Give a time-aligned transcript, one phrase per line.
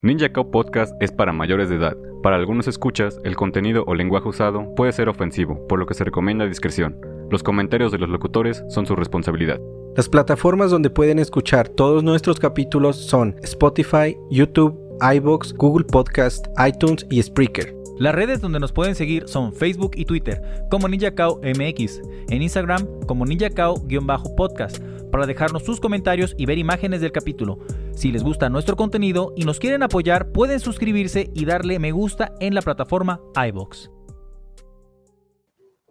[0.00, 1.96] Ninja Cow Podcast es para mayores de edad.
[2.22, 6.04] Para algunos escuchas, el contenido o lenguaje usado puede ser ofensivo, por lo que se
[6.04, 6.96] recomienda discreción.
[7.32, 9.58] Los comentarios de los locutores son su responsabilidad.
[9.96, 17.04] Las plataformas donde pueden escuchar todos nuestros capítulos son Spotify, YouTube, iBox, Google Podcast, iTunes
[17.10, 17.77] y Spreaker.
[17.98, 22.86] Las redes donde nos pueden seguir son Facebook y Twitter como NinjaCao MX, en Instagram
[23.08, 27.58] como NinjaCao-podcast, para dejarnos sus comentarios y ver imágenes del capítulo.
[27.96, 32.32] Si les gusta nuestro contenido y nos quieren apoyar, pueden suscribirse y darle me gusta
[32.38, 33.90] en la plataforma iBox.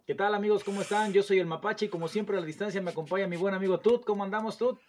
[0.06, 0.64] ¿Qué tal amigos?
[0.64, 1.12] ¿Cómo están?
[1.12, 3.80] Yo soy el Mapache y como siempre a la distancia me acompaña mi buen amigo
[3.80, 4.06] Tut.
[4.06, 4.80] ¿Cómo andamos Tut?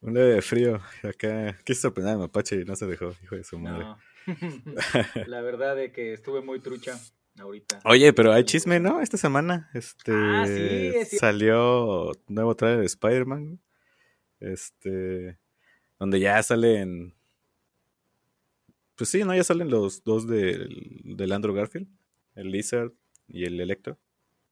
[0.00, 0.78] Un leve de frío.
[1.02, 3.82] Acá quiso sorprender al Mapache y no se dejó, hijo de su madre.
[3.82, 3.98] No.
[5.26, 6.98] La verdad es que estuve muy trucha
[7.38, 7.80] ahorita.
[7.84, 9.00] Oye, pero hay chisme, ¿no?
[9.00, 13.60] Esta semana este, Ah, sí, salió nuevo trailer de Spider-Man.
[14.40, 15.38] Este,
[15.98, 17.14] donde ya salen...
[18.96, 19.34] Pues sí, ¿no?
[19.34, 21.88] Ya salen los dos del, del Andrew Garfield,
[22.34, 22.92] el Lizard
[23.28, 23.96] y el Electro.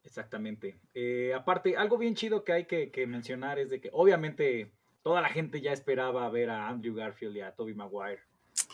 [0.04, 0.78] Exactamente.
[0.94, 4.70] Eh, aparte, algo bien chido que hay que, que mencionar es de que obviamente
[5.02, 8.20] toda la gente ya esperaba ver a Andrew Garfield y a Tobey Maguire.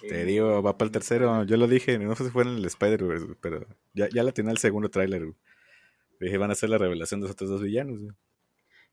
[0.01, 1.45] Te digo, va para el tercero.
[1.45, 4.53] Yo lo dije, no sé si fue en el Spider-Verse, pero ya, ya la tenía
[4.53, 5.33] el segundo tráiler.
[6.21, 8.01] Dije, van a hacer la revelación de los otros dos villanos.
[8.01, 8.13] güey.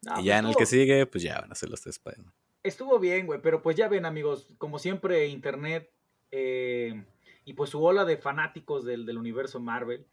[0.01, 1.95] no, y pues ya en el que sigue, pues ya van a ser los tres
[1.95, 2.33] Spider-Man.
[2.63, 5.89] Estuvo bien, güey, pero pues ya ven, amigos, como siempre, Internet
[6.31, 7.05] eh,
[7.45, 10.05] y pues su ola de fanáticos del, del universo Marvel,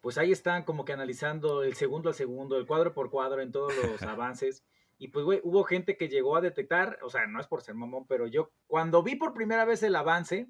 [0.00, 3.52] pues ahí están como que analizando el segundo al segundo, el cuadro por cuadro en
[3.52, 4.64] todos los avances.
[4.98, 7.74] Y pues, güey, hubo gente que llegó a detectar, o sea, no es por ser
[7.74, 10.48] mamón, pero yo cuando vi por primera vez el avance,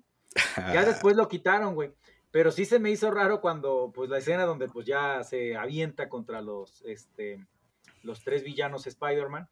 [0.57, 1.93] ya después lo quitaron, güey.
[2.31, 6.09] Pero sí se me hizo raro cuando, pues, la escena donde, pues, ya se avienta
[6.09, 7.47] contra los, este,
[8.03, 9.49] los tres villanos Spider-Man.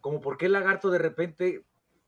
[0.00, 1.64] Como, ¿por qué el lagarto de repente,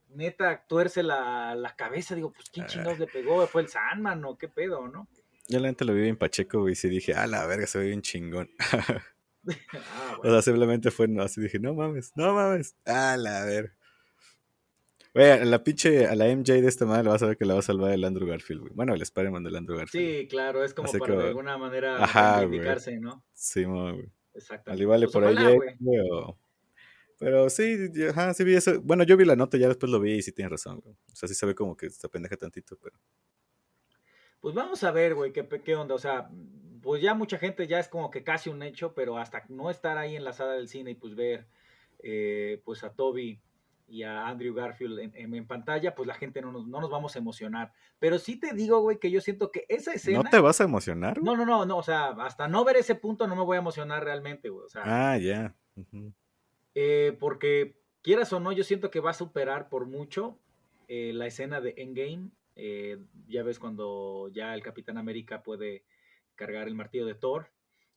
[0.09, 2.15] neta, tuerce la, la cabeza?
[2.15, 3.47] Digo, pues, ¿quién chingados le pegó?
[3.47, 5.09] ¿Fue el Sandman o qué pedo, no?
[5.49, 7.79] Yo la gente lo vi bien Pacheco, güey, y sí dije, ah, la verga, se
[7.79, 8.51] ve bien chingón.
[9.75, 13.75] Ah, o sea, simplemente fue no, así dije, no mames, no mames, ah, la verga.
[15.15, 17.45] Güey, a la pinche, a la MJ de esta madre le vas a ver que
[17.45, 18.73] la va a salvar el Andrew Garfield, güey.
[18.75, 20.07] Bueno, el Spider-Man del Andrew Garfield.
[20.23, 23.25] Sí, claro, es como Así para que- de alguna manera Ajá, reivindicarse, ¿no?
[23.33, 24.11] Sí, güey.
[24.35, 24.71] Exacto.
[24.71, 25.71] Al igual Pues por ojalá, güey.
[26.13, 26.39] o-
[27.19, 28.81] Pero sí, yo- ajá, sí vi eso.
[28.83, 30.95] Bueno, yo vi la nota, ya después lo vi y sí tienes razón, güey.
[31.13, 32.97] O sea, sí se ve como que se pendeja tantito, pero...
[34.41, 35.97] Pues vamos a ver, güey, qué, qué onda.
[35.97, 36.31] O sea,
[36.83, 39.99] pues ya mucha gente ya es como que casi un hecho, pero hasta no estar
[39.99, 41.47] ahí en la sala del cine y pues ver
[42.03, 43.41] eh, pues a Toby
[43.91, 46.91] y a Andrew Garfield en, en- en pantalla, pues la gente no nos, no nos
[46.91, 47.73] vamos a emocionar.
[47.99, 50.23] Pero sí te digo, güey, que yo siento que esa escena...
[50.23, 51.25] ¿No te vas a emocionar, güey?
[51.25, 53.61] no, no, no, no, o sea, hasta no ver ese punto no me voy a
[53.61, 54.67] emocionar realmente, güey.
[54.67, 55.55] O sea, Ah, ya.
[56.75, 60.39] Eh, porque quieras o no, yo siento que va a superar por mucho
[60.89, 62.31] eh, la escena de Endgame.
[63.29, 65.85] Ya ves cuando ya el Capitán América puede
[66.39, 67.51] cargar el martillo de Thor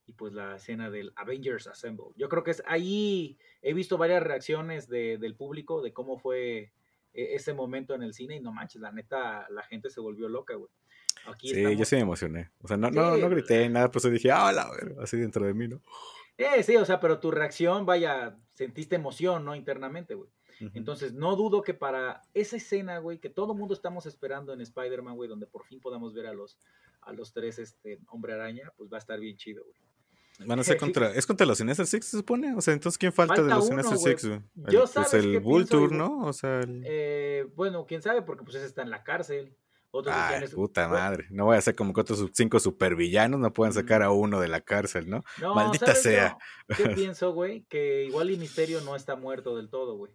[0.08, 2.08] y pues la escena del Avengers Assemble.
[2.18, 6.74] Yo creo que es ahí, he visto varias reacciones de- del público de cómo fue
[7.14, 10.28] eh, ese momento en el cine y no manches, la neta, la gente se volvió
[10.30, 10.72] loca, güey.
[11.28, 12.50] Aquí Sí, estamos- yo sí me emocioné.
[12.62, 15.46] O sea, no, no, Sí, no grité nada, pues dije, ah, la verga, así dentro
[15.46, 15.82] de mí, ¿no?
[16.38, 19.56] Eh, sí, o sea, pero tu reacción, vaya, sentiste emoción, ¿no?
[19.56, 20.30] Internamente, güey.
[20.76, 25.16] Entonces, no dudo que para esa escena, güey, que todo mundo estamos esperando en Spider-Man,
[25.16, 26.60] güey, donde por fin podamos ver a los,
[27.02, 29.76] a los tres, este, Hombre Araña, pues va a estar bien chido, güey.
[30.48, 32.54] Van a ser contra, es contra los Sinister Six, se supone.
[32.56, 34.20] O sea, entonces, ¿quién falta, de los uno, Sinister.
[34.20, 34.28] Six?
[34.28, 34.42] güey?
[34.72, 35.96] Yo sabes pues el Vulture.
[35.96, 36.26] ¿no?
[36.26, 36.84] O sea, el...
[36.86, 39.56] Eh, bueno, quién sabe, porque pues ese está en la cárcel.
[39.94, 41.28] Otros Ay, decían, puta bueno, madre.
[41.32, 44.48] No voy a hacer como que otros cinco supervillanos no puedan sacar a uno de
[44.48, 45.22] la cárcel, ¿no?
[45.42, 46.38] No, Maldita ¿sabes sea.
[46.70, 47.66] yo ¿Qué pienso, güey?
[47.68, 50.14] Que igual y Misterio no está muerto del todo, güey.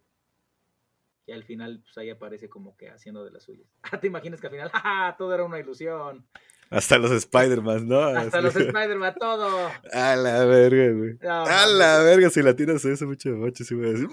[1.26, 3.69] Y al final, pues ahí aparece como que haciendo de las suyas.
[3.82, 5.14] Ah, ¿te imaginas que al final, ¡ja!
[5.19, 6.26] Todo era una ilusión.
[6.70, 8.00] Hasta los Spider-Man, ¿no?
[8.00, 9.70] Hasta los Spider-Man, todo.
[9.92, 11.14] A la verga, güey.
[11.22, 14.08] No, a la verga, si la tiras a eso mucho macho, sí voy a decir.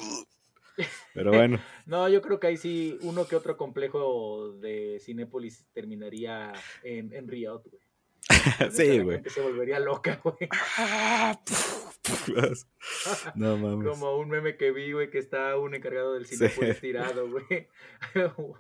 [1.14, 6.54] Pero bueno, No, yo creo que ahí sí, uno que otro complejo de Cinépolis terminaría
[6.84, 7.82] en, en Riot, güey.
[8.72, 9.22] Sí, güey.
[9.26, 10.50] Se volvería loca, güey.
[13.36, 13.90] no mames.
[13.90, 17.68] Como un meme que vi, güey, que está un encargado del Cinépolis tirado, güey.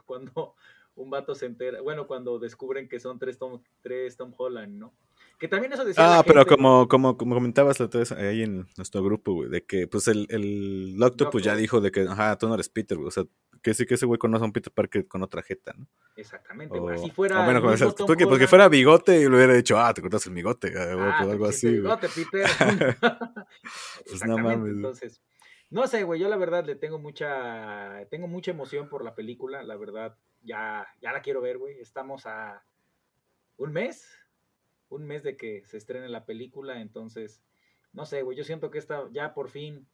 [0.05, 0.55] Cuando
[0.95, 4.93] un vato se entera, bueno, cuando descubren que son tres Tom, tres Tom Holland, ¿no?
[5.39, 6.05] Que también eso decía.
[6.05, 9.33] Ah, la pero gente, como, como, como comentabas la otra vez ahí en nuestro grupo,
[9.33, 12.53] güey, de que pues el, el Octopus pues ya dijo de que, ajá, tú no
[12.53, 13.07] eres Peter, güey.
[13.07, 13.23] O sea,
[13.61, 15.87] que sí que ese güey conoce a un Peter Parker con otra jeta, ¿no?
[16.15, 16.95] Exactamente, O, güey.
[16.95, 17.41] Así fuera.
[17.41, 17.61] o bueno,
[17.95, 20.83] Tom porque, porque fuera bigote y le hubiera dicho, ah, te cortas el bigote, güey,
[20.85, 21.81] Ah, te algo así, güey.
[21.81, 22.45] bigote, Peter.
[24.07, 25.21] Pues no mames, entonces.
[25.69, 29.63] No sé, güey, yo la verdad le tengo mucha, tengo mucha emoción por la película,
[29.63, 31.79] la verdad, ya, ya la quiero ver, güey.
[31.79, 32.63] Estamos a
[33.57, 34.07] un mes,
[34.89, 37.43] un mes de que se estrene la película, entonces,
[37.93, 39.87] no sé, güey, yo siento que esta, ya por fin,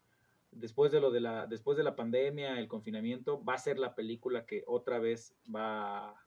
[0.51, 3.95] después de lo de la, después de la pandemia, el confinamiento, va a ser la
[3.95, 6.25] película que otra vez va a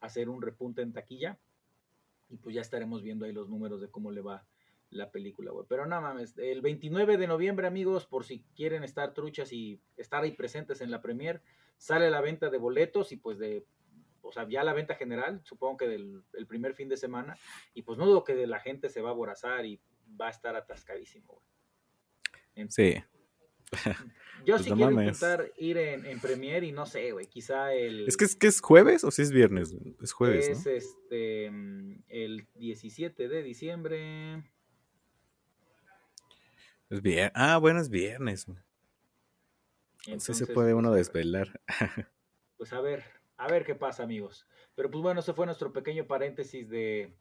[0.00, 1.38] hacer un repunte en taquilla.
[2.30, 4.46] Y pues ya estaremos viendo ahí los números de cómo le va
[4.90, 5.66] la película, güey.
[5.68, 10.22] Pero no mames, el 29 de noviembre, amigos, por si quieren estar truchas y estar
[10.22, 11.42] ahí presentes en la premier,
[11.76, 13.64] sale la venta de boletos y pues de,
[14.22, 17.36] o sea, ya la venta general, supongo que del el primer fin de semana,
[17.74, 19.80] y pues no dudo que de la gente se va a aborazar y
[20.20, 21.46] va a estar atascadísimo, güey.
[22.56, 22.94] En- Sí.
[24.44, 25.16] Yo pues sí no quiero mames.
[25.16, 28.06] intentar ir en, en premier y no sé, güey, quizá el...
[28.06, 29.74] Es que es, que es jueves o si es viernes?
[30.02, 30.70] Es jueves, es ¿no?
[30.72, 31.46] este
[32.08, 34.44] el 17 de diciembre.
[36.90, 37.32] Es viernes.
[37.34, 38.58] Ah, bueno, es viernes, güey.
[40.04, 41.62] Sí se Entonces, puede uno pues, desvelar.
[42.58, 43.04] pues a ver,
[43.38, 44.46] a ver qué pasa, amigos.
[44.74, 47.16] Pero pues bueno, ese fue nuestro pequeño paréntesis de,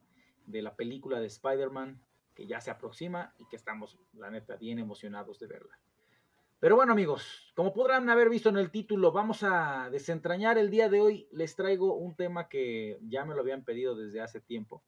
[0.47, 2.01] de la película de Spider-Man,
[2.35, 5.79] que ya se aproxima y que estamos, la neta, bien emocionados de verla.
[6.59, 10.89] Pero bueno, amigos, como podrán haber visto en el título, vamos a desentrañar el día
[10.89, 11.29] de hoy.
[11.31, 14.83] Les traigo un tema que ya me lo habían pedido desde hace tiempo.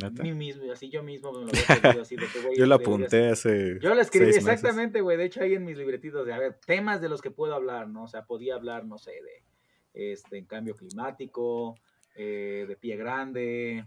[0.00, 0.22] ¿Neta?
[0.22, 2.80] Mí mismo, así yo mismo me lo había pedido así de que, güey, Yo deberías-
[2.80, 3.78] apunté hace.
[3.80, 5.16] Yo lo escribí exactamente, güey.
[5.16, 7.88] De hecho, ahí en mis libretitos de, a ver, temas de los que puedo hablar,
[7.88, 8.04] ¿no?
[8.04, 11.74] O sea, podía hablar, no sé, de este, en cambio climático,
[12.14, 13.84] eh, de pie grande,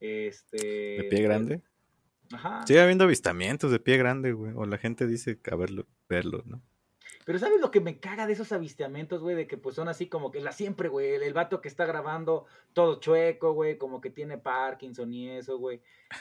[0.00, 0.56] este...
[1.02, 1.62] ¿De pie grande?
[2.32, 2.66] Ajá.
[2.66, 4.52] Sigue habiendo avistamientos de pie grande, güey.
[4.56, 6.62] O la gente dice que a verlo, verlo, ¿no?
[7.24, 9.34] Pero ¿sabes lo que me caga de esos avistamientos, güey?
[9.36, 11.14] De que pues son así como que la siempre, güey.
[11.14, 13.78] El, el vato que está grabando todo chueco, güey.
[13.78, 15.80] Como que tiene Parkinson y eso, güey.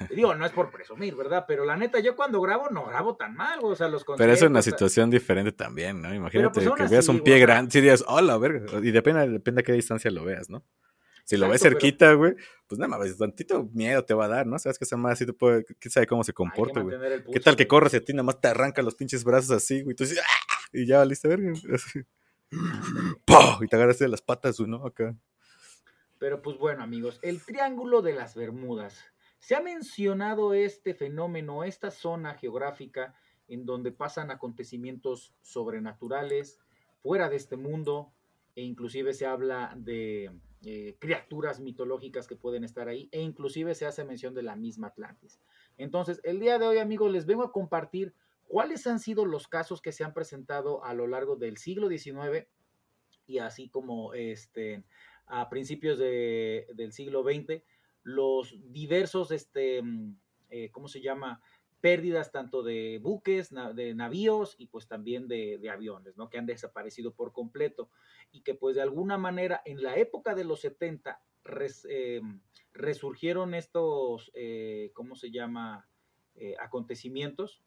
[0.10, 1.46] Digo, no es por presumir, ¿verdad?
[1.48, 3.74] Pero la neta, yo cuando grabo no grabo tan mal, güey.
[3.74, 6.14] O sea, los Pero eso es una situación diferente también, ¿no?
[6.14, 8.80] Imagínate pues, aún que así, veas un pie grande, si dirías, hola, verga.
[8.82, 10.64] Y depende, depende a qué distancia lo veas, ¿no?
[11.26, 12.36] Si lo ves Exacto, cerquita, güey,
[12.68, 14.60] pues nada más, tantito miedo te va a dar, ¿no?
[14.60, 16.98] Sabes que esa madre así te puede, quién sabe cómo se comporta, güey.
[17.32, 19.84] ¿Qué tal que corres y a ti nada más te arranca los pinches brazos así,
[19.84, 19.96] güey?
[19.96, 20.53] Tú dices, ¡ah!
[20.74, 21.54] Y ya valiste verga.
[23.62, 24.86] Y te agarraste de las patas, ¿no?
[24.86, 25.16] Acá.
[26.20, 29.04] Pero pues bueno, amigos, el Triángulo de las Bermudas.
[29.40, 33.14] Se ha mencionado este fenómeno, esta zona geográfica
[33.48, 36.60] en donde pasan acontecimientos sobrenaturales,
[37.02, 38.14] fuera de este mundo,
[38.56, 40.32] e inclusive se habla de
[40.64, 44.88] eh, criaturas mitológicas que pueden estar ahí, e inclusive se hace mención de la misma
[44.88, 45.42] Atlantis.
[45.78, 48.14] Entonces, el día de hoy, amigos, les vengo a compartir
[48.54, 52.48] cuáles han sido los casos que se han presentado a lo largo del siglo XIX
[53.26, 54.84] y así como este,
[55.26, 57.64] a principios de- del siglo XX,
[58.04, 60.20] los diversos, este, mm,
[60.52, 61.42] eh, ¿cómo se llama?
[61.82, 66.30] Pérdidas tanto de buques, de navíos y pues también de, aviones, ¿no?
[66.30, 67.90] Que han desaparecido por completo
[68.32, 72.22] y que pues de alguna manera en la época de los 70 res- eh,
[72.72, 75.90] resurgieron estos, eh, ¿cómo se llama?
[76.60, 77.64] Acontecimientos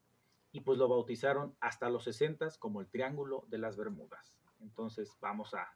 [0.56, 4.32] y pues lo bautizaron hasta los 60 como el Triángulo de las Bermudas.
[4.60, 5.68] Entonces vamos a,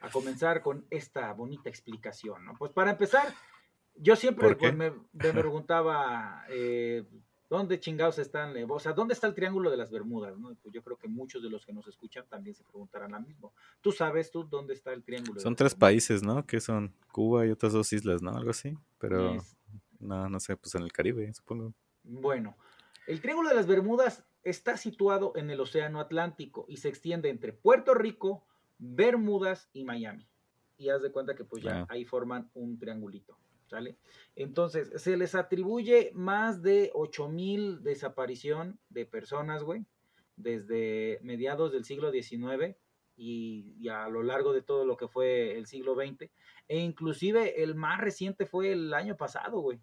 [0.00, 2.54] a comenzar con esta bonita explicación, ¿no?
[2.56, 3.34] Pues para empezar,
[3.96, 7.04] yo siempre pues, me, me preguntaba, eh,
[7.50, 8.54] ¿dónde chingados están?
[8.70, 10.38] O sea, ¿dónde está el Triángulo de las Bermudas?
[10.38, 10.54] ¿no?
[10.62, 13.52] Pues yo creo que muchos de los que nos escuchan también se preguntarán lo mismo.
[13.80, 15.34] ¿Tú sabes tú dónde está el Triángulo?
[15.34, 15.90] de Son las tres Bermudas?
[15.90, 16.46] países, ¿no?
[16.46, 18.30] Que son Cuba y otras dos islas, ¿no?
[18.36, 18.78] Algo así.
[19.00, 19.56] Pero, Es-
[19.98, 21.72] no, no sé, pues en el Caribe, supongo.
[22.04, 22.56] Bueno,
[23.06, 27.52] el Triángulo de las Bermudas está situado en el Océano Atlántico y se extiende entre
[27.52, 28.46] Puerto Rico,
[28.78, 30.28] Bermudas y Miami.
[30.76, 31.86] Y haz de cuenta que pues ya Ah.
[31.88, 33.96] ahí forman un triangulito, ¿sale?
[34.36, 39.86] Entonces, se les atribuye más de 8000 desaparición de personas, güey,
[40.36, 42.76] desde mediados del siglo XIX
[43.16, 46.30] y, y a lo largo de todo lo que fue el siglo XX.
[46.68, 49.78] E inclusive el más reciente fue el año pasado, güey,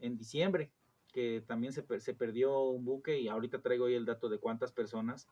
[0.00, 0.72] en diciembre
[1.14, 4.38] que también se, per- se perdió un buque y ahorita traigo ahí el dato de
[4.38, 5.26] cuántas personas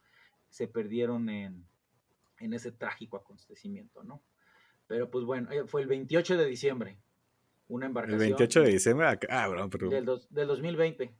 [0.48, 1.66] se perdieron en,
[2.38, 4.22] en ese trágico acontecimiento, ¿no?
[4.86, 6.98] Pero pues bueno, eh, fue el 28 de diciembre,
[7.68, 11.12] una El embarcación 28 de diciembre, acá- ah, bro, pero del, dos- del 2020.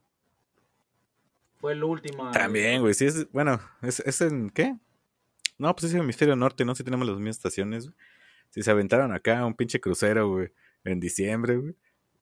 [1.57, 2.31] Fue el último.
[2.31, 4.75] también, güey, sí es, bueno, es, es en, ¿qué?
[5.57, 6.75] No, pues es el hemisferio norte, ¿no?
[6.75, 7.95] Si tenemos las mismas estaciones, güey.
[8.49, 10.51] si se aventaron acá un pinche crucero, güey,
[10.83, 11.75] en diciembre, güey,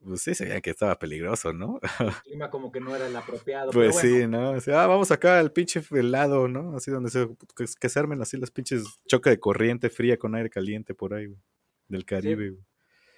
[0.03, 1.79] pues sí, se veía que estaba peligroso, ¿no?
[2.00, 3.72] El clima como que no era el apropiado.
[3.72, 4.51] Pues pero bueno, sí, ¿no?
[4.58, 6.75] O sea, ah, vamos acá al pinche helado, ¿no?
[6.75, 10.36] Así donde se, que, que se armen así las pinches choque de corriente fría con
[10.36, 11.39] aire caliente por ahí, güey.
[11.88, 12.63] Del Caribe, güey.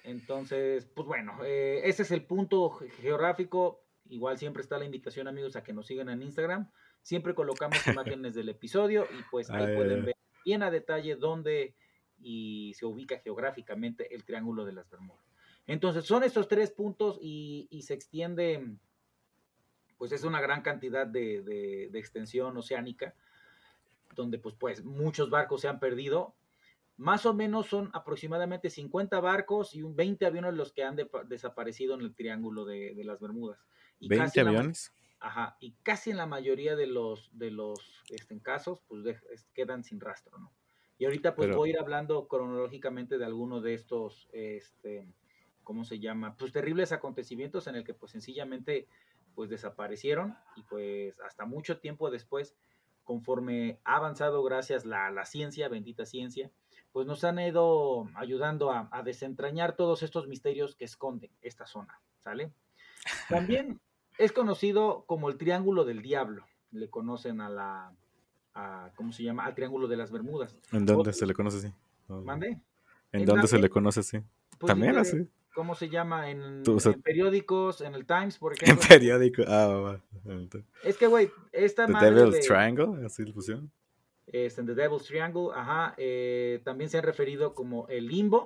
[0.04, 3.82] Entonces, pues bueno, eh, ese es el punto ge- geográfico.
[4.06, 6.70] Igual siempre está la invitación, amigos, a que nos sigan en Instagram.
[7.02, 7.78] Siempre colocamos
[8.20, 11.74] imágenes del episodio y pues ahí Ah, pueden ver bien a detalle dónde
[12.20, 15.24] y se ubica geográficamente el Triángulo de las Bermudas.
[15.66, 18.76] Entonces, son estos tres puntos y, y se extiende,
[19.96, 23.14] pues es una gran cantidad de, de- de extensión oceánica,
[24.14, 26.34] donde pues, pues muchos barcos se han perdido.
[26.96, 31.08] Más o menos son aproximadamente 50 barcos y un 20 aviones los que han de-
[31.26, 33.58] desaparecido en el Triángulo de, de las Bermudas.
[33.98, 34.92] Y 20 casi la aviones.
[35.18, 39.18] Ajá, y casi en la mayoría de los, de los este, casos, pues de-
[39.54, 40.52] quedan sin rastro, ¿no?
[40.98, 45.08] Y ahorita pues Pero- voy a ir hablando cronológicamente de alguno de estos, este,
[45.64, 46.36] ¿cómo se llama?
[46.36, 48.86] Pues terribles acontecimientos en el que pues sencillamente
[49.34, 52.54] pues desaparecieron y pues hasta mucho tiempo después,
[53.02, 56.50] conforme ha avanzado gracias la, la ciencia, bendita ciencia,
[56.92, 62.00] pues nos han ido ayudando a, a desentrañar todos estos misterios que esconden esta zona,
[62.22, 62.52] ¿sale?
[63.28, 63.80] También
[64.18, 66.46] es conocido como el Triángulo del Diablo.
[66.70, 67.92] Le conocen a la,
[68.54, 69.44] a, ¿cómo se llama?
[69.44, 70.56] Al Triángulo de las Bermudas.
[70.72, 71.72] ¿En dónde Otro- se le conoce así?
[72.08, 72.48] ¿Mande?
[73.12, 74.18] ¿En En dónde se le conoce así?
[74.58, 75.28] Pues También así.
[75.54, 76.30] ¿Cómo se llama?
[76.30, 78.88] En, Tú, o sea- en periódicos, en el Times, por En ejemplo.
[78.88, 79.42] periódico.
[79.46, 80.00] Ah, va, va.
[80.50, 83.70] The Es que, güey, esta madre Devil's de- Triangle, así le pusieron.
[84.26, 88.44] este, en The Devil's Triangle, ajá, eh, también se han referido como el limbo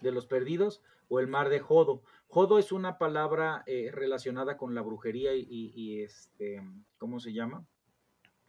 [0.00, 2.02] de los perdidos o el mar de Jodo.
[2.28, 6.62] Jodo es una palabra eh, relacionada con la brujería y, y- y, este,
[6.98, 7.64] ¿cómo se llama?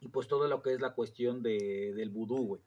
[0.00, 2.62] Y pues todo lo que es la cuestión de, del vudú, güey.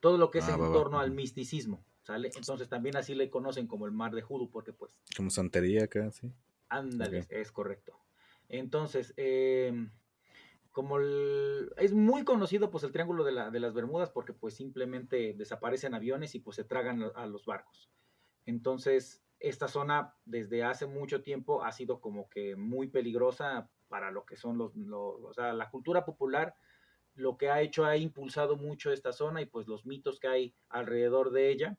[0.00, 0.72] Todo lo que es Ah, en va, va.
[0.74, 2.30] torno al misticismo, ¿sale?
[2.36, 6.10] Entonces también así le conocen como el mar de Jodo, porque pues Como santería acá,
[6.10, 6.32] sí.
[6.70, 7.98] Ándale, es correcto.
[8.48, 9.90] Entonces, eh,
[10.72, 14.54] como el- es muy conocido pues el Triángulo de, la- de las Bermudas porque pues
[14.54, 17.90] simplemente desaparecen aviones y pues se tragan a- a los barcos.
[18.46, 24.24] Entonces, esta zona desde hace mucho tiempo ha sido como que muy peligrosa para lo
[24.24, 26.54] que son los, los- o sea, la cultura popular,
[27.14, 30.54] lo que ha hecho ha impulsado mucho esta zona y pues los mitos que hay
[30.70, 31.78] alrededor de ella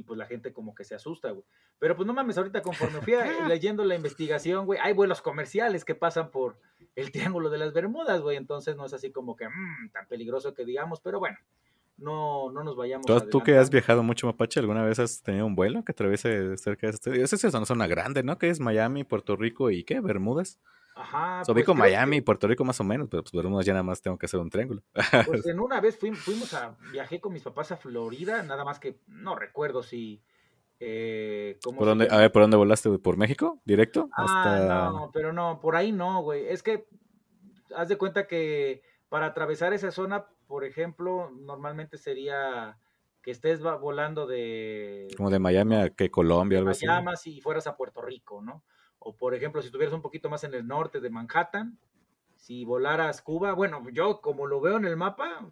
[0.00, 1.44] y pues la gente como que se asusta, güey.
[1.78, 3.20] Pero pues no mames, ahorita conforme fui a-
[3.54, 6.56] leyendo la investigación, güey, hay vuelos comerciales que pasan por
[6.96, 10.54] el Triángulo de las Bermudas, güey, entonces no es así como que mm, tan peligroso
[10.54, 11.36] que digamos, pero bueno,
[11.98, 15.44] no, no nos vayamos ¿Tú, tú que has viajado mucho, Mapache, ¿alguna vez has tenido
[15.44, 17.22] un vuelo que atraviese cerca de este?
[17.22, 18.38] Esa es una zona grande, ¿no?
[18.38, 20.00] Que es Miami, Puerto Rico y ¿qué?
[20.00, 20.58] Bermudas.
[20.94, 23.32] Ajá, O sea, pues creo Miami y que, Puerto Rico más o menos, pero pues
[23.32, 24.82] Bermudas ya nada más tengo que hacer un triángulo.
[25.26, 28.78] pues en una vez fuimos, fuimos a, viajé con mis papás a Florida, nada más
[28.78, 30.22] que no recuerdo si,
[30.82, 32.88] eh, ¿cómo ¿Por dónde, a ver, ¿por dónde volaste?
[32.88, 33.00] güey?
[33.00, 33.60] ¿Por México?
[33.66, 34.08] ¿Directo?
[34.16, 34.90] Ah, Hasta...
[34.90, 36.48] no, pero no, por ahí no, güey.
[36.48, 36.86] Es que
[37.76, 42.78] haz de cuenta que para atravesar esa zona, por ejemplo, normalmente sería
[43.22, 46.86] que estés volando de, Como de Miami a que Colombia, de algo así.
[46.86, 48.64] Miami si fueras a Puerto Rico, ¿no?
[49.00, 51.78] O por ejemplo, si estuvieras un poquito más en el norte de Manhattan,
[52.36, 55.50] si volaras Cuba, bueno, yo como lo veo en el mapa,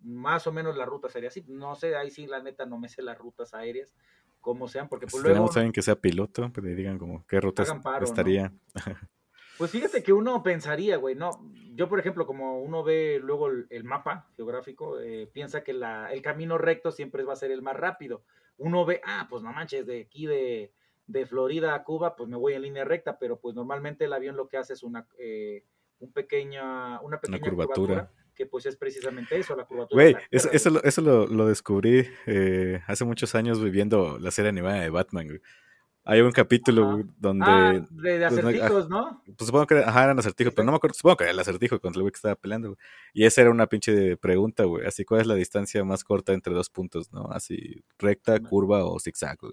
[0.00, 1.44] más o menos la ruta sería así.
[1.48, 3.94] No sé, ahí sí, la neta, no me sé las rutas aéreas,
[4.40, 5.34] como sean, porque Si pues luego...
[5.34, 7.52] tenemos alguien que sea piloto, pues le digan como qué ¿no?
[8.00, 8.52] estaría.
[9.58, 11.30] Pues fíjate que uno pensaría, güey, no,
[11.74, 16.12] yo por ejemplo, como uno ve luego el, el mapa geográfico, eh, piensa que la,
[16.12, 18.22] el camino recto siempre va a ser el más rápido.
[18.58, 20.74] Uno ve, ah, pues no manches, de aquí de,
[21.06, 24.36] de Florida a Cuba, pues me voy en línea recta, pero pues normalmente el avión
[24.36, 25.64] lo que hace es una, eh,
[25.98, 28.10] un pequeña, una pequeña curvatura.
[28.34, 30.02] que pues es precisamente eso, la curvatura.
[30.02, 34.48] Güey, eso, eso, lo, eso lo, lo descubrí eh, hace muchos años viviendo la serie
[34.50, 35.26] animada de Batman.
[35.28, 35.40] güey.
[36.08, 37.02] Hay un capítulo Ajá.
[37.18, 37.44] donde...
[37.48, 39.22] Ah, de, de pues, no- acertijos, ¿no?
[39.24, 41.80] Pues supongo que ajá, eran acertijos, pero no me acuerdo, supongo que era el acertijo
[41.80, 42.78] contra el güey que estaba peleando, güey.
[43.12, 44.86] Y esa era una pinche pregunta, güey.
[44.86, 47.28] Así, ¿cuál es la distancia más corta entre dos puntos, no?
[47.32, 49.52] Así, recta, curva o zigzag, güey.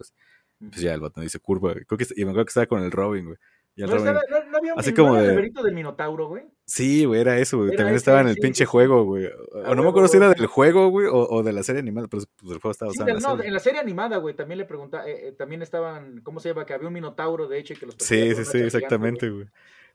[0.69, 1.85] Pues ya el Batman dice curva, güey.
[1.85, 3.37] Creo que, y me acuerdo que estaba con el Robin, güey.
[3.75, 6.43] Y el No, Robin, estaba- no- no había un así no como de- Minotauro, güey.
[6.65, 7.69] Sí, güey, era eso, güey.
[7.69, 9.25] Era También ese, estaba en el sí, pinche juego, güey.
[9.65, 12.07] O, no me acuerdo si era del juego, güey, o, o de la serie animada,
[12.07, 13.47] pero pues, el juego estaba Sí, la no, serie.
[13.47, 16.65] en la serie animada, güey, también le preguntaba, eh, eh, también estaban, ¿cómo se llama?
[16.65, 19.47] Que había un minotauro, de hecho, y que los Sí, sí, una sí, exactamente, güey.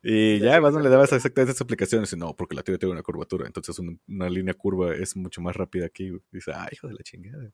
[0.02, 1.50] Y Ya sé Batman le daba esa- exactamente.
[1.50, 2.00] exactamente esa explicación.
[2.02, 5.40] Dice, no, porque la Tierra tiene una curvatura, entonces un- una línea curva es mucho
[5.40, 6.10] más rápida aquí.
[6.10, 6.22] güey.
[6.32, 7.50] Dice, ay, hijo de la chingada.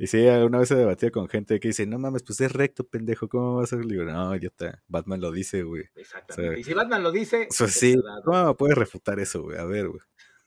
[0.00, 2.84] Y sí, una vez se debatía con gente que dice, no mames, pues es recto,
[2.84, 3.84] pendejo, ¿cómo va a ser?
[3.84, 5.90] Le digo, no, ya está, Batman lo dice, güey.
[5.96, 6.50] Exactamente.
[6.50, 7.96] O sea, y si Batman lo dice, Pues es sí.
[8.24, 9.58] ¿cómo puedes refutar eso, güey?
[9.58, 10.00] A ver, güey.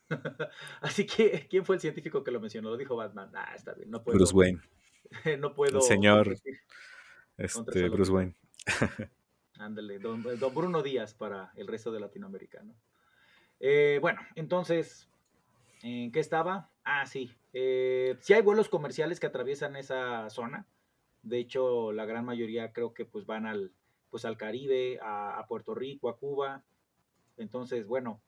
[0.81, 2.70] Así que, ¿quién fue el científico que lo mencionó?
[2.70, 3.29] Lo dijo Batman.
[3.34, 4.17] Ah, está bien, no puedo.
[4.17, 4.62] Bruce Wayne.
[5.39, 5.79] no puedo.
[5.79, 6.34] El señor
[7.38, 8.12] este, Bruce.
[8.12, 8.36] Wayne.
[9.60, 12.74] Ándale, don, don Bruno Díaz para el resto de Latinoamérica, ¿no?
[13.60, 15.08] Eh, bueno, entonces,
[15.84, 16.70] ¿en qué estaba?
[16.84, 17.32] Ah, sí.
[17.54, 20.66] Eh, sí hay vuelos comerciales que atraviesan esa zona.
[21.24, 23.72] De hecho, la gran mayoría creo que pues van al,
[24.10, 26.64] pues al Caribe, a, a Puerto Rico, a Cuba.
[27.38, 28.22] Entonces, bueno,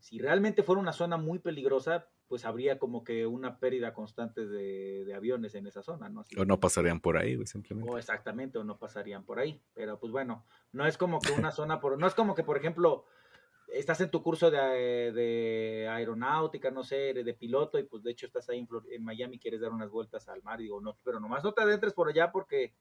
[0.00, 5.04] si realmente fuera una zona muy peligrosa, pues habría como que una pérdida constante de,
[5.04, 6.20] de aviones en esa zona, ¿no?
[6.20, 7.90] Así O no pasarían por ahí, simplemente.
[7.90, 9.60] o exactamente, o no pasarían por ahí.
[9.74, 12.56] Pero pues bueno, no es como que una zona por, no es como que, por
[12.56, 13.04] ejemplo,
[13.72, 18.10] estás en tu curso de, de aeronáutica, no sé, de, de piloto, y pues de
[18.12, 20.96] hecho estás ahí en, en Miami, quieres dar unas vueltas al mar, y digo, no,
[21.04, 22.72] pero nomás no te adentres por allá porque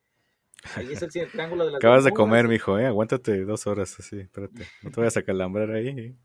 [0.76, 2.86] ahí es el triángulo de las Acabas de comer, mijo, ¿eh?
[2.86, 4.66] Aguántate dos horas así, espérate.
[4.84, 6.16] No te vayas a calambrar ahí.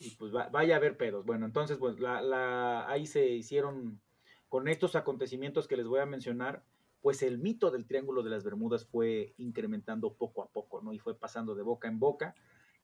[0.00, 1.24] y pues va- vaya a haber pedos.
[1.24, 4.00] Bueno, entonces pues la, la- ahí se hicieron
[4.48, 6.62] con estos acontecimientos que les voy a mencionar,
[7.00, 10.92] pues el mito del Triángulo de las Bermudas fue incrementando poco a poco, ¿no?
[10.92, 12.34] Y fue pasando de boca en boca.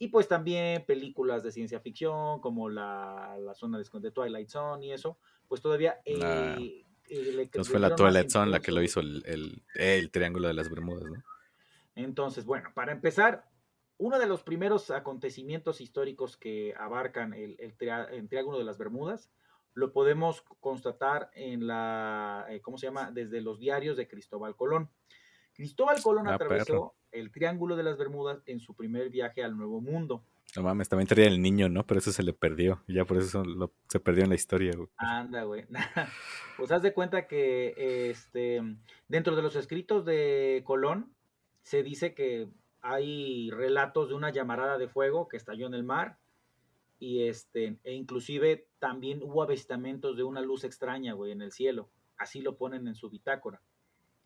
[0.03, 4.87] Y pues también películas de ciencia ficción, como la, la zona de, de Twilight Zone
[4.87, 6.01] y eso, pues todavía...
[6.07, 6.57] eh, Ah.
[6.59, 6.87] eh,
[7.35, 10.49] le- Entonces le fue la Twilight Zone la que lo hizo el, el, el Triángulo
[10.49, 11.23] de las Bermudas, ¿no?
[11.97, 13.45] Entonces, bueno, para empezar,
[13.99, 17.75] uno de los primeros acontecimientos históricos que abarcan el, el
[18.13, 19.31] el Triángulo de las Bermudas
[19.75, 23.11] lo podemos constatar en la, eh, ¿cómo se llama?
[23.13, 24.89] Desde los diarios de Cristóbal Colón.
[25.55, 26.95] Cristóbal Colón Ah, atravesó perro.
[27.13, 30.25] el Triángulo de las Bermudas en su primer viaje al Nuevo Mundo.
[30.57, 31.87] No mames, también traía el niño, ¿no?
[31.87, 32.83] Pero eso se le perdió.
[32.89, 34.89] Ya por eso lo- se perdió en la historia, güey.
[34.97, 35.65] Anda, güey.
[36.57, 38.61] pues haz de cuenta que este,
[39.07, 41.15] dentro de los escritos de Colón
[41.63, 42.49] se dice que
[42.81, 46.19] hay relatos de una llamarada de fuego que estalló en el mar
[46.99, 51.91] y este e inclusive también hubo avistamientos de una luz extraña, güey, en el cielo.
[52.17, 53.63] Así lo ponen en su bitácora.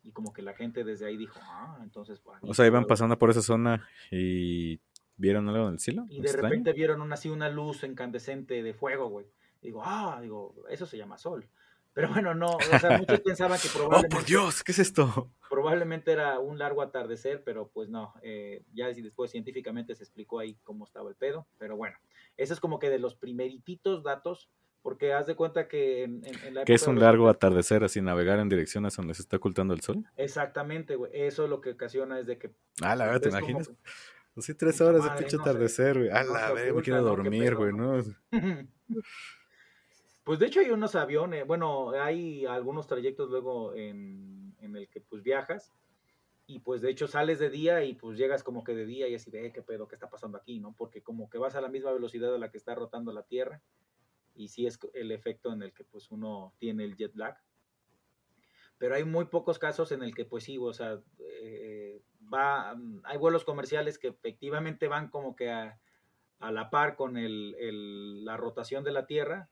[0.04, 2.20] Y como que la gente desde ahí dijo, ah, entonces...
[2.20, 4.78] pues, O sea, iban pasando por esa zona y
[5.16, 6.04] vieron algo en el cielo.
[6.08, 6.48] y de extraño.
[6.48, 9.26] repente vieron una, así una luz incandescente de fuego, güey.
[9.62, 11.48] Digo, ah, digo, eso se llama sol.
[11.94, 14.62] Pero bueno, no, o sea, muchos pensaban que ¡Oh, probablemente, por Dios!
[14.64, 15.30] ¿Qué es esto?
[15.48, 20.58] probablemente era un largo atardecer, pero pues no, eh, ya después científicamente se explicó ahí
[20.64, 21.96] cómo estaba el pedo, pero bueno,
[22.36, 24.48] ese es como que de los primerititos datos,
[24.84, 28.02] porque haz de cuenta que en, en- la ¿Qué es un los largo atardecer así,
[28.02, 30.04] navegar en dirección hacia donde se está ocultando el sol?
[30.18, 32.50] Exactamente, güey, eso lo que ocasiona es de que...
[32.82, 33.68] Ah, la verdad, ¿te como imaginas?
[33.68, 33.74] que-
[34.36, 36.10] Así tres horas de pinche no atardecer, güey.
[36.10, 37.04] A No la verga, me quiero ¿no?
[37.04, 37.96] ¿Qué dormir, güey, no?
[37.96, 38.04] ¿no?
[40.24, 45.00] Pues de hecho hay unos aviones, bueno, hay algunos trayectos luego en, en el que
[45.02, 45.72] pues viajas
[46.46, 49.14] y pues de hecho sales de día y pues llegas como que de día y
[49.14, 50.74] así de "Eh, qué pedo, qué está pasando aquí, ¿no?
[50.76, 53.60] Porque como que vas a la misma velocidad a la que está rotando la Tierra
[54.34, 57.36] y sí es el efecto en el que pues uno tiene el jet lag.
[58.78, 63.18] Pero hay muy pocos casos en el que pues sí, o sea, eh, va, hay
[63.18, 65.80] vuelos comerciales que efectivamente van como que a,
[66.40, 69.50] a la par con el, el- la rotación de la Tierra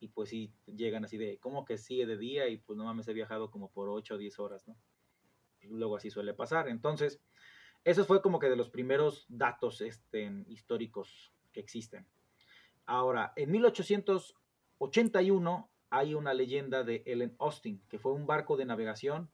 [0.00, 2.48] y pues sí llegan así de, ¿cómo que sigue de día?
[2.48, 4.76] Y pues no mames, he viajado como por 8 o 10 horas, ¿no?
[5.62, 6.68] Luego así suele pasar.
[6.68, 7.20] Entonces,
[7.84, 12.06] eso fue como que de los primeros datos este, históricos que existen.
[12.88, 19.30] Ahora, en 1881 hay una leyenda de Ellen Austin, que fue un barco de navegación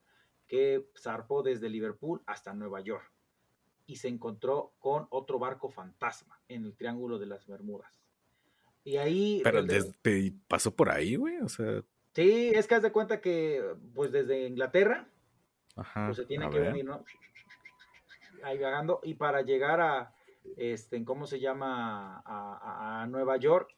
[0.47, 3.09] que zarpó desde Liverpool hasta Nueva York
[3.87, 8.01] y se encontró con otro barco fantasma en el Triángulo de las Bermudas.
[8.83, 9.41] Y ahí...
[9.43, 11.37] Pero desde- pasó por ahí, güey.
[11.37, 11.81] O sea,
[12.13, 15.07] Sí, es que haz de cuenta que, pues desde Inglaterra,
[15.75, 16.05] ajá.
[16.07, 16.67] pues se tienen a que ver.
[16.71, 17.03] venir, ¿no?
[18.43, 20.14] Ahí vagando, y para llegar a,
[20.57, 22.17] este, ¿cómo se llama?
[22.25, 23.75] A, a- a Nueva York,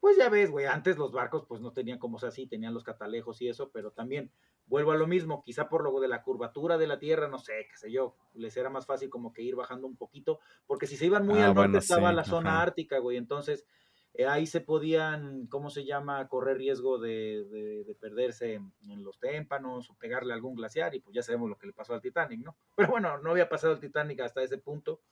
[0.00, 2.84] pues ya ves, güey, antes los barcos, pues no tenían como sea así, tenían los
[2.84, 4.32] catalejos y eso, pero también
[4.66, 7.66] vuelvo a lo mismo, quizá por lo de la curvatura de la Tierra, no sé,
[7.70, 10.96] qué sé yo, les era más fácil como que ir bajando un poquito, porque si
[10.96, 12.62] se iban muy Ah, al norte bueno, estaba sí, la zona ajá.
[12.62, 13.66] ártica, güey, entonces
[14.14, 19.02] eh, ahí se podían, ¿cómo se llama?, correr riesgo de, de- de perderse en, en
[19.04, 21.94] los témpanos o pegarle a algún glaciar y pues ya sabemos lo que le pasó
[21.94, 22.56] al Titanic, ¿no?
[22.76, 25.02] Pero bueno, no había pasado el Titanic hasta ese punto,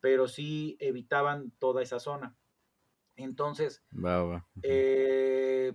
[0.00, 2.36] pero sí evitaban toda esa zona.
[3.16, 3.82] Entonces,
[4.62, 5.74] eh,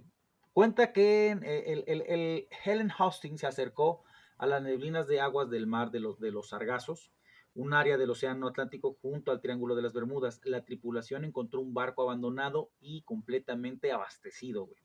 [0.53, 4.03] cuenta que eh, el, el- el Helen Hastings se acercó
[4.37, 7.11] a las neblinas de aguas del mar de los, de los Sargazos,
[7.53, 10.41] un área del Océano Atlántico junto al Triángulo de las Bermudas.
[10.43, 14.81] La tripulación encontró un barco abandonado y completamente abastecido, güey.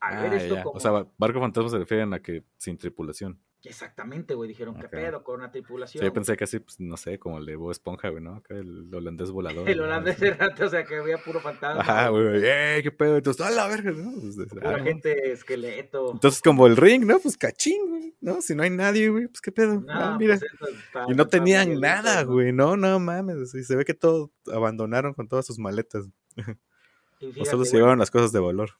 [0.00, 0.62] Al ver Ah, esto ya.
[0.64, 3.38] como- O sea, barco fantasma se refieren a que sin tripulación.
[3.64, 4.48] Exactamente, güey.
[4.48, 4.90] Dijeron, ¿qué Ok.
[4.90, 6.04] pedo con una Sí, tripulación?
[6.04, 8.34] yo pensé casi, pues, no sé, como el de Bob Esponja, güey, ¿no?
[8.36, 9.68] Acá el holandés volador.
[9.70, 11.80] El holandés de rato, o sea, que había puro fantasma.
[11.80, 13.16] Ajá, güey, ¡eh, qué pedo!
[13.18, 13.92] Entonces, ¡a la verga!
[13.92, 14.12] ¿no?
[14.20, 14.84] Pues, Pura ah, no.
[14.84, 16.10] gente esqueleto.
[16.12, 17.18] Entonces, como el ring, ¿no?
[17.20, 18.42] Pues cachín, güey, ¿no?
[18.42, 19.80] Si no hay nadie, güey, pues qué pedo.
[19.80, 20.38] No, ah, mira.
[20.58, 23.54] pues, pa- y no tenían nada, güey, no, no mames.
[23.54, 26.06] Y se ve que todo abandonaron con todas sus maletas.
[26.36, 26.36] Y
[27.40, 28.70] O solo se llevaron las cosas de valor.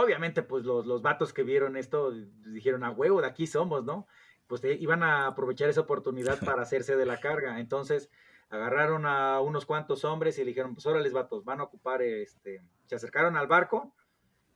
[0.00, 4.06] Obviamente, pues los, los vatos que vieron esto dijeron, a huevo, de aquí somos, ¿no?
[4.46, 7.58] Pues eh, iban a aprovechar esa oportunidad para hacerse de la carga.
[7.58, 8.08] Entonces,
[8.48, 12.62] agarraron a unos cuantos hombres y le dijeron, pues órale, vatos, van a ocupar, este,
[12.86, 13.92] se acercaron al barco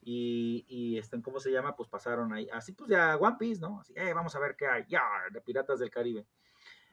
[0.01, 1.75] y, y este, ¿cómo se llama?
[1.75, 3.81] Pues pasaron ahí, así pues ya One Piece, ¿no?
[3.81, 6.25] Así, eh, vamos a ver qué hay, ya, de Piratas del Caribe.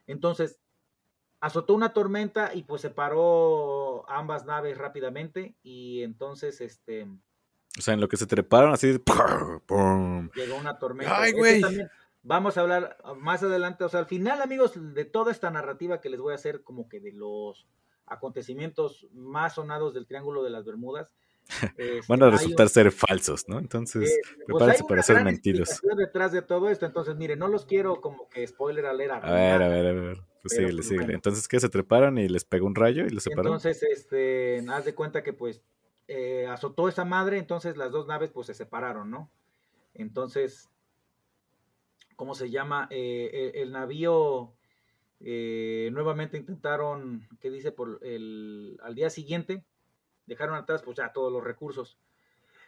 [0.07, 0.59] Entonces,
[1.39, 7.07] azotó una tormenta y pues separó ambas naves rápidamente y entonces, este,
[7.77, 11.21] O sea, en lo que se treparon así, llegó una tormenta.
[11.21, 11.61] Ay, güey.
[12.23, 16.09] Vamos a hablar más adelante, o sea, al final, amigos, de toda esta narrativa que
[16.09, 17.65] les voy a hacer, como que de los
[18.05, 21.09] acontecimientos más sonados del Triángulo de las Bermudas.
[21.77, 23.57] este, Van a resultar un- ser falsos, ¿no?
[23.57, 27.65] Entonces, eh, pues prepárense para ser explicación detrás de todo esto, entonces, miren, no los
[27.65, 29.23] quiero como que spoiler alert.
[29.23, 30.17] A ver, a ver, a ver.
[30.43, 31.05] Pues síguele, pues, síguele.
[31.05, 31.15] bueno.
[31.15, 31.59] Entonces, ¿qué?
[31.59, 33.53] ¿Se treparon y les pegó un rayo y los separaron?
[33.53, 35.63] Entonces, este, haz de cuenta que pues
[36.13, 39.31] eh, azotó esa madre, entonces las dos naves pues se separaron, ¿no?
[39.93, 40.69] Entonces,
[42.17, 42.89] ¿cómo se llama?
[42.89, 44.53] Eh, el, navío
[45.21, 47.71] eh, nuevamente intentaron, ¿qué dice?
[47.71, 49.63] Por el, al día siguiente,
[50.25, 51.97] dejaron atrás pues ya todos los recursos.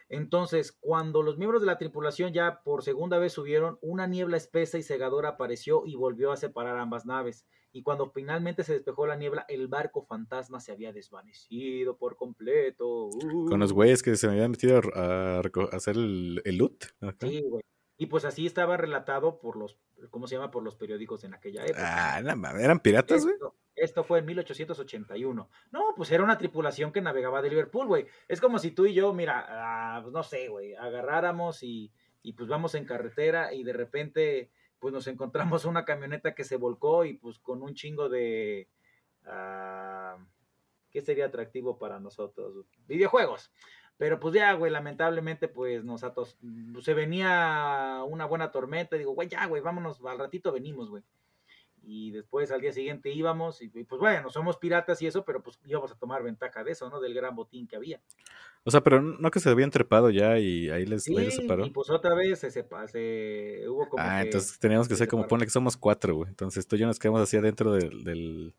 [0.08, 4.78] Entonces, cuando los miembros de la tripulación ya por segunda vez subieron, una niebla espesa
[4.78, 7.46] y cegadora apareció y volvió a separar ambas naves.
[7.72, 13.10] Y cuando finalmente se despejó la niebla, el barco fantasma se había desvanecido por completo.
[13.48, 13.74] Con los Uh.
[13.74, 15.40] güeyes que se me habían metido a,
[15.72, 16.84] hacer el, el loot.
[17.00, 17.26] acá.
[17.26, 17.62] Sí, güey.
[17.96, 19.78] Y pues así estaba relatado por los,
[20.10, 20.50] ¿cómo se llama?
[20.50, 22.16] Por los periódicos en aquella época.
[22.16, 23.34] Ah, no ¿eran piratas, güey?
[23.34, 25.48] Esto, esto fue en 1881.
[25.72, 28.06] No, pues era una tripulación que navegaba de Liverpool, güey.
[28.28, 31.90] Es como si tú y yo, mira, ah, pues no sé, güey, agarráramos y,
[32.22, 36.56] y pues vamos en carretera y de repente pues nos encontramos una camioneta que se
[36.56, 38.68] volcó y pues con un chingo de...
[39.26, 40.18] ah,
[40.90, 42.66] ¿Qué sería atractivo para nosotros?
[42.86, 43.50] Videojuegos.
[43.96, 46.38] Pero pues ya, güey, lamentablemente pues nos atos...
[46.82, 51.02] Se venía una buena tormenta y digo, güey, ya, güey, vámonos, al ratito venimos, güey
[51.86, 55.42] y después al día siguiente íbamos y, y, pues bueno, somos piratas y eso, pero
[55.42, 57.00] pues íbamos a tomar ventaja de eso, ¿no?
[57.00, 58.00] Del gran botín que había.
[58.64, 61.36] O sea, pero no que se habían trepado ya y ahí les, Sí, ahí les
[61.36, 61.66] separó.
[61.66, 64.98] y pues otra vez se, sepa, se hubo como ah, que entonces teníamos que se
[65.00, 66.30] ser como, ponle que somos cuatro, güey.
[66.30, 68.54] Entonces tú y yo nos quedamos así adentro del, del-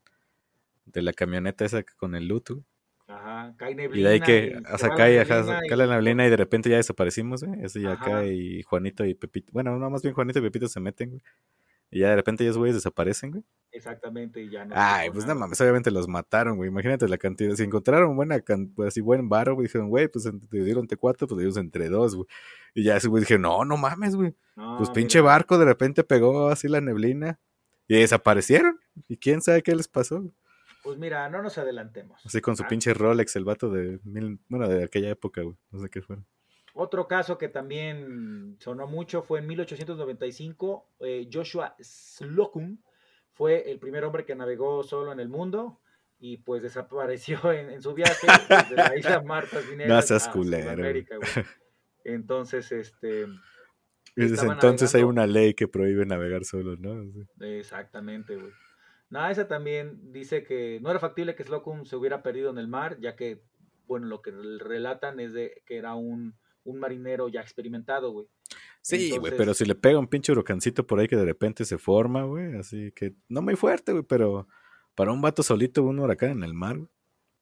[0.85, 2.63] de la camioneta esa con el loot, güey.
[3.07, 4.09] Ajá, cae Y neblina.
[4.09, 6.69] de ahí que, y se va cae, ajá, y- cae la neblina y de repente
[6.69, 7.63] ya desaparecimos, güey.
[7.63, 8.25] Ese y acá Ajá.
[8.25, 9.51] y Juanito y Pepito.
[9.53, 11.21] Bueno, no, más bien Juanito y Pepito se meten, güey.
[11.91, 13.43] Y ya de repente ellos, güeyes, desaparecen, güey.
[13.71, 14.73] Exactamente, y ya no.
[14.77, 15.41] Ay, pues no nada.
[15.41, 16.69] mames, obviamente los mataron, güey.
[16.69, 17.55] Imagínate la cantidad.
[17.55, 18.37] Si encontraron buena,
[18.75, 21.65] pues así buen varo, güey, dijeron, güey, pues te dieron entre cuatro, pues le dieron
[21.65, 22.27] entre dos, güey.
[22.73, 24.33] Y ya ese güey dije, no, no mames, güey.
[24.55, 27.39] No, Pues pinche mira, barco de repente pegó así la neblina
[27.87, 28.79] y desaparecieron.
[29.09, 30.21] Y quién sabe qué les pasó.
[30.21, 30.31] güey.
[30.83, 32.25] Pues mira, no nos adelantemos.
[32.25, 35.57] Así con su Ah, pinche Rolex, el vato de mil, bueno, de aquella época, güey.
[35.71, 36.17] No sé qué fue.
[36.77, 40.89] Otro caso que también sonó mucho fue en 1895.
[40.99, 42.79] eh, Joshua Slocum
[43.31, 45.79] fue el primer hombre que navegó solo en el mundo
[46.19, 50.71] y pues desapareció en, en su viaje desde la isla Martas Vineras No seas culero,
[50.71, 51.45] Sudamérica, güey.
[52.03, 53.25] Entonces, este,
[54.15, 57.03] desde entonces hay una ley que prohíbe navegar solo, ¿no?
[57.11, 57.25] Sí.
[57.39, 58.51] exactamente, güey.
[59.09, 62.67] Nada, esa también dice que no era factible que Slocum se hubiera perdido en el
[62.67, 63.41] mar, ya que,
[63.87, 66.35] bueno, lo que relatan es de que era un,
[66.65, 68.27] un marinero ya experimentado, güey.
[68.81, 71.77] Sí, güey, pero si le pega un pinche huracancito por ahí que de repente se
[71.77, 74.47] forma, güey, así que no muy fuerte, güey, pero
[74.93, 76.89] para un vato solito un huracán en el mar, güey.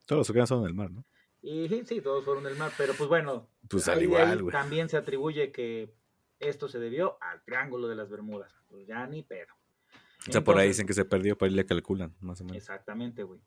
[0.06, 1.04] Todos los huracanes son en el mar, ¿no?
[1.42, 4.52] Y sí, sí, todos fueron del mar, pero pues bueno, Pues al igual, güey.
[4.54, 5.94] también se atribuye que
[6.40, 8.54] esto se debió al Triángulo de las Bermudas.
[8.70, 9.54] Pues ya ni pedo.
[10.28, 12.58] O sea, por ahí dicen que se perdió, por ahí le calculan, más o menos.
[12.58, 13.42] Exactamente, güey.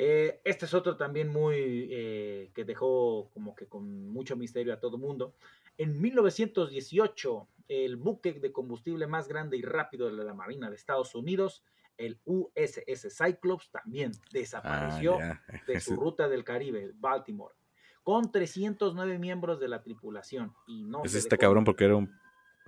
[0.00, 4.78] Eh, este es otro también muy eh, que dejó como que con mucho misterio a
[4.78, 5.34] todo mundo.
[5.76, 11.16] En 1918, el buque de combustible más grande y rápido de la Marina de Estados
[11.16, 11.64] Unidos,
[11.96, 17.56] el USS Cyclops, también desapareció Ah, de su ruta del Caribe, Baltimore,
[18.04, 20.54] con 309 miembros de la tripulación.
[20.68, 22.08] Y no está dejó cabrón porque era un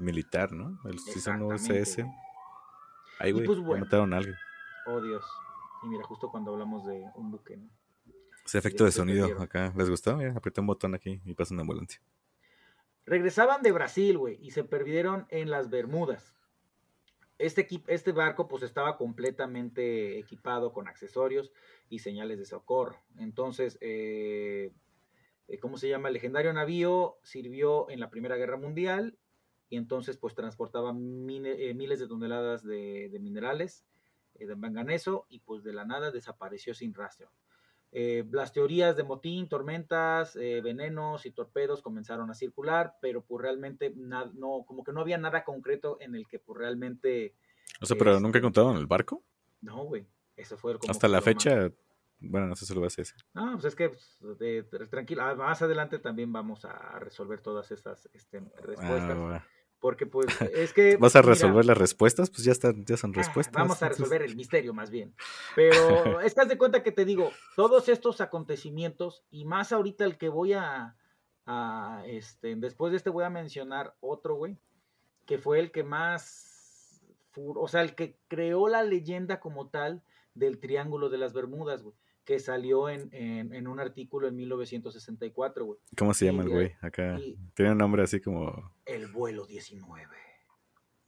[0.01, 0.81] militar, ¿no?
[0.85, 0.99] El
[1.45, 1.99] USS.
[3.21, 3.85] Ahí, güey, pues, bueno.
[3.85, 4.37] mataron a alguien.
[4.87, 5.23] Oh, Dios.
[5.83, 7.69] Y mira, justo cuando hablamos de un buque, ¿no?
[8.45, 9.73] Ese efecto de sonido acá.
[9.77, 10.17] ¿Les gustó?
[10.17, 12.01] Mira, apreté un botón aquí y pasa una ambulancia.
[13.07, 16.35] Regresaban de Brasil, güey, y se perdieron en las Bermudas.
[17.39, 21.53] este, este barco pues estaba completamente equipado con accesorios
[21.89, 23.01] y señales de socorro.
[23.19, 24.73] Entonces, eh,
[25.49, 26.09] eh, ¿cómo se llama?
[26.09, 29.17] El legendario navío sirvió en la Primera Guerra Mundial
[29.71, 30.95] y entonces pues transportaba eh,
[31.75, 33.85] miles de toneladas de, de minerales,
[34.47, 37.31] de manganeso y pues de la nada desapareció sin rastro.
[37.93, 43.43] Eh, las teorías de motín, tormentas, eh, venenos y torpedos comenzaron a circular, pero pues
[43.43, 47.35] realmente no, como que no había nada concreto en el que pues realmente...
[47.81, 49.25] O sea, pero nunca en el barco.
[49.61, 50.07] No, güey.
[50.37, 51.71] Eso fue como Hasta la fecha,
[52.21, 53.17] bueno, no sé si lo vas a decir.
[53.35, 58.41] No, pues es que pues, tranquilo, más adelante también vamos a resolver todas estas este,
[58.63, 59.19] respuestas.
[59.19, 59.45] Ah,
[59.81, 60.97] porque pues es que...
[60.97, 62.31] ¿Vas a resolver las respuestas?
[62.31, 63.55] Pues ya están, ya son ah, respuestas.
[63.55, 65.15] vamos a resolver el misterio más bien.
[65.57, 70.29] Pero estás de cuenta que te digo, todos estos acontecimientos, y más ahorita el que
[70.29, 70.97] voy a,
[71.47, 74.57] a este, después de este voy a mencionar otro, güey,
[75.27, 77.03] que fue el que más,
[77.37, 80.03] o sea, el que creó la leyenda como tal
[80.35, 81.97] del Triángulo de las Bermudas, güey
[82.31, 85.81] que salió en, en, un artículo en 1964, güey.
[85.99, 86.73] ¿Cómo se llama el güey?
[86.81, 87.19] Acá
[87.55, 88.73] tiene un nombre así como...
[88.87, 90.07] El vuelo 19.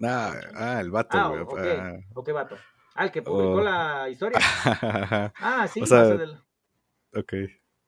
[0.02, 1.42] Ah, ah el vato, ah, güey.
[1.42, 1.76] Okay.
[1.78, 2.00] Ah.
[2.12, 2.56] ok, vato.
[2.96, 3.62] Ah, el que publicó oh.
[3.62, 4.40] la historia.
[5.38, 6.42] ah, sí, más adelante.
[7.14, 7.32] Ok.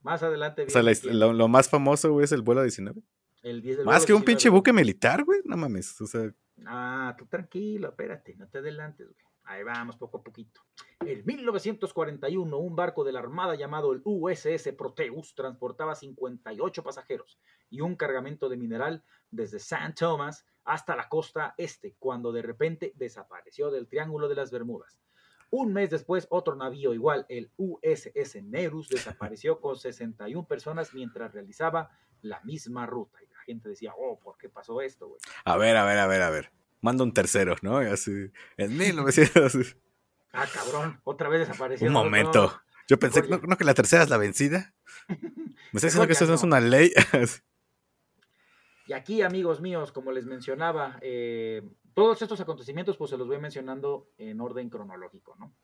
[0.03, 0.67] Más adelante.
[0.69, 3.03] O sea, lo, más famoso, güey, es el vuelo 19.
[3.43, 5.41] El 10 más que un pinche buque militar, güey.
[5.45, 6.01] No mames.
[6.01, 6.33] O sea.
[6.67, 9.27] Ah, tú tranquilo, espérate, no te adelantes, güey.
[9.47, 10.63] Ahí vamos, poco a poquito.
[11.01, 17.83] En 1941, un barco de la Armada llamado el USS Proteus transportaba 58 pasajeros y
[17.83, 19.95] un cargamento de mineral desde St.
[19.99, 25.03] Thomas hasta la costa este, cuando de repente desapareció del Triángulo de las Bermudas.
[25.51, 31.91] Un mes después, otro navío igual, el USS Nerus, desapareció con 61 personas mientras realizaba
[32.23, 33.23] la misma ruta.
[33.23, 35.21] Y la gente decía, oh, ¿por qué pasó esto, güey?
[35.45, 37.83] A ver, a ver, a ver, a ver manda un tercero, ¿no?
[37.83, 39.77] Y así, en 1900.
[40.33, 41.87] Ah, cabrón, otra vez desapareció.
[41.87, 42.61] Un momento.
[42.87, 44.75] Yo pensé, ¿no, ¿no, que la tercera es la vencida?
[45.09, 45.17] ¿Me
[45.73, 46.93] estás diciendo que eso no es una ley?
[48.87, 51.63] y aquí, amigos míos, como les mencionaba, eh,
[51.95, 55.55] todos estos acontecimientos, pues se los voy mencionando en orden cronológico, ¿no?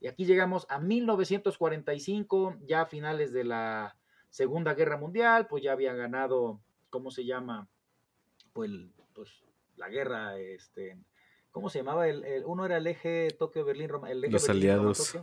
[0.00, 3.96] Y aquí llegamos a 1945, ya a finales de la
[4.30, 7.68] Segunda Guerra Mundial, pues ya había ganado, ¿cómo se llama?
[8.52, 8.70] Pues,
[9.14, 9.45] pues
[9.76, 10.98] la guerra, este,
[11.50, 12.08] ¿cómo se llamaba?
[12.08, 15.18] El, uno era el eje Tokio-Berlín, el eje los aliados.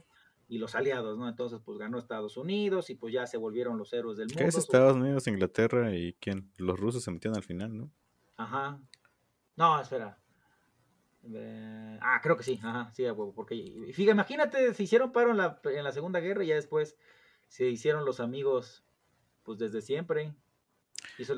[0.48, 1.28] y los aliados, ¿no?
[1.28, 4.40] Entonces, pues ganó Estados Unidos y pues ya se volvieron los héroes del mundo.
[4.40, 6.52] ¿Qué es Estados Unidos, Inglaterra y quién?
[6.58, 7.92] Los rusos se metieron al final, ¿no?
[8.38, 8.80] Ajá.
[9.56, 10.18] No, espera.
[12.02, 15.84] ah, creo que sí, ajá, sí, porque fíjate, imagínate, se hicieron paro en la, en
[15.84, 16.98] la Segunda Guerra y ya después
[17.48, 18.84] se hicieron los amigos,
[19.44, 20.34] pues desde siempre.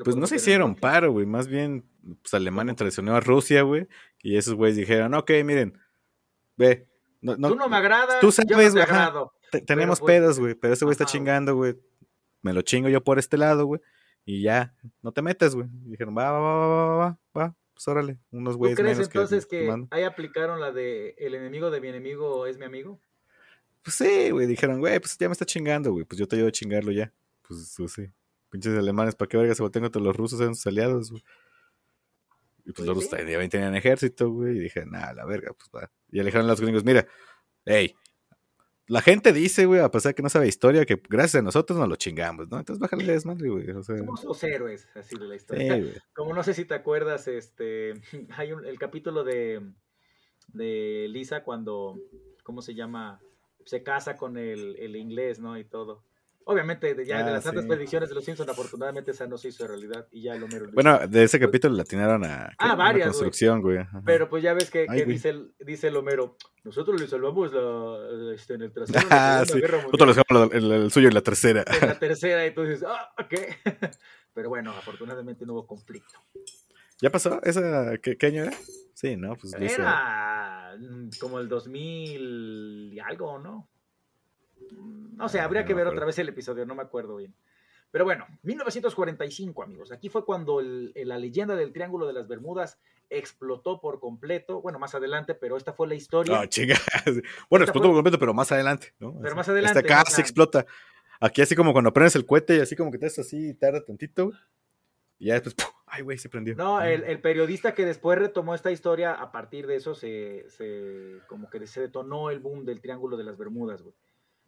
[0.04, 1.26] Pues no se hicieron paro, güey.
[1.26, 1.84] Más bien,
[2.22, 3.86] pues Alemania traicionó a Rusia, güey.
[4.22, 5.78] Y esos güeyes dijeron, ok, miren,
[6.56, 6.86] ve.
[7.20, 9.32] No, tú no me agradas, tú sabes, yo no
[9.66, 10.54] tenemos pues, pedos, güey.
[10.54, 11.76] Pero ese güey está chingando, güey.
[12.42, 13.80] Me lo chingo yo por este lado, güey.
[14.24, 15.68] Y ya, no te metas, güey.
[15.70, 17.56] dijeron, va, va, va, va, va, va.
[17.74, 21.82] Pues órale, unos güeyes ¿Tú crees entonces que, ahí aplicaron la de el enemigo de
[21.82, 23.00] mi enemigo es mi amigo?
[23.82, 24.46] Pues sí, güey.
[24.46, 26.04] Dijeron, güey, pues ya me está chingando, güey.
[26.04, 27.12] Pues yo te ayudo a chingarlo ya.
[27.46, 28.10] Pues, pues sí.
[28.50, 30.40] Pinches alemanes, ¿para qué verga se voltean contra los rusos?
[30.40, 31.22] Eran sus aliados, güey.
[32.64, 34.56] Y pues, los rusos también tenían ejército, güey.
[34.56, 35.90] Y dije, nada, la verga, pues va.
[36.10, 37.06] Y alejaron a los gringos, mira,
[37.64, 37.94] hey,
[38.88, 41.78] la gente dice, güey, a pesar de que no sabe historia, que gracias a nosotros
[41.78, 42.58] nos lo chingamos, ¿no?
[42.58, 43.70] Entonces bájale desmadre, güey.
[43.70, 43.98] O sea...
[43.98, 46.02] Somos los héroes, así de la historia.
[46.14, 47.94] Como no sé si te acuerdas, este,
[48.36, 49.60] hay un, el capítulo de,
[50.48, 51.98] de Lisa cuando,
[52.44, 53.20] ¿cómo se llama?
[53.64, 55.58] Se casa con el, el inglés, ¿no?
[55.58, 56.04] Y todo.
[56.48, 59.66] Obviamente, ya de ah, las tantas predicciones de los Simpsons, afortunadamente esa no se hizo
[59.66, 60.70] realidad y ya el Homero.
[60.72, 63.78] Bueno, de ese capítulo la atinaron a ah, varias, construcción, güey.
[64.04, 68.54] Pero pues ya ves que, dice, el, dice el Homero, nosotros le salvamos la, este,
[68.54, 69.00] en el trasero.
[69.10, 69.60] Ah, sí.
[69.60, 71.64] Nosotros le salvamos el, suyo en la tercera.
[71.82, 73.34] En la tercera, y tú dices, ah, ok.
[74.32, 76.16] Pero bueno, afortunadamente no hubo conflicto.
[77.00, 77.42] ¿Ya pasó?
[77.42, 78.52] ¿Esa, qué, año era?
[78.94, 79.34] Sí, ¿no?
[79.34, 83.68] Pues era mm, como el 2000 y algo, ¿no?
[84.72, 87.34] No sé, habría que ver otra vez el episodio, no me acuerdo bien.
[87.90, 89.92] Pero bueno, 1945, amigos.
[89.92, 94.60] Aquí fue cuando la leyenda del Triángulo de las Bermudas explotó por completo.
[94.60, 96.40] Bueno, más adelante, pero esta fue la historia.
[96.40, 96.76] Ah, chinga.
[97.48, 99.18] Bueno, explotó por completo, pero más adelante, ¿no?
[99.22, 99.78] Pero más adelante.
[99.78, 100.66] Esta acá explota.
[101.20, 103.82] Aquí así como cuando prendes el cohete y así como que te haces así, tarda
[103.82, 104.32] tantito.
[105.18, 106.54] Y ya después, ay, güey, se prendió.
[106.56, 111.48] No, el, periodista que después retomó esta historia, a partir de eso se, se, como
[111.48, 113.94] que se detonó el boom del Triángulo de las Bermudas, güey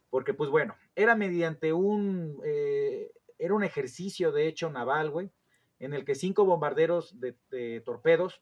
[0.09, 5.31] porque pues bueno, era mediante un, eh, era un ejercicio de hecho naval, güey,
[5.79, 8.41] en el que cinco bombarderos de, torpedos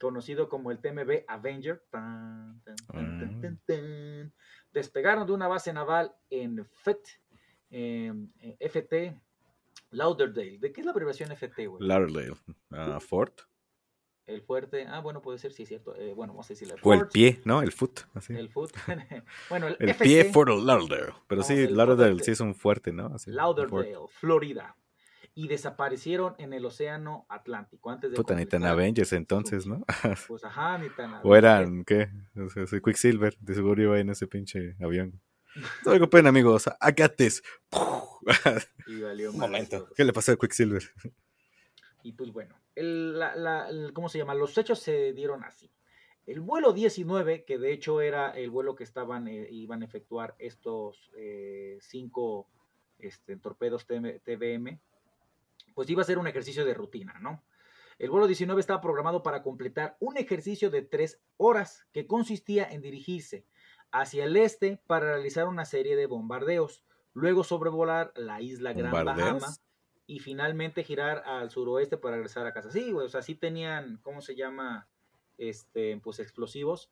[0.00, 4.30] conocido como el TMB Avenger, tan, tan, tan, tan, Ah.
[4.72, 7.00] despegaron de una base naval en FET,
[7.70, 9.18] em, eh, FT
[9.90, 10.58] Lauderdale.
[10.58, 11.86] ¿De qué es la abreviación FT, güey?
[11.86, 12.34] Lauderdale.
[12.72, 13.42] ah, Fort.
[14.26, 14.86] El fuerte.
[14.88, 15.94] Ah, bueno, puede ser, sí, es cierto.
[15.96, 16.74] Eh, bueno, vamos a decirle.
[16.82, 17.60] O el pie, ¿no?
[17.60, 18.00] El foot.
[18.14, 18.34] Así.
[18.34, 18.72] El foot.
[19.50, 21.12] bueno, el, El FC, pie Fort Lauderdale.
[21.26, 23.06] Pero Vamos, sí, el Lauderdale sí es un fuerte, ¿no?
[23.14, 23.30] Así.
[23.30, 24.76] Lauderdale, Florida.
[25.34, 29.84] Y desaparecieron en el océano Atlántico antes de Puta, ni tan Avengers entonces, ¿no?
[30.28, 32.08] Pues ajá, ni tan o eran, ¿qué?
[32.36, 33.36] O sea, soy Quicksilver.
[33.40, 35.20] De seguro iba en ese pinche avión.
[35.56, 36.66] No se preocupen, amigos.
[36.66, 37.42] I got this.
[38.86, 39.88] Y valió Un momento.
[39.94, 40.82] ¿Qué le pasó a Quicksilver?
[42.04, 44.34] Y pues bueno, el, la- la- el- ¿cómo se llama?
[44.34, 45.70] Los hechos se dieron así.
[46.26, 50.34] El vuelo 19, que de hecho era el vuelo que estaban, eh, iban a efectuar
[50.38, 52.46] estos eh, cinco
[52.98, 54.78] este, torpedos TBM,
[55.74, 57.42] pues iba a ser un ejercicio de rutina, ¿no?
[57.98, 62.82] El vuelo 19 estaba programado para completar un ejercicio de tres horas que consistía en
[62.82, 63.44] dirigirse
[63.92, 68.92] hacia el este para realizar una serie de bombardeos, luego sobrevolar la isla Gran.
[69.16, 69.46] Bahama
[70.06, 72.70] y finalmente girar al suroeste para regresar a casa.
[72.70, 74.86] Sí, güey, o sea, sí tenían, ¿cómo se llama?
[75.38, 76.90] Este, pues explosivos.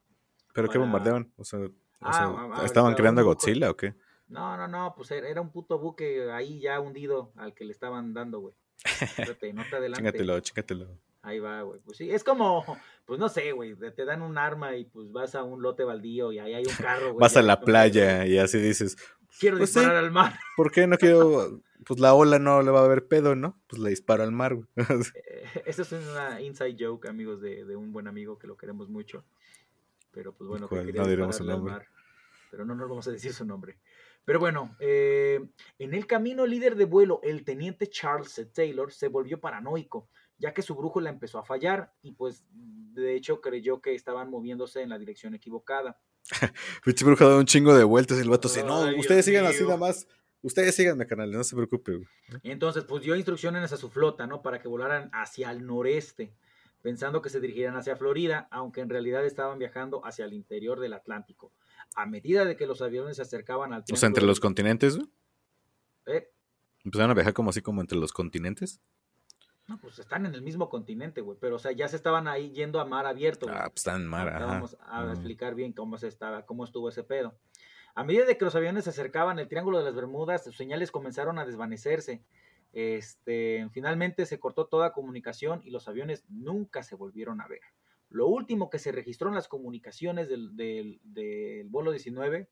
[0.55, 1.33] ¿Pero qué Para- bombardearon?
[1.37, 1.70] O sea, o
[2.01, 3.94] Ah, sea, ah, ah, ¿estaban creando Godzilla o qué?
[4.29, 8.12] No, no, no, pues era un puto buque ahí ya hundido al que le estaban
[8.14, 8.55] dando, güey.
[9.01, 10.03] Espérate, no te adelante.
[10.03, 10.98] Chingatelo, chingatelo.
[11.25, 11.81] Ahí va, güey.
[11.85, 12.64] Pues sí, es como,
[13.05, 16.33] pues no sé, güey, te dan un arma y pues vas a un lote baldío
[16.33, 17.20] y ahí hay un carro, güey.
[17.20, 18.96] Vas a la playa y así dices,
[19.38, 19.79] Quiero Pues sí.
[19.79, 20.35] disparar al mar.
[20.57, 21.61] ¿por qué no quiero?
[21.87, 23.61] Pues la ola no le va a haber pedo, ¿no?
[23.66, 24.57] Pues le disparo al mar.
[24.77, 28.88] Eh, Esa es una inside joke, amigos, de, de un buen amigo que lo queremos
[28.88, 29.25] mucho.
[30.12, 31.73] Pero pues bueno, que No diremos su al nombre.
[31.73, 31.87] mar.
[32.51, 33.79] Pero no nos vamos a decir su nombre.
[34.25, 35.40] Pero bueno, eh,
[35.79, 38.47] en el camino líder de vuelo, el teniente Charles.
[38.53, 43.40] Taylor se volvió paranoico, ya que su brújula empezó a fallar y pues de hecho
[43.40, 45.99] creyó que estaban moviéndose en la dirección equivocada.
[46.85, 49.47] Pinche bruja da un chingo de vueltas y el vato dice, no, ustedes Dios sigan
[49.47, 50.07] así nada más.
[50.42, 52.09] Ustedes síganme, canal, no se preocupe, güey.
[52.42, 54.42] Entonces, pues dio instrucciones a su flota, ¿no?
[54.42, 56.35] Para que volaran hacia el noreste,
[56.83, 60.94] pensando que se dirigieran hacia Florida, aunque en realidad estaban viajando hacia el interior del
[60.94, 61.52] Atlántico.
[61.94, 65.09] A medida de que los aviones se acercaban al O sea, entre los continentes, güey.
[66.07, 66.28] Eh,
[66.85, 68.81] Empezaron a viajar como así como entre los continentes.
[69.68, 72.50] no, pues están en el mismo continente, güey, pero o sea, ya se estaban ahí
[72.50, 73.46] yendo a mar abierto.
[73.46, 73.57] güey.
[73.57, 74.44] Ah, pues están en mar, ajá.
[74.46, 75.11] Vamos a Mm.
[75.12, 77.38] explicar bien cómo se estaba, cómo estuvo ese pedo.
[77.94, 80.90] A medida de que los aviones se acercaban al Triángulo de las Bermudas, sus señales
[80.90, 82.22] comenzaron a desvanecerse.
[82.72, 87.61] Este, finalmente se cortó toda comunicación y los aviones nunca se volvieron a ver.
[88.09, 92.48] Lo último que se registró en las comunicaciones del, del- del vuelo 19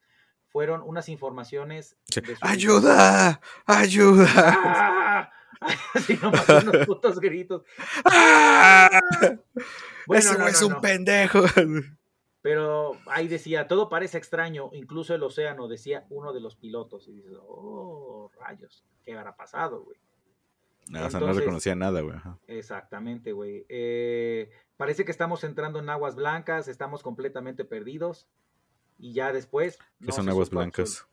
[0.49, 1.97] fueron unas informaciones.
[2.05, 2.21] Sí.
[2.21, 3.41] de ¡Ayuda!
[3.67, 4.27] ¡Ayuda!
[4.37, 5.33] ¡Ah!
[5.95, 7.63] Así nomás unos putos gritos.
[8.07, 8.89] ¡Ah!
[10.07, 10.81] Bueno, Ese no, es un no.
[10.81, 11.43] pendejo.
[12.43, 17.07] Pero ahí decía, todo parece extraño, incluso el océano, decía uno de los pilotos.
[17.09, 19.99] Y dices, oh, rayos, ¿qué habrá pasado, güey?
[20.89, 22.17] No, o sea, no Entonces- reconocía nada, güey.
[22.47, 23.67] Exactamente, güey.
[23.69, 28.27] Eh, parece que estamos entrando en aguas blancas, estamos completamente perdidos.
[28.99, 29.79] Y ya después...
[29.99, 31.07] ¿Qué no son aguas blancas?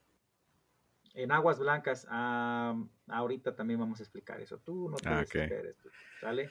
[1.20, 4.58] En aguas blancas, ah, ahorita también vamos a explicar eso.
[4.58, 5.32] Tú no te Ah, ok.
[5.32, 5.88] desesperes, tú,
[6.20, 6.48] ¿sale?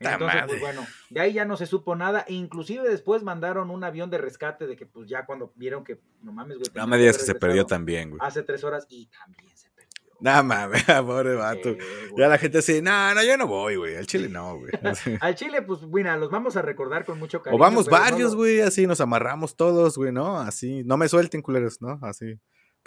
[0.00, 2.24] ¡Ta Entonces, pues bueno, de ahí ya no se supo nada.
[2.26, 6.32] Inclusive después mandaron un avión de rescate de que pues ya cuando vieron que, no
[6.32, 6.68] mames, güey.
[6.74, 8.20] No me digas que se perdió también, güey.
[8.20, 9.88] Hace tres horas y también se perdió.
[10.20, 11.68] No mames, pobre vato.
[11.68, 11.78] Eh.
[12.16, 13.94] Ya la gente así, no, no, yo no voy, güey.
[13.94, 14.72] Al chile no, güey.
[15.20, 17.56] Al Chile, pues, mira, los vamos a recordar con mucho cariño.
[17.56, 20.40] O vamos no varios, lo- güey, así nos amarramos todos, güey, ¿no?
[20.40, 22.00] Así, no me suelten, culeros, ¿no?
[22.02, 22.36] Así.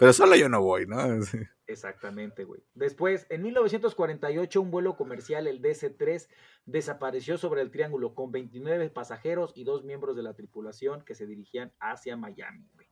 [0.02, 0.98] Pero solo yo no voy, ¿no?
[1.68, 2.60] Exactamente, güey.
[2.74, 6.28] Después, en 1948, un vuelo comercial, el DC-3,
[6.66, 11.24] desapareció sobre el triángulo con 29 pasajeros y dos miembros de la tripulación que se
[11.28, 12.88] dirigían hacia Miami, güey.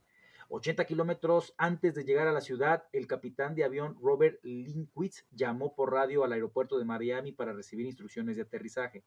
[0.50, 5.74] 80 kilómetros antes de llegar a la ciudad, el capitán de avión Robert Linkwitz llamó
[5.74, 9.02] por radio al aeropuerto de Miami para recibir instrucciones de aterrizaje.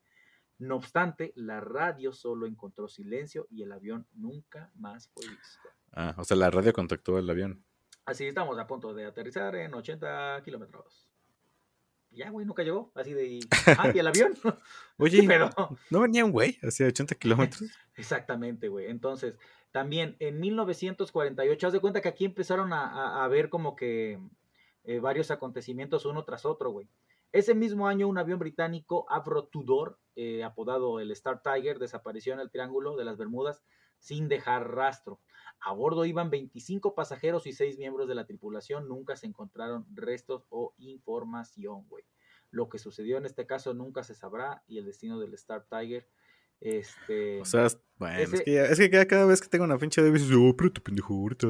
[0.60, 5.70] No obstante, la radio solo encontró silencio y el avión nunca más fue visto.
[5.94, 7.64] Ah, o sea, la radio contactó al avión.
[8.06, 11.10] Así estamos a punto de aterrizar en 80 kilómetros.
[12.12, 12.92] Ya, güey, nunca llegó.
[12.96, 13.40] Así de.
[13.78, 14.34] Ah, y el avión.
[14.98, 15.50] Oye, Pero.
[15.90, 17.64] ¿no venía un güey hacia 80 kilómetros?
[17.96, 18.88] Exactamente, güey.
[18.88, 19.36] Entonces,
[19.72, 24.20] también en 1948, haz de cuenta que aquí empezaron a, a- a ver como que
[24.84, 26.88] eh, varios acontecimientos uno tras otro, güey.
[27.32, 32.42] Ese mismo año, un avión británico, Avro Tudor, eh, apodado el Star Tiger, desapareció en
[32.42, 33.64] el Triángulo de las Bermudas
[33.98, 35.20] sin dejar rastro.
[35.66, 38.88] A bordo iban 25 pasajeros y 6 miembros de la tripulación.
[38.88, 42.04] Nunca se encontraron restos o información, güey.
[42.52, 46.08] Lo que sucedió en este caso nunca se sabrá y el destino del Star Tiger
[46.60, 47.42] Este.
[47.42, 50.12] O sea, bueno, es, que ya- es que cada vez que tengo una pinche de
[50.12, 51.48] dices, oh, pero tu pendejo, ahorita,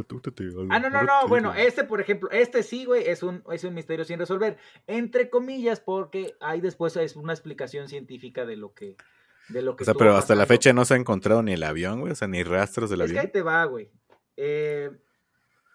[0.72, 3.74] Ah, no, no, no, bueno, este, por ejemplo, este sí, güey, es un, es un
[3.76, 4.58] misterio sin resolver,
[4.88, 8.96] entre comillas, porque hay después es una explicación científica de lo que,
[9.50, 11.64] de lo que O sea, pero hasta la fecha no se ha encontrado ni el
[11.64, 13.32] avión, güey, o sea, ni rastros del Es que ahí avión.
[13.34, 13.92] te va, güey.
[14.38, 14.92] Eh,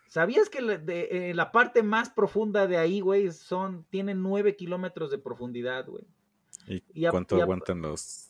[0.08, 4.56] ¿Sabías que la, de- eh, la parte más profunda de ahí, güey, son, tienen nueve
[4.56, 6.04] kilómetros de profundidad, güey?
[6.66, 8.27] ¿Y, cuánto a- aguantan los...?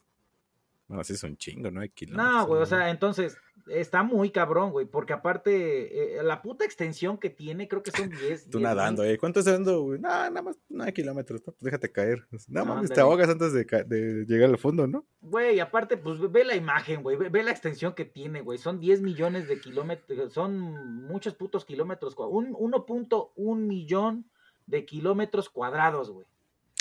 [0.88, 1.82] Bueno, sí es un chingo, ¿no?
[1.82, 2.32] Hay kilómetros.
[2.32, 2.66] No, güey, o ¿no?
[2.66, 3.36] sea, entonces
[3.66, 8.08] está muy cabrón, güey, porque aparte eh, la puta extensión que tiene, creo que son
[8.08, 8.44] 10.
[8.50, 9.18] Tú 10 nadando, eh.
[9.18, 10.00] ¿Cuánto estás dando, güey?
[10.00, 12.26] No, nada más nueve kilómetros, no, pues déjate caer.
[12.48, 15.04] No mames, te ahogas antes de, llegar al fondo, ¿no?
[15.20, 18.80] Güey, aparte, pues ve la imagen, güey, ve, ve la extensión que tiene, güey, son
[18.80, 24.24] 10 millones de kilómetros, son muchos putos kilómetros, cua- un 1.1 millón
[24.66, 26.26] de kilómetros cuadrados, güey.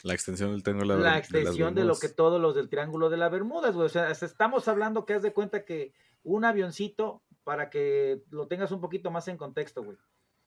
[0.03, 3.09] La extensión del triángulo de la las extensión de lo que todos los del Triángulo
[3.09, 3.87] de la Bermudas, güey.
[3.87, 5.93] O sea, estamos hablando que haz de cuenta que
[6.23, 9.97] un avioncito, para que lo tengas un poquito más en contexto, güey.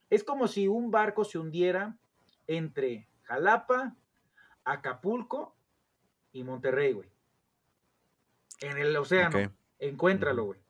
[0.09, 1.96] Es como si un barco se hundiera
[2.46, 3.96] entre Jalapa,
[4.64, 5.55] Acapulco
[6.32, 7.09] y Monterrey, güey.
[8.61, 9.53] En el océano.
[9.78, 10.61] Encuéntralo, güey.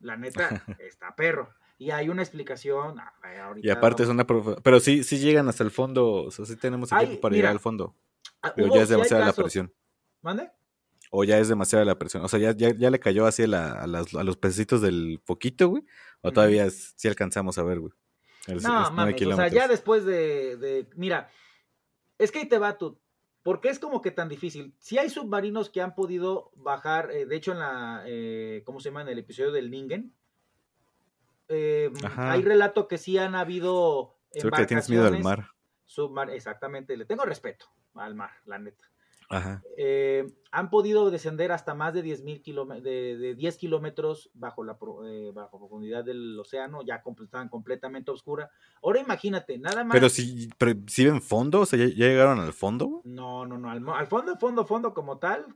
[0.00, 1.50] La neta, está perro.
[1.78, 3.00] Y hay una explicación.
[3.00, 3.14] ah,
[3.46, 4.26] ahorita Y aparte es una...
[4.26, 7.42] Pero sí, sí llegan hasta el fondo, o sea, sí tenemos Ay, equipo para mira,
[7.42, 7.94] llegar al fondo.
[8.42, 9.72] Ah, Pero ya es demasiada la presión.
[10.22, 10.50] ¿Mande?
[11.10, 12.24] O ya es demasiada la presión.
[12.24, 14.80] O sea, ya, ya, ya le cayó así a, la- a las- a los pececitos
[14.80, 15.84] del poquito, güey.
[16.22, 17.92] O todavía es- sí alcanzamos a ver, güey.
[18.46, 21.28] El- No, mames, o sea, ya después de, de- Mira,
[22.18, 22.98] es que ahí te va tú.
[23.42, 24.74] ¿Por qué es como que tan difícil?
[24.78, 28.90] Si hay submarinos que han podido bajar, eh, de hecho en la, eh, ¿cómo se
[28.90, 29.02] llama?
[29.02, 30.14] En el episodio del Ningen,
[31.48, 32.32] eh, Ajá.
[32.32, 35.48] hay relato que sí han habido Creo que tienes miedo al mar.
[35.86, 38.84] submar- exactamente, le tengo respeto al mar, la neta.
[39.32, 39.62] Ajá.
[39.76, 44.64] Eh, han podido descender hasta más de 10 mil kilómetros, de, de 10 kilómetros bajo
[44.64, 48.50] la eh, bajo profundidad del océano, ya estaban completamente oscura.
[48.82, 49.94] Ahora imagínate, nada más.
[49.94, 53.02] Pero si, pero si ven fondo, o sea, ¿ya, ya llegaron al fondo, güey?
[53.04, 55.46] No, no, no, al, al fondo, fondo, fondo como tal,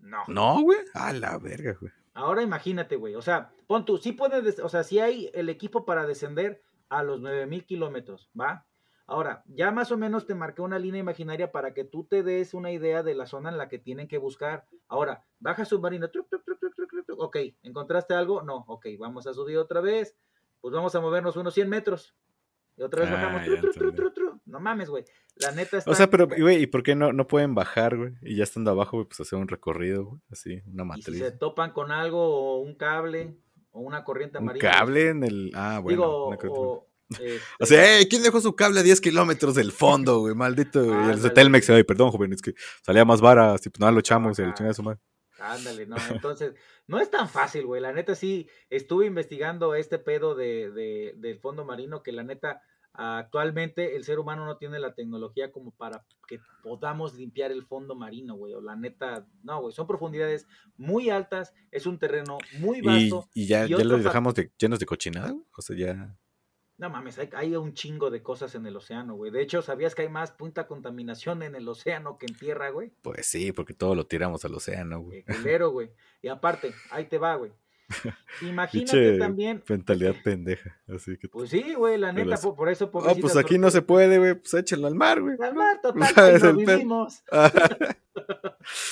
[0.00, 0.18] no.
[0.28, 0.78] No, güey.
[0.94, 1.90] A la verga, güey.
[2.14, 5.48] Ahora imagínate, güey, o sea, pon tú, sí puedes, des- o sea, sí hay el
[5.48, 8.64] equipo para descender a los 9000 kilómetros, ¿va?
[9.08, 12.54] Ahora, ya más o menos te marqué una línea imaginaria para que tú te des
[12.54, 14.66] una idea de la zona en la que tienen que buscar.
[14.88, 16.58] Ahora, baja submarino, truc, truc, truc,
[17.18, 18.42] ok, ¿encontraste algo?
[18.42, 20.16] No, ok, vamos a subir otra vez,
[20.60, 22.14] pues vamos a movernos unos 100 metros.
[22.76, 25.04] Y otra vez Ah, bajamos, tru, tru, tru, no mames, güey,
[25.36, 25.90] la neta está...
[25.90, 28.12] O sea, pero, güey, ¿y por qué no, no pueden bajar, güey?
[28.22, 30.20] Y ya estando abajo, güey, pues hacer un recorrido, güey.
[30.30, 31.18] Así, una Y si matriz.
[31.20, 33.34] se topan con algo o un cable
[33.70, 34.70] o una corriente Un amarilla.
[34.70, 35.52] cable en el.
[35.54, 35.88] Ah, bueno.
[36.36, 40.20] Digo, o, este, O sea, "Ey, ¿quién dejó su cable a 10 kilómetros del fondo,
[40.20, 40.34] güey?
[40.34, 40.84] Maldito.
[40.84, 43.92] Y el de Telmex, ay, perdón, joven, es que salía más vara, así, pues nada,
[43.92, 44.54] lo echamos y le Ajá.
[44.56, 45.00] chingada su madre.
[45.38, 46.54] Ándale, no, entonces,
[46.86, 47.80] no es tan fácil, güey.
[47.82, 52.62] La neta sí, estuve investigando este pedo de, de- del fondo marino, que la neta,
[52.98, 57.94] actualmente el ser humano no tiene la tecnología como para que podamos limpiar el fondo
[57.94, 58.54] marino, güey.
[58.54, 60.46] O la neta, no, güey, son profundidades
[60.78, 63.28] muy altas, es un terreno muy vasto.
[63.34, 65.44] y ya, y ya fa- dejamos de, llenos de cochinada, güey.
[65.56, 66.16] O sea, ya.
[66.78, 69.30] No mames, hay, hay un chingo de cosas en el océano, güey.
[69.30, 72.92] De hecho, ¿sabías que hay más punta contaminación en el océano que en tierra, güey?
[73.02, 75.22] Pues sí, porque todo lo tiramos al océano, güey.
[75.58, 75.90] Culero, güey.
[76.20, 77.52] Y aparte, ahí te va, güey.
[78.42, 79.62] Imagínate también.
[79.68, 80.76] Mentalidad pendeja.
[80.88, 81.28] Así que.
[81.28, 84.18] Pues sí, güey, la neta, por, por eso, Oh, pobrecitas pues aquí no se puede,
[84.18, 84.34] güey.
[84.34, 85.36] Pues échenlo al mar, güey.
[85.40, 87.22] Al mar, total, Pues, no vivimos.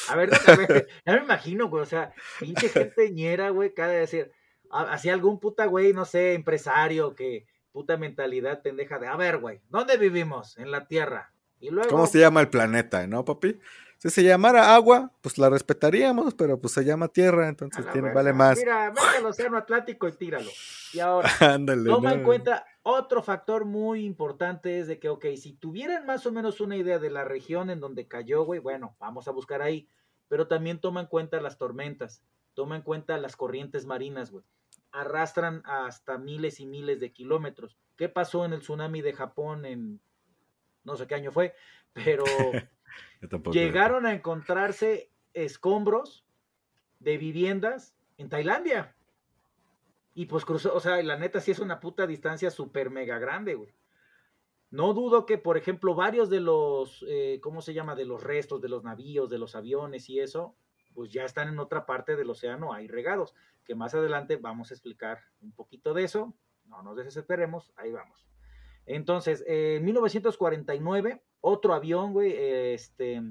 [0.08, 3.98] A ver, déjame, ya me imagino, güey, o sea, pinche gente ñera, güey, cada de
[4.00, 4.30] decir,
[4.70, 9.38] a- así algún puta, güey, no sé, empresario que puta mentalidad pendeja de, a ver,
[9.38, 10.56] güey, ¿dónde vivimos?
[10.58, 11.32] En la Tierra.
[11.58, 13.58] Y luego, ¿Cómo se llama el planeta, no, papi?
[13.98, 18.32] Si se llamara agua, pues la respetaríamos, pero pues se llama tierra, entonces tiene, vale
[18.32, 18.58] más.
[18.58, 20.50] Mira, vete al océano Atlántico y tíralo.
[20.92, 21.88] Y ahora, Ándale.
[21.88, 26.32] Toma en cuenta otro factor muy importante es de que, ok, si tuvieran más o
[26.32, 29.88] menos una idea de la región en donde cayó, güey, bueno, vamos a buscar ahí.
[30.28, 32.22] Pero también toma en cuenta las tormentas,
[32.52, 34.44] toma en cuenta las corrientes marinas, güey.
[34.94, 37.76] Arrastran hasta miles y miles de kilómetros.
[37.96, 40.00] ¿Qué pasó en el tsunami de Japón en
[40.84, 41.54] no sé qué año fue?
[41.92, 42.24] Pero
[43.52, 46.24] llegaron a encontrarse escombros
[47.00, 48.94] de viviendas en Tailandia.
[50.14, 53.54] Y pues cruzó, o sea, la neta sí es una puta distancia súper mega grande,
[53.54, 53.74] güey.
[54.70, 57.94] No dudo que, por ejemplo, varios de los, eh, ¿cómo se llama?
[57.94, 60.56] De los restos de los navíos, de los aviones y eso,
[60.94, 63.34] pues ya están en otra parte del océano ahí regados,
[63.64, 66.34] que más adelante vamos a explicar un poquito de eso.
[66.66, 68.26] No nos desesperemos, ahí vamos.
[68.86, 73.22] Entonces, eh, en 1949, otro avión, güey, este,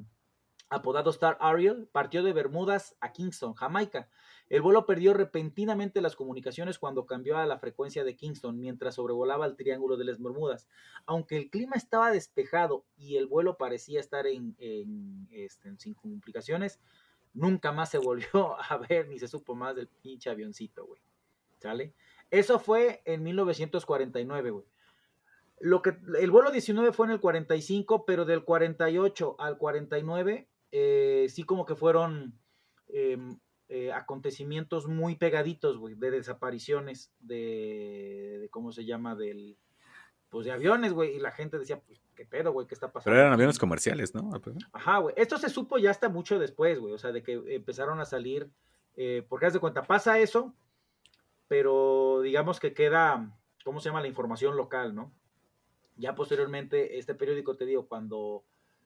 [0.69, 4.09] apodado Star Ariel, partió de Bermudas a Kingston, Jamaica.
[4.49, 9.45] El vuelo perdió repentinamente las comunicaciones cuando cambió a la frecuencia de Kingston mientras sobrevolaba
[9.45, 10.67] el Triángulo de las Bermudas.
[11.05, 16.79] Aunque el clima estaba despejado y el vuelo parecía estar en, en, este, sin complicaciones,
[17.33, 21.01] nunca más se volvió a ver ni se supo más del pinche avioncito, güey.
[21.59, 21.93] ¿Sale?
[22.29, 24.65] Eso fue en 1949, güey.
[25.59, 31.27] Lo que, el vuelo 19 fue en el 45, pero del 48 al 49, eh,
[31.29, 32.37] sí como que fueron
[32.89, 33.17] eh,
[33.69, 39.15] eh, acontecimientos muy pegaditos, güey, de desapariciones de, de, ¿cómo se llama?
[39.15, 39.57] Del,
[40.29, 42.65] pues de aviones, güey, y la gente decía, pues, ¿qué pedo, güey?
[42.67, 43.11] ¿Qué está pasando?
[43.11, 44.29] Pero eran aviones comerciales, ¿no?
[44.71, 45.13] Ajá, güey.
[45.17, 48.49] Esto se supo ya hasta mucho después, güey, o sea, de que empezaron a salir,
[48.95, 50.53] eh, porque haz de cuenta, pasa eso,
[51.49, 53.29] pero digamos que queda,
[53.65, 54.01] ¿cómo se llama?
[54.01, 55.11] La información local, ¿no?
[55.97, 58.45] Ya posteriormente, este periódico, te digo, cuando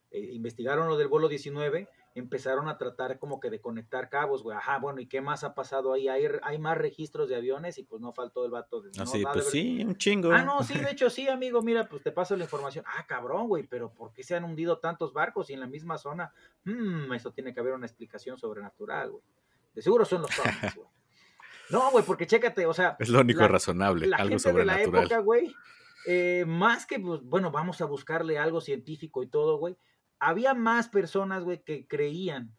[0.09, 1.87] eh, investigaron lo del vuelo 19,
[2.19, 4.57] empezaron a tratar como que de conectar cabos, güey.
[4.57, 6.07] Ajá, bueno, ¿y qué más ha pasado ahí?
[6.07, 8.81] Hay, hay más registros de aviones y pues no faltó el vato.
[8.81, 10.31] De, ah, no, pues de sí, un chingo.
[10.31, 12.85] Ah, no, sí, de hecho sí, amigo, mira, pues te paso la información.
[12.87, 15.97] Ah, cabrón, güey, pero ¿por qué se han hundido tantos barcos y en la misma
[15.97, 16.33] zona?
[16.63, 19.23] Hmm, eso tiene que haber una explicación sobrenatural, güey.
[19.75, 20.87] De seguro son los zombies, güey.
[21.69, 22.95] No, güey, porque chécate, o sea.
[22.99, 24.85] Es lo único la, razonable, la algo gente sobrenatural.
[24.85, 25.53] De la época, güey,
[26.05, 29.75] eh, más que, pues, bueno, vamos a buscarle algo científico y todo, güey.
[30.19, 32.51] Había más personas, güey, que creían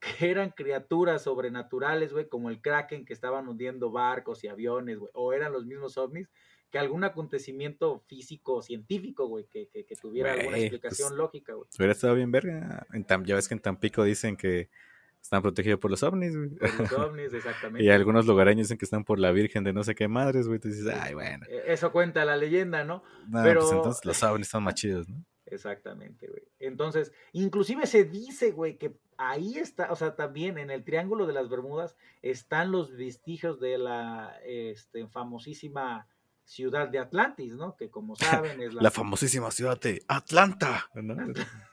[0.00, 5.10] que eran criaturas sobrenaturales, güey, como el Kraken que estaban hundiendo barcos y aviones, güey,
[5.14, 6.28] o eran los mismos ovnis,
[6.70, 11.68] que algún acontecimiento físico, científico, güey, que, que, que, tuviera alguna explicación pues, lógica, güey.
[11.78, 12.86] Hubiera estado bien verga.
[12.92, 14.70] En Tam- ya ves que en Tampico dicen que
[15.20, 16.48] están protegidos por los ovnis, güey.
[16.48, 17.84] Por los ovnis, exactamente.
[17.84, 20.58] Y algunos lugareños dicen que están por la Virgen de no sé qué madres, güey.
[20.58, 21.46] Tú dices, ay, bueno.
[21.48, 23.04] Eh, Eso cuenta la leyenda, ¿no?
[23.28, 25.22] No, Pero- pues entonces los ovnis están más chidos, ¿no?
[25.52, 26.42] Exactamente, güey.
[26.58, 31.34] Entonces, inclusive se dice, güey, que ahí está, o sea, también en el Triángulo de
[31.34, 36.08] las Bermudas están los vestigios de la este, famosísima
[36.44, 37.76] ciudad de Atlantis, ¿no?
[37.76, 38.82] Que como saben es la...
[38.82, 41.16] La famosísima ciudad de Atlanta, ¿no?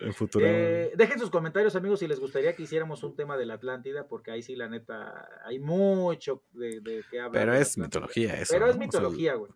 [0.00, 0.44] En futuro.
[0.46, 4.06] Eh, dejen sus comentarios, amigos, si les gustaría que hiciéramos un tema de la Atlántida,
[4.06, 7.42] porque ahí sí, la neta, hay mucho de, de qué hablar.
[7.42, 8.52] Pero es mitología eso.
[8.52, 8.72] Pero ¿no?
[8.72, 9.50] es O sea, mitología, güey.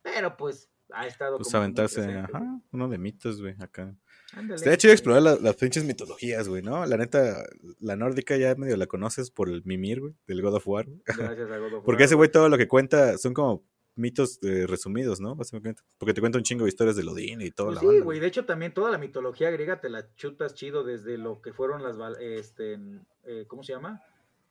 [0.00, 1.36] Pero pues ha estado.
[1.38, 3.94] Pues como aventarse, ajá, uno de mitos, güey, acá.
[4.32, 4.54] Ándale.
[4.56, 6.86] Estaría chido explorar la- las pinches mitologías, güey, ¿no?
[6.86, 7.42] La neta,
[7.80, 10.86] la nórdica ya medio la conoces por el Mimir, güey, del God of War.
[11.04, 13.64] Gracias a God of Porque War, ese güey todo lo que cuenta son como
[13.96, 15.34] mitos eh, resumidos, ¿no?
[15.34, 15.82] Básicamente.
[15.98, 18.20] Porque te cuenta un chingo de historias de Odín y toda Pues la sí, güey.
[18.20, 21.82] De hecho, también toda la mitología griega te la chutas chido desde lo que fueron
[21.82, 21.96] las.
[22.20, 22.78] Este,
[23.24, 24.00] eh, ¿Cómo se llama?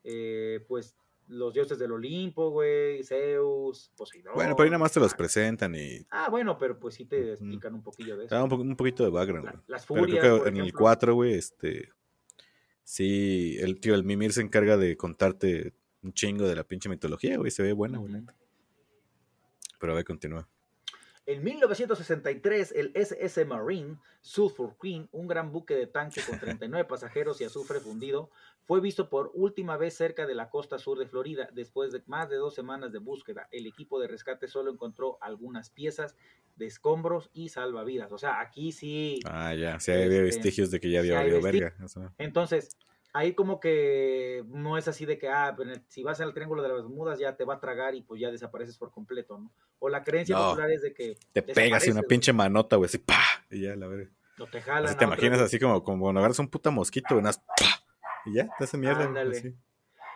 [0.04, 0.94] Eh, pues
[1.30, 3.04] los dioses del Olimpo, güey.
[3.04, 4.34] Zeus, Poseidón.
[4.36, 7.06] Bueno, pero ahí nada más te los ah, presentan y Ah, bueno, pero pues sí
[7.06, 8.44] te explican un poquillo de eso.
[8.44, 9.64] un, po- un poquito de background, La- güey.
[9.68, 10.20] las Pero furias.
[10.20, 10.80] creo por que en el ejemplo.
[10.80, 11.90] 4, güey, este.
[12.84, 17.38] Sí, el tío, el Mimir se encarga de contarte un chingo de la pinche mitología,
[17.38, 17.52] güey.
[17.52, 18.12] Se ve buena, güey.
[19.80, 20.48] Pero a ver, continúa.
[21.30, 27.40] En 1963, el SS Marine Sulphur Queen, un gran buque de tanque con 39 pasajeros
[27.40, 28.32] y azufre fundido,
[28.66, 31.48] fue visto por última vez cerca de la costa sur de Florida.
[31.54, 35.70] Después de más de dos semanas de búsqueda, el equipo de rescate solo encontró algunas
[35.70, 36.16] piezas
[36.56, 38.12] de escombros y salvavidas.
[38.12, 39.20] O sea, aquí sí.
[39.26, 39.80] Ah, ya.
[39.80, 41.76] Sí, había Este, vestigos de que ya había hay vesti- verga.
[42.18, 42.70] Entonces,
[43.14, 46.70] ahí como que no es así de que, ah, pero si vas al Triángulo de
[46.70, 49.52] las Bermudas ya te va a tragar y pues ya desapareces por completo, ¿no?
[49.80, 50.50] O la creencia No.
[50.50, 53.20] popular es de que Te pegas y una pinche manota, güey, así, ¡pa!
[53.50, 54.10] Y ya, la verga.
[54.38, 54.86] güey, o te jalan.
[54.86, 57.84] Así te imaginas así como, como cuando agarras un puta mosquito, unas, ¡pa!
[58.26, 59.06] Y ya, te hace mierda.
[59.06, 59.56] Ándale.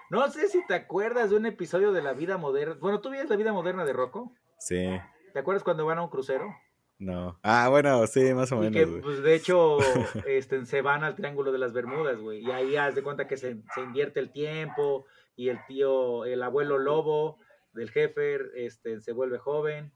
[0.09, 2.75] No sé si te acuerdas de un episodio de la vida moderna.
[2.79, 4.33] Bueno, ¿tú vives la vida moderna de Rocco?
[4.59, 4.85] Sí,
[5.33, 6.55] ¿Te acuerdas cuando van a un crucero?
[7.03, 7.39] No.
[7.43, 9.77] Ah, bueno, sí, más o Y menos, que, pues, de hecho,
[10.27, 12.39] este, se van al Triángulo de las Bermudas, güey.
[12.45, 16.41] Y ahí haz de cuenta que se, se invierte el tiempo y el tío, el
[16.43, 17.37] abuelo lobo
[17.73, 19.91] del jefe, este, se vuelve joven.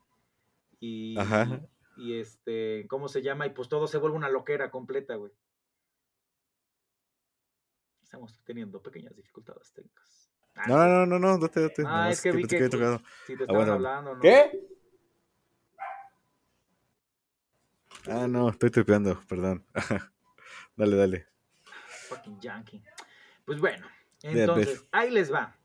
[0.79, 1.61] Y, Ajá.
[1.97, 3.47] y, y, este, ¿cómo se llama?
[3.47, 5.31] Y pues todo se vuelve una loquera completa, güey.
[8.03, 10.29] Estamos teniendo pequeñas dificultades técnicas.
[10.55, 11.83] Ah, No, no, no, no, no, date, date.
[11.85, 13.01] Ah, es que vi que- tocado.
[13.25, 13.73] Si te Ah, bueno.
[13.73, 14.21] hablando, ¿no?
[18.09, 19.65] Ah, no, estoy tripeando, perdón.
[20.75, 21.25] dale, dale.
[22.09, 22.83] Fucking yankee.
[23.45, 23.87] Pues bueno,
[24.23, 24.87] entonces, ve.
[24.91, 25.55] ahí les va.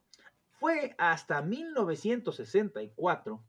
[0.59, 3.43] Fue hasta 1964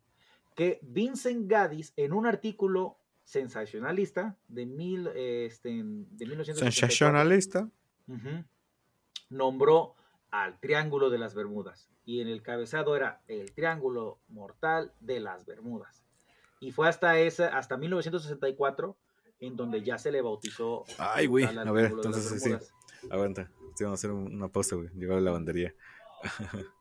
[0.56, 7.70] que Vincent Gaddis, en un artículo sensacionalista de, mil, este, de 1964, Sensacionalista.
[8.08, 8.44] ujú,
[9.30, 9.96] nombró
[10.32, 11.90] al Triángulo de las Bermudas.
[12.06, 16.03] Y en el cabezado era el Triángulo Mortal de las Bermudas.
[16.64, 18.98] Y fue hasta, esa, hasta 1964
[19.42, 20.86] en donde ya se le bautizó.
[20.98, 22.54] Ay, güey, a ver, entonces sí.
[23.12, 24.88] Aguanta, sí, vamos a hacer un- una pausa, güey.
[24.96, 25.74] Llevar la lavandería.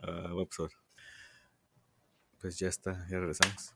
[0.00, 0.72] Ah, vamos a ver.
[2.40, 3.74] Pues ya está, ya regresamos.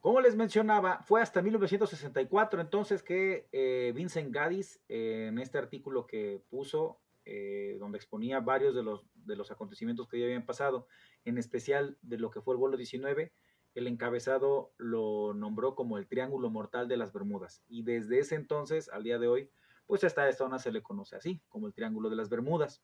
[0.00, 6.06] Como les mencionaba, fue hasta 1964 entonces que eh, Vincent Gaddis, eh, en este artículo
[6.06, 10.86] que puso, eh, donde exponía varios de los, de los acontecimientos que ya habían pasado,
[11.24, 13.32] en especial de lo que fue el vuelo 19,
[13.74, 17.62] el encabezado lo nombró como el Triángulo Mortal de las Bermudas.
[17.68, 19.50] Y desde ese entonces, al día de hoy,
[19.86, 22.82] pues hasta esta zona se le conoce así, como el Triángulo de las Bermudas.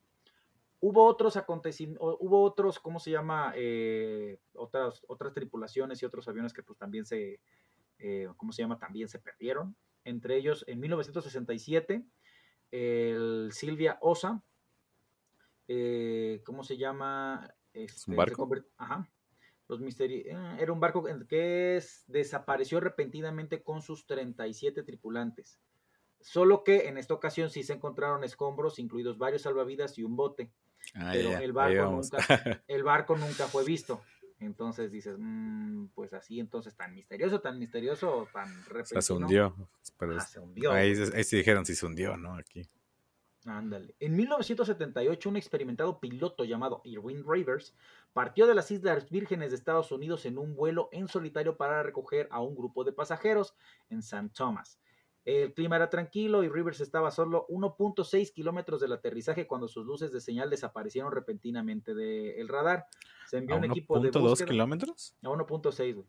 [0.80, 3.52] Hubo otros acontecimientos, hubo otros, ¿cómo se llama?
[3.54, 7.40] Eh, otras, otras tripulaciones y otros aviones que pues también se,
[7.98, 8.78] eh, ¿cómo se llama?
[8.78, 9.76] También se perdieron.
[10.04, 12.04] Entre ellos, en 1967,
[12.72, 14.42] el Silvia Osa,
[15.68, 17.48] eh, ¿cómo se llama?
[17.72, 18.42] Este, se barco?
[18.76, 19.08] Ajá.
[19.68, 25.58] Los misteri- eh, era un barco que es- desapareció repentinamente con sus 37 tripulantes.
[26.20, 30.50] Solo que en esta ocasión sí se encontraron escombros, incluidos varios salvavidas y un bote
[30.94, 32.16] Ah, pero el barco nunca,
[32.68, 34.02] el barco nunca fue visto.
[34.42, 38.84] Entonces dices, "Mm, pues así, entonces tan misterioso, tan misterioso, tan O repentino.
[38.84, 39.54] sea, se hundió.
[39.98, 40.72] Pero Ah, se hundió.
[40.72, 42.34] ahí, ahí sí dijeron si se hundió, ¿no?
[42.34, 42.68] Aquí.
[43.44, 43.96] Ándale.
[43.98, 47.74] En 1978, un experimentado piloto llamado Irwin Rivers
[48.12, 52.28] partió de las Islas Vírgenes de Estados Unidos en un vuelo en solitario para recoger
[52.30, 53.56] a un grupo de pasajeros
[53.90, 54.30] en St.
[54.34, 54.78] Thomas.
[55.24, 59.86] El clima era tranquilo y Rivers estaba a solo 1.6 kilómetros del aterrizaje cuando sus
[59.86, 62.86] luces de señal desaparecieron repentinamente del radar.
[63.28, 65.16] Se envió ¿A un equipo de 1.2 búsqueda kilómetros?
[65.22, 66.06] a 1.6, güey.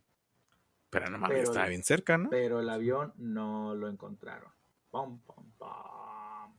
[0.89, 2.30] Pero no mames, estaba bien cerca, ¿no?
[2.30, 4.51] pero el avión no lo encontraron.
[4.91, 6.53] Pum, pum, pum.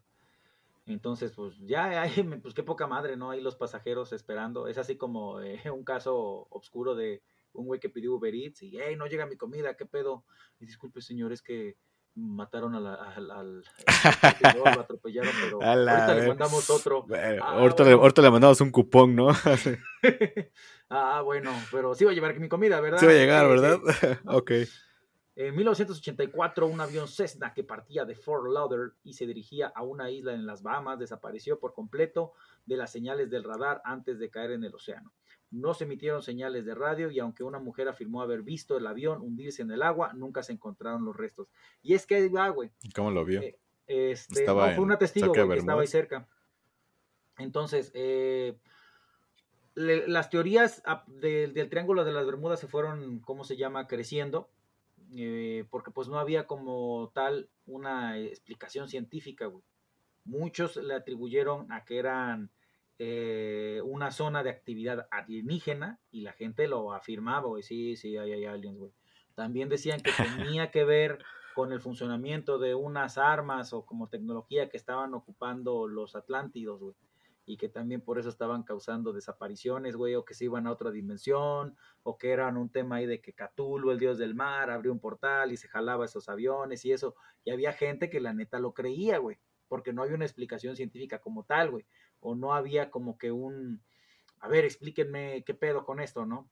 [0.87, 2.05] Entonces, pues ya,
[2.43, 3.31] pues qué poca madre, ¿no?
[3.31, 4.67] Ahí los pasajeros esperando.
[4.69, 8.77] Es así como eh, un caso oscuro de un güey que pidió Uber Eats y,
[8.79, 10.25] hey, no llega mi comida, ¿qué pedo?
[10.59, 11.77] Y disculpe, señor, es que
[12.17, 13.65] mataron a la- al, al,
[14.43, 17.07] al- lo atropellaron, pero A la ahorita le mandamos otro.
[17.15, 19.29] Eh, Ah, ahorita, le, ahorita le mandamos un cupón, ¿no?
[20.91, 22.99] ah, bueno, pero sí va a llevar mi comida, ¿verdad?
[22.99, 24.19] Sí va a llegar, Sí, ¿verdad?
[24.27, 24.51] ok.
[25.37, 30.09] En 1984, un avión Cessna que partía de Fort Lauderdale y se dirigía a una
[30.09, 32.35] isla en las Bahamas desapareció por completo
[32.67, 35.13] de las señales del radar antes de caer en el océano.
[35.55, 39.21] No se emitieron señales de radio y aunque una mujer afirmó haber visto el avión
[39.23, 41.49] hundirse en el agua, nunca se encontraron los restos.
[41.83, 42.71] Y es que ahí va, güey.
[42.95, 43.41] ¿Cómo lo vio?
[43.43, 46.27] Eh, Este, Estaba no, fue una testigo, que estaba ahí cerca.
[47.39, 48.57] Entonces, eh,
[49.75, 54.49] le- las teorías del Triángulo de las Bermudas se fueron, ¿cómo se llama?, creciendo,
[55.17, 59.63] eh, porque pues no había como tal una explicación científica, güey.
[60.25, 62.51] Muchos le atribuyeron a que eran
[62.99, 68.33] eh, una zona de actividad alienígena y la gente lo afirmaba, güey, sí, sí, hay,
[68.33, 68.93] hay aliens, güey.
[69.35, 70.13] También decían que
[70.59, 71.19] tenía que ver
[71.55, 76.95] con el funcionamiento de unas armas o como tecnología que estaban ocupando los atlántidos, güey.
[77.47, 80.91] Y que también por eso estaban causando desapariciones, güey, o que se iban a otra
[80.91, 84.93] dimensión, o que eran un tema ahí de que Cthulhu, el dios del mar, abrió
[84.93, 87.15] un portal y se jalaba esos aviones y eso.
[87.45, 89.39] Y había gente que la neta lo creía, güey,
[89.69, 91.85] porque no había una explicación científica como tal, güey.
[92.25, 93.83] O no había como que un,
[94.41, 96.49] a ver, explíquenme qué pedo con esto, ¿no?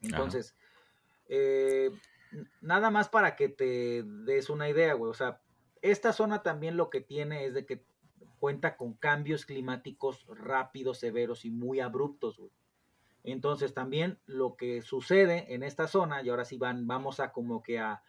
[0.00, 0.56] Entonces,
[1.28, 1.90] eh,
[2.60, 5.10] nada más para que te des una idea, güey.
[5.10, 5.40] O sea,
[5.82, 7.84] esta zona también lo que tiene es de que
[8.40, 12.50] cuenta con cambios climáticos rápidos, severos y muy abruptos, güey.
[13.22, 17.62] Entonces también lo que sucede en esta zona, y ahora sí van, vamos a como
[17.62, 18.02] que a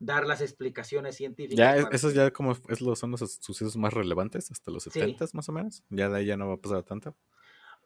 [0.00, 1.56] dar las explicaciones científicas.
[1.56, 4.82] Ya, es- para esos ya como es lo, son los sucesos más relevantes, hasta los
[4.82, 4.90] Sí.
[4.90, 5.84] 70 más o menos.
[5.90, 7.14] Ya de ahí ya no va a pasar tanto.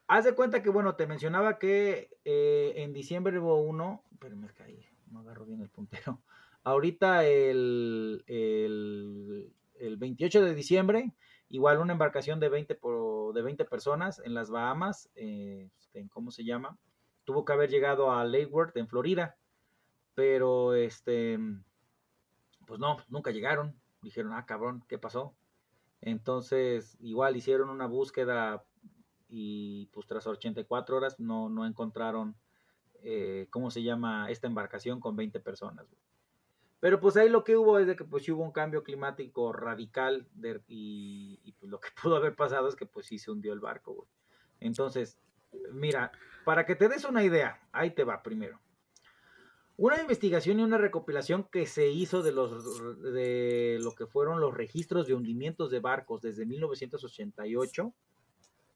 [0.07, 4.49] Haz de cuenta que, bueno, te mencionaba que eh, en diciembre hubo uno, pero me
[4.49, 6.23] caí, no agarro bien el puntero.
[6.63, 11.13] Ahorita el, el, el 28 de diciembre,
[11.49, 16.31] igual una embarcación de 20, por, de 20 personas en las Bahamas, eh, en- ¿cómo
[16.31, 16.79] se llama?
[17.25, 19.37] Tuvo que haber llegado a Lake Worth, en Florida,
[20.15, 21.39] pero este,
[22.67, 23.75] pues no, nunca llegaron.
[24.03, 25.35] Dijeron, ah, cabrón, ¿qué pasó?
[26.01, 28.65] Entonces, igual hicieron una búsqueda
[29.29, 32.37] y pues tras 84 horas no, no encontraron,
[33.03, 34.31] eh, ¿cómo se llama?
[34.31, 35.87] Esta embarcación con 20 personas.
[36.85, 40.29] Pero pues ahí lo que hubo es de que pues hubo un cambio climático radical
[40.35, 43.61] de- y, pues lo que pudo haber pasado es que pues sí se hundió el
[43.61, 44.07] barco.
[44.61, 45.19] Entonces,
[45.73, 46.13] mira,
[46.45, 48.61] para que te des una idea, ahí te va primero.
[49.77, 54.55] Una investigación y una recopilación que se hizo de, los, de lo que fueron los
[54.55, 57.93] registros de hundimientos de barcos desde 1988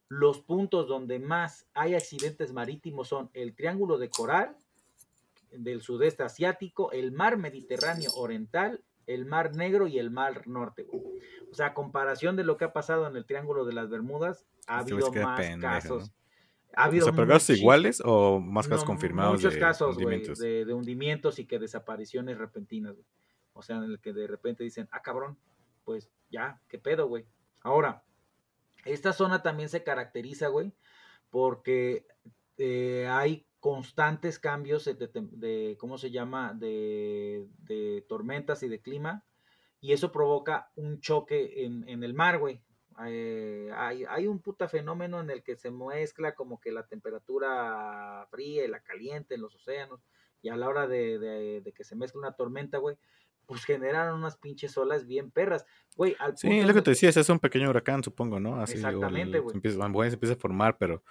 [0.08, 4.56] los puntos donde más hay accidentes marítimos son el Triángulo de Coral,
[5.52, 11.02] del sudeste asiático, el mar Mediterráneo oriental, el mar Negro y el mar Norte, güey.
[11.50, 14.46] O sea, a comparación de lo que ha pasado en el Triángulo de las Bermudas,
[14.66, 16.08] ha habido más pendejo, casos.
[16.08, 16.14] ¿no?
[16.74, 19.98] Ha habido O sea, pero casos iguales o más casos no, confirmados Muchos de casos,
[19.98, 23.06] güey, de, de hundimientos y que desapariciones repentinas, güey.
[23.52, 25.38] O sea, en el que de repente dicen, ah, cabrón,
[25.84, 27.26] pues ya, qué pedo, güey.
[27.62, 28.04] Ahora,
[28.84, 30.72] esta zona también se caracteriza, güey,
[31.30, 32.06] porque
[32.58, 38.80] eh, hay constantes cambios de, de- de- ¿cómo se llama?, de, de tormentas y de
[38.80, 39.24] clima,
[39.80, 42.62] y eso provoca un choque en, en el mar, güey.
[43.06, 48.26] Eh, hay, hay un puta fenómeno en el que se mezcla como que la temperatura
[48.30, 50.00] fría y la caliente en los océanos,
[50.42, 52.96] y a la hora de, de- de que se mezcla una tormenta, güey,
[53.46, 55.64] pues generan unas pinches olas bien perras.
[55.96, 58.60] Güey, al Sí, punto es lo que te decía, es un pequeño huracán, supongo, ¿no?
[58.60, 59.50] Así, Exactamente, güey.
[59.52, 61.02] se empieza, bueno, se empieza a formar, pero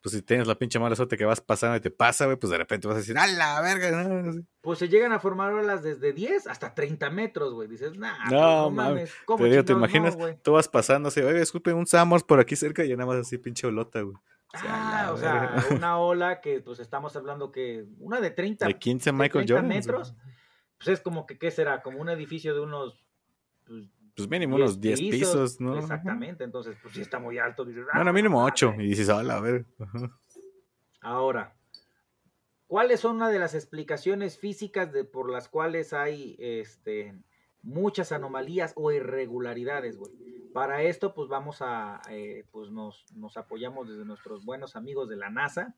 [0.00, 2.50] pues si tienes la pinche mala suerte que vas pasando y te pasa, güey, pues
[2.50, 3.90] de repente vas a decir, ¡a la verga!
[4.04, 4.42] ¿no?
[4.60, 7.66] Pues se llegan a formar olas desde 10 hasta 30 metros, güey.
[7.68, 9.14] Dices, nah, No, pues, no mames.
[9.24, 10.16] ¿Cómo Te digo, ¿te no, imaginas?
[10.16, 10.36] güey?
[10.42, 13.38] Tú vas pasando así, oye, disculpe, un Samos por aquí cerca y nada más así
[13.38, 14.16] pinche olota, güey.
[14.54, 15.64] Ah, o sea, verga.
[15.76, 19.54] una ola que pues estamos hablando que una de 30, De 15 de Michael 30
[19.54, 19.68] Jordan.
[19.68, 20.14] metros,
[20.78, 21.82] pues es como que, ¿qué será?
[21.82, 23.04] Como un edificio de unos...
[23.66, 23.86] Pues,
[24.16, 25.78] Pues mínimo unos 10 pisos, ¿no?
[25.78, 27.64] Exactamente, entonces pues sí está muy alto.
[27.64, 28.70] Dices, Bueno, "Ah, mínimo no 8.
[28.70, 28.86] mames".
[28.86, 29.66] Y dices, hola, a ver.
[29.78, 30.18] Ajá.
[31.02, 31.54] Ahora,
[32.66, 37.14] ¿cuáles son una de las explicaciones físicas de, por las cuales hay este,
[37.62, 40.12] muchas anomalías o irregularidades, güey?
[40.54, 45.16] Para esto, pues vamos a, eh, pues nos, nos apoyamos desde nuestros buenos amigos de
[45.16, 45.74] la NASA,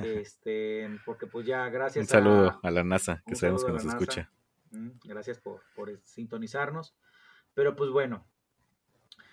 [0.00, 2.60] este, porque pues ya gracias Un saludo a...
[2.62, 3.96] a la NASA, que sabemos que nos NASA.
[3.98, 4.30] escucha.
[4.70, 6.94] Mm, Gracias por, por sintonizarnos.
[7.58, 8.24] Pero pues bueno,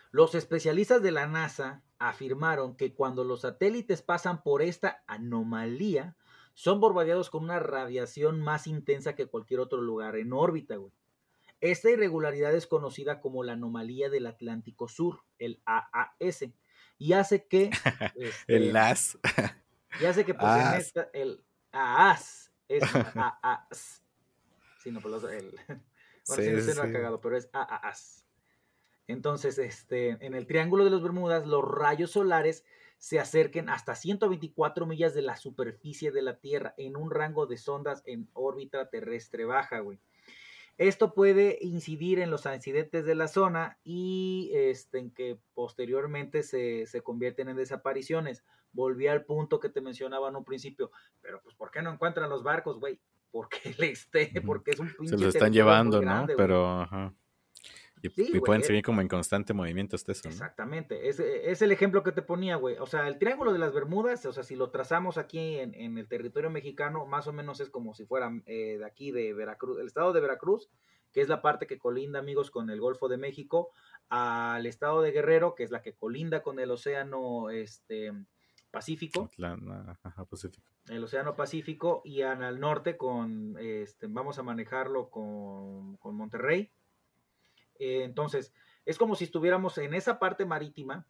[0.10, 6.18] los especialistas de la NASA afirmaron que cuando los satélites pasan por esta anomalía,
[6.56, 10.92] son bombardeados con una radiación más intensa que cualquier otro lugar en órbita, güey.
[11.62, 16.46] Esta irregularidad es conocida como la anomalía del Atlántico Sur, el AAS,
[16.98, 17.70] y hace que...
[18.16, 19.20] este, El LAS.
[20.02, 20.80] y hace que pues en As.
[20.80, 22.82] esta, el AAS es
[23.14, 24.04] AAS.
[24.80, 25.60] Sí, no, pues los- el,
[26.26, 26.92] sí, Sí, sí, sí.
[26.92, 28.26] cagado, pero es AAS.
[29.08, 32.66] Entonces, este, en el Triángulo de las Bermudas, los rayos solares
[32.98, 37.58] se acerquen hasta 124 millas de la superficie de la Tierra en un rango de
[37.58, 40.00] sondas en órbita terrestre baja, güey.
[40.78, 46.86] Esto puede incidir en los accidentes de la zona y este, en que posteriormente se,
[46.86, 48.44] se convierten en desapariciones.
[48.74, 52.30] Volví al punto que te mencionaba en un principio, pero pues ¿por qué no encuentran
[52.30, 53.00] los barcos, güey?
[53.32, 56.02] Porque le esté, porque es un Se pinche los están territorio muy llevando, ¿no?
[56.02, 56.36] grande.
[56.36, 57.14] Pero, ajá.
[58.02, 60.32] Y, Sí, y güey, pueden seguir como en constante movimiento hasta eso, ¿no?
[60.32, 62.76] Exactamente, es, es el ejemplo que te ponía, güey.
[62.78, 65.98] O sea, el Triángulo de las Bermudas, o sea, si lo trazamos aquí en, en
[65.98, 69.80] el territorio mexicano, más o menos es como si fuera eh, de aquí de Veracruz,
[69.80, 70.70] el estado de Veracruz,
[71.16, 73.72] que es la parte que colinda, amigos, con el Golfo de México,
[74.10, 78.12] al estado de Guerrero, que es la que colinda con el Océano este,
[78.76, 80.68] Pacífico, Atlanta, ajá, Pacífico.
[80.90, 86.72] el Océano Pacífico, y al norte con, este, vamos a manejarlo con, con Monterrey.
[87.80, 88.54] Eh, entonces,
[88.86, 91.08] es como si estuviéramos en esa parte marítima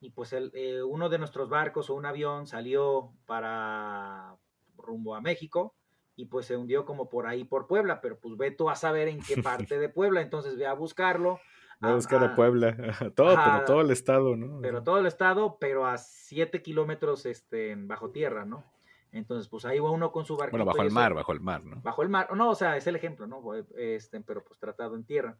[0.00, 4.36] y pues el, eh, uno de nuestros barcos o un avión salió para
[4.76, 5.74] rumbo a México
[6.16, 9.08] y pues se hundió como por ahí por Puebla, pero pues ve tú a saber
[9.08, 11.38] en qué parte de Puebla, entonces ve a buscarlo.
[11.84, 12.76] Voy a buscar a- a Puebla.
[13.16, 13.52] Todo, Ajá.
[13.54, 14.60] pero todo el estado, ¿no?
[14.60, 18.64] pero todo el estado, pero a 7 kilómetros este, bajo tierra, ¿no?
[19.12, 20.56] Entonces, pues ahí va uno con su barquito.
[20.58, 21.80] Bueno, bajo el eso- mar, bajo el mar, ¿no?
[21.82, 23.40] Bajo el mar, no, o sea, es el ejemplo, ¿no?
[23.76, 25.38] Este, pero pues tratado en tierra.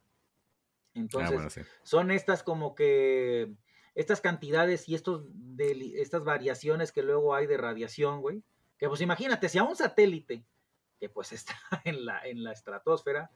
[0.93, 1.61] Entonces, ah, bueno, sí.
[1.83, 3.51] son estas como que
[3.95, 8.43] estas cantidades y estos deli- estas variaciones que luego hay de radiación, güey.
[8.77, 10.45] Que pues imagínate, si a un satélite
[10.99, 13.29] que pues está en la, en la estratosfera,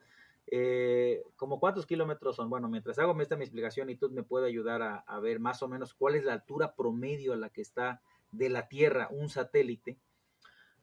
[0.52, 2.50] eh, como cuántos kilómetros son.
[2.50, 5.68] Bueno, mientras hago esta mi explicación y tú me puede ayudar a, ver más o
[5.68, 10.00] menos cuál es la altura promedio a la que está de la Tierra un satélite.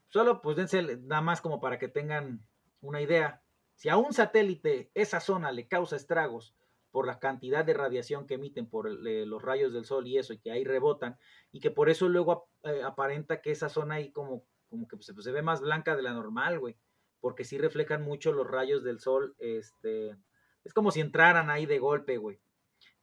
[0.09, 2.47] Solo pues dense nada más como para que tengan
[2.81, 3.43] una idea.
[3.75, 6.55] Si a un satélite esa zona le causa estragos
[6.93, 10.33] por la cantidad de radiación que emiten por eh, los rayos del sol y eso,
[10.33, 11.19] y que ahí rebotan,
[11.53, 15.13] y que por eso luego eh, aparenta que esa zona ahí como, como que pues,
[15.23, 16.77] se ve más blanca de la normal, güey,
[17.27, 20.17] porque sí reflejan mucho los rayos del sol, este,
[20.63, 22.39] es como si entraran ahí de golpe, güey,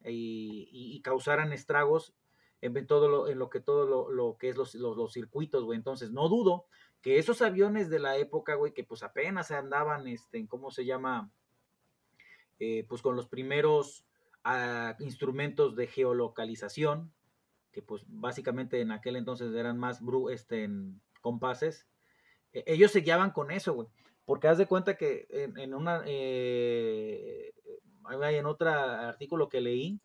[0.06, 2.14] y, y- causaran estragos
[2.62, 5.76] en todo lo, en lo que todo lo, lo que es los, los, circuitos, güey,
[5.76, 6.68] entonces no dudo
[7.02, 11.30] que esos aviones de la época, güey, que pues apenas andaban, este, ¿cómo se llama?
[12.60, 14.06] Eh, pues con los primeros
[14.46, 17.12] ah, instrumentos de geolocalización,
[17.74, 20.70] que pues básicamente en aquel entonces eran más bru este,
[21.20, 21.90] compases,
[22.54, 23.88] E- ellos se guiaban con eso, güey.
[24.26, 27.54] Porque haz de cuenta que en, una, eh,
[28.10, 30.00] en otro artículo que leí,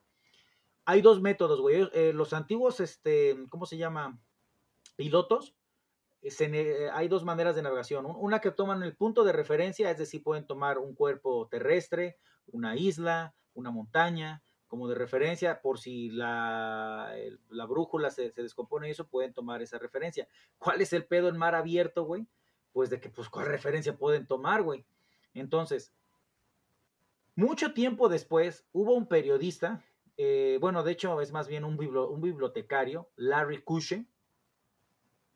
[0.84, 1.88] hay dos métodos, güey.
[1.92, 4.18] Eh, los antiguos, este, ¿cómo se llama?
[4.96, 5.54] Pilotos,
[6.22, 8.06] eh, se eh, hay dos maneras de navegación.
[8.06, 12.16] Un- Una que toman el punto de referencia, es decir, pueden tomar un cuerpo terrestre,
[12.46, 17.14] una isla, una montaña, como de referencia, por si la,
[17.50, 20.26] la brújula se, se descompone y eso, pueden tomar esa referencia.
[20.58, 22.26] ¿Cuál es el pedo en mar abierto, güey?
[22.78, 24.86] Pues de que, pues, ¿cuál referencia pueden tomar, güey?
[25.34, 25.92] Entonces,
[27.34, 29.84] mucho tiempo después, hubo un periodista,
[30.16, 34.06] eh, bueno, de hecho, es más bien un, biblo- un bibliotecario, Larry Kusche,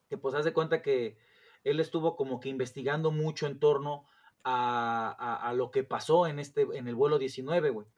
[0.08, 1.18] que pues hace cuenta que
[1.64, 4.06] él estuvo como que investigando mucho en torno
[4.44, 5.10] a,
[5.48, 7.88] a- lo que pasó en, este, en el vuelo 19, güey.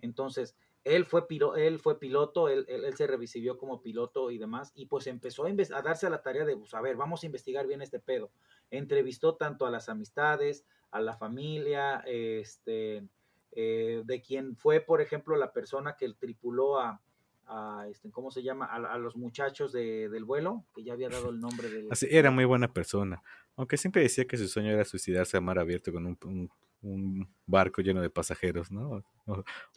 [0.00, 4.70] Entonces, él fue, pilo- él fue piloto, él, él- se recibió como piloto y demás,
[4.74, 7.26] y pues empezó a, a darse a la tarea de, pues, a ver, vamos a
[7.26, 8.30] investigar bien este pedo.
[8.76, 13.04] Entrevistó tanto a las amistades, a la familia, este,
[13.52, 17.00] eh, de quien fue, por ejemplo, la persona que tripuló a,
[17.46, 18.66] a, este, ¿cómo se llama?
[18.66, 21.88] A, a los muchachos de- del vuelo, que ya había dado el nombre del...
[21.90, 23.22] Así, era muy buena persona.
[23.56, 26.50] Aunque siempre decía que su sueño era suicidarse a mar abierto con un, un-
[26.82, 29.02] un barco lleno de pasajeros, ¿no?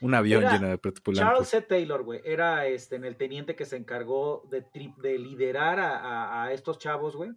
[0.02, 1.48] Un avión Era lleno de Charles tripulantes.
[1.48, 1.62] C.
[1.62, 5.98] Taylor, güey, era este, en el teniente que se encargó de, tri- de liderar a,
[6.00, 7.32] a- a estos chavos, güey,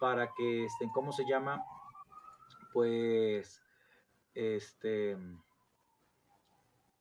[0.00, 1.62] para que, este, ¿cómo se llama?
[2.72, 3.62] Pues,
[4.34, 5.16] este...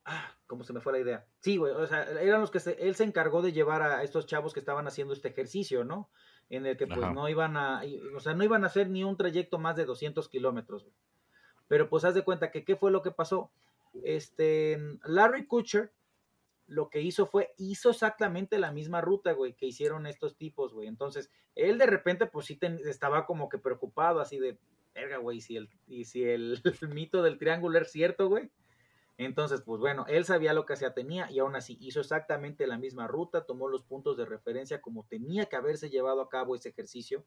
[0.05, 1.25] Ah, ¿cómo se me fue la idea?
[1.39, 4.25] Sí, güey, o sea, eran los que se- él se encargó de llevar a estos
[4.25, 6.09] chavos que estaban haciendo este ejercicio, ¿no?
[6.49, 7.13] En el que pues Ajá.
[7.13, 7.83] no iban a,
[8.15, 10.95] o sea, no iban a hacer ni un trayecto más de 200 kilómetros, güey.
[11.67, 13.51] Pero pues haz de cuenta que qué fue lo que pasó.
[14.03, 15.91] Este, Larry Kutcher
[16.69, 20.87] lo que hizo fue, hizo exactamente la misma ruta, güey, que hicieron estos tipos, güey.
[20.87, 24.59] Entonces, él de repente, pues sí estaba como que preocupado, así de,
[24.93, 26.61] verga, güey, si el, y si el,
[26.93, 28.51] mito del triángulo es cierto, güey.
[29.17, 32.77] Entonces, pues bueno, él sabía lo que se tenía y aún así hizo exactamente la
[32.77, 36.69] misma ruta, tomó los puntos de referencia como tenía que haberse llevado a cabo ese
[36.69, 37.25] ejercicio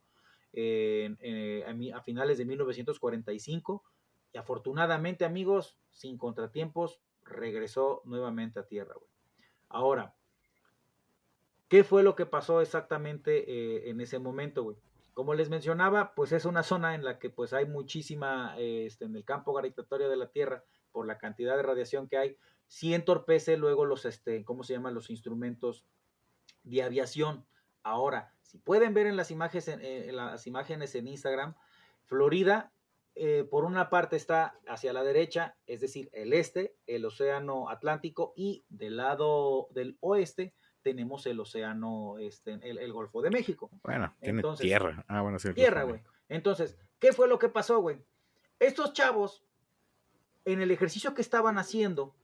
[0.54, 3.84] eh, a, a finales de 1945
[4.32, 9.11] y afortunadamente, amigos, sin contratiempos, regresó nuevamente a tierra, güey.
[9.72, 10.14] Ahora,
[11.68, 14.76] ¿qué fue lo que pasó exactamente eh, en ese momento, güey?
[15.14, 19.06] Como les mencionaba, pues es una zona en la que pues hay muchísima, eh, este,
[19.06, 22.92] en el campo gravitatorio de la Tierra, por la cantidad de radiación que hay, sí
[22.92, 24.94] entorpece luego los, este, ¿cómo se llaman?
[24.94, 25.86] Los instrumentos
[26.64, 27.46] de aviación.
[27.82, 31.54] Ahora, si pueden ver en las imágenes en, en las imágenes en Instagram,
[32.04, 32.72] Florida,
[33.14, 38.32] eh, por una parte está hacia la derecha, es decir, el este, el océano Atlántico,
[38.36, 43.70] y del lado del oeste tenemos el océano, este, el, el Golfo de México.
[43.84, 45.04] Bueno, tiene Entonces, tierra.
[45.08, 45.52] Ah, bueno, sí.
[45.54, 46.02] Tierra, güey.
[46.28, 47.98] Entonces, ¿qué fue lo que pasó, güey?
[48.58, 49.44] Estos chavos,
[50.44, 52.14] en el ejercicio que estaban haciendo,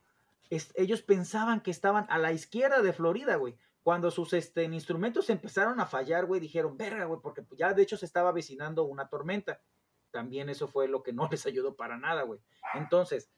[0.50, 3.56] es- ellos pensaban que estaban a la izquierda de Florida, güey.
[3.84, 7.96] Cuando sus este, instrumentos empezaron a fallar, güey, dijeron, verga, güey, porque ya de hecho
[7.96, 9.60] se estaba avecinando una tormenta.
[10.10, 12.40] También eso fue lo que no les ayudó para nada, güey.
[12.74, 13.30] Entonces,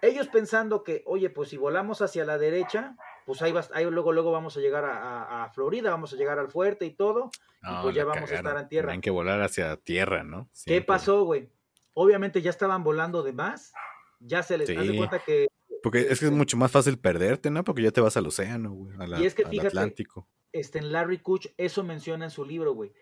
[0.00, 4.12] ellos pensando que, oye, pues si volamos hacia la derecha, pues ahí, vas, ahí luego,
[4.12, 7.30] luego vamos a llegar a, a- a Florida, vamos a llegar al fuerte y todo.
[7.62, 8.88] No, pues ya vamos a estar en tierra.
[8.88, 10.46] Tienen que volar hacia tierra, ¿no?
[10.46, 10.86] ¿Qué Siempre.
[10.86, 11.48] pasó, güey?
[11.94, 13.72] Obviamente ya estaban volando de más.
[14.18, 14.96] Ya se les hace Sí.
[14.96, 15.46] cuenta que
[15.84, 17.62] Porque es que es mucho más fácil perderte, ¿no?
[17.64, 18.96] Porque ya te vas al océano, güey.
[18.98, 20.28] a la- Y es que al fíjate, Atlántico.
[20.52, 22.92] este, en Larry Kuch eso menciona en su libro, güey.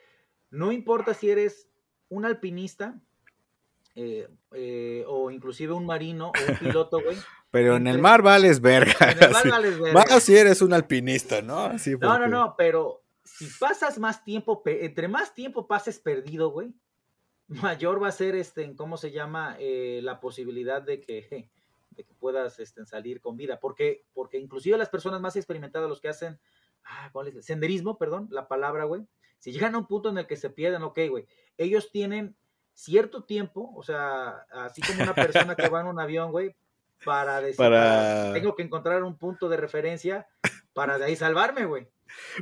[0.50, 1.69] No importa si eres
[2.10, 3.00] un alpinista
[3.94, 7.16] eh, eh, o inclusive un marino o un piloto, güey.
[7.50, 9.10] Pero en el mar vales verga.
[9.10, 10.04] En el mar vales verga.
[10.08, 11.58] Más si eres un alpinista, ¿no?
[11.64, 16.50] Así No, no, porque- no, pero si pasas más tiempo, entre más tiempo pases perdido,
[16.50, 16.72] güey,
[17.48, 19.56] mayor va a ser, este, ¿cómo se llama?
[19.58, 21.50] Eh, la posibilidad de que,
[21.90, 23.58] de que puedas este, salir con vida.
[23.58, 26.38] Porque, porque inclusive las personas más experimentadas, los que hacen,
[26.84, 27.44] ah, ¿cuál es?
[27.44, 29.06] Senderismo, perdón, la palabra, güey.
[29.40, 31.26] Si llegan a un punto en el que se pierden, ok, güey,
[31.56, 32.36] ellos tienen
[32.74, 36.54] cierto tiempo, o sea, así como una persona que va en un avión, güey,
[37.04, 40.28] para decir, Para- tengo que encontrar un punto de referencia
[40.72, 41.88] para de ahí salvarme, güey.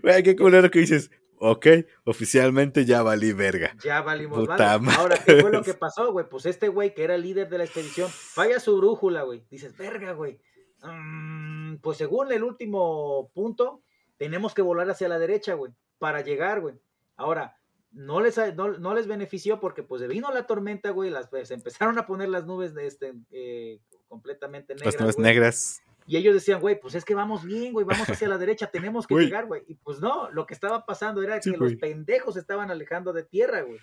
[0.02, 1.10] Güey, qué culero que dices.
[1.40, 1.66] Ok,
[2.04, 3.72] oficialmente ya valí verga.
[3.84, 4.96] Ya valimos Puta madre.
[4.98, 6.28] Ahora, ¿qué fue lo que pasó, güey?
[6.28, 9.44] Pues este güey que era el líder de la expedición, falla su brújula, güey.
[9.48, 10.40] Dices, verga, güey.
[10.82, 13.82] Mm, pues según el último punto,
[14.16, 16.74] tenemos que volar hacia la derecha, güey, para llegar, güey.
[17.18, 17.58] Ahora,
[17.92, 21.98] no les, no, no les benefició porque pues vino la tormenta, güey, las, se empezaron
[21.98, 24.94] a poner las nubes de este, eh, completamente negras.
[24.94, 25.26] Las nubes güey.
[25.26, 25.82] negras.
[26.06, 29.06] Y ellos decían, güey, pues es que vamos bien, güey, vamos hacia la derecha, tenemos
[29.06, 29.26] que Güey.
[29.26, 29.62] llegar, güey.
[29.66, 33.24] Y pues no, lo que estaba pasando era Sí, que los pendejos estaban alejando de
[33.24, 33.78] tierra, güey.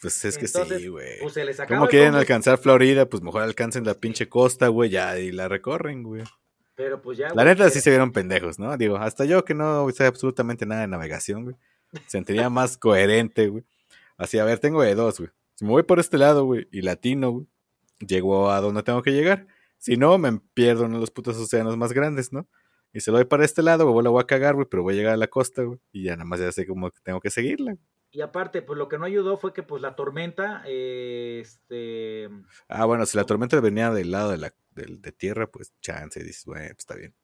[0.00, 1.20] Pues es que Entonces, sí, güey.
[1.20, 3.08] Pues se les acaba ¿Cómo quieren alcanzar Florida?
[3.08, 6.24] Pues mejor alcancen la pinche costa, güey, ya, y la recorren, güey.
[6.74, 7.28] Pero pues ya.
[7.28, 8.76] La güey, neta sí se vieron pendejos, ¿no?
[8.76, 11.56] Digo, hasta yo que no sé absolutamente nada de navegación, güey.
[12.06, 13.64] Sentiría más coherente, güey.
[14.16, 15.30] Así, a ver, tengo de dos, güey.
[15.54, 17.46] Si me voy por este lado, güey, y latino, güey,
[18.00, 19.46] llego a donde tengo que llegar.
[19.78, 22.48] Si no, me pierdo en los putos océanos más grandes, ¿no?
[22.92, 24.94] Y se lo doy para este lado, güey, la voy a cagar, güey, pero voy
[24.94, 25.78] a llegar a la costa, güey.
[25.92, 27.76] Y ya nada más ya sé cómo tengo que seguirla.
[28.12, 32.28] Y aparte, pues lo que no ayudó fue que pues la tormenta, eh, este,
[32.68, 36.22] Ah, bueno, si la tormenta venía del lado de la de tierra, pues chance, y
[36.24, 37.14] dices, güey, pues está bien.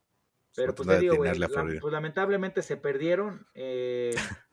[0.57, 4.11] pero Voy a pues te digo, la- pues lamentablemente se perdieron, eh,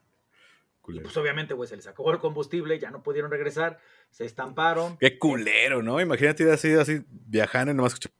[0.88, 3.80] y, pues obviamente, güey, se les acabó el combustible, ya no pudieron regresar,
[4.10, 6.00] se estamparon, Qué culero, ¿no?
[6.00, 8.12] Imagínate ir así, así, viajando y nomás escuchar.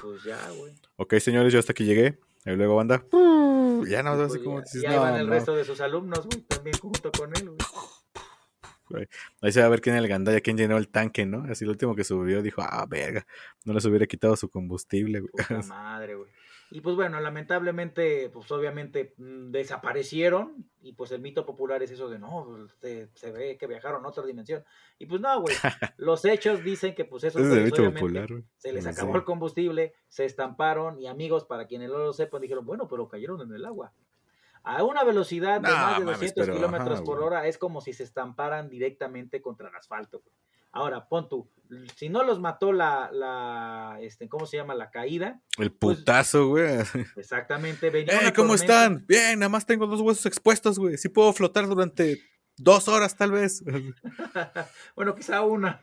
[0.00, 0.74] pues ya, güey.
[0.96, 2.18] Ok, señores, yo hasta aquí llegué.
[2.44, 3.04] Y luego banda.
[3.88, 5.32] Ya no, así pues, como ya- dices, y ahí van no, el no.
[5.34, 7.50] resto de sus alumnos, güey, también junto con él,
[8.88, 9.06] güey.
[9.42, 11.44] Ahí se va a ver quién es el gandalla, quién llenó el tanque, ¿no?
[11.50, 13.26] Así el último que subió dijo, ah, verga,
[13.64, 15.30] no les hubiera quitado su combustible, güey.
[15.30, 16.30] Puta madre, güey.
[16.70, 22.08] Y pues bueno, lamentablemente, pues obviamente mm, desaparecieron y pues el mito popular es eso
[22.08, 24.64] de no, se, se ve que viajaron a otra dimensión.
[24.98, 25.54] Y pues no, güey,
[25.96, 28.44] los hechos dicen que pues esos Ese es el güeyes, mito obviamente, popular, güey.
[28.56, 28.90] se les Sí.
[28.90, 33.08] acabó el combustible, se estamparon y amigos, para quienes no lo sepan, dijeron, bueno, pero
[33.08, 33.92] cayeron en el agua.
[34.64, 37.56] A una velocidad de No, más de mames, 200 pero, kilómetros ajá, por hora es
[37.58, 40.20] como si se estamparan directamente contra el asfalto.
[40.20, 40.34] güey.
[40.76, 41.50] Ahora, pon tú,
[41.96, 44.74] si no los mató la, la, este, ¿cómo se llama?
[44.74, 46.66] La caída, El pues, putazo, güey.
[47.16, 47.88] exactamente.
[47.90, 48.84] venía ¡Eh, cómo tormenta.
[48.84, 49.04] están!
[49.08, 50.98] Bien, nada más tengo dos huesos expuestos, güey.
[50.98, 52.20] Sí puedo flotar durante
[52.58, 53.64] dos horas, tal vez.
[54.96, 55.80] bueno, quizá una.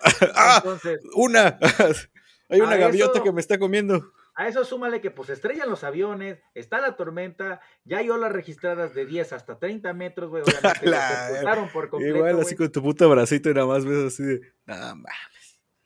[0.34, 0.60] ¡Ah!
[0.64, 1.58] Entonces, ¡Una!
[2.48, 4.12] Hay una gaviota eso- que me está comiendo.
[4.34, 8.94] A eso súmale que pues estrellan los aviones, está la tormenta, ya hay olas registradas
[8.94, 10.42] de 10 hasta 30 metros, güey.
[10.42, 14.22] Obviamente La- por completo, Igual así con tu puto bracito y nada más ves así
[14.22, 14.40] de.
[14.64, 15.12] Nada más.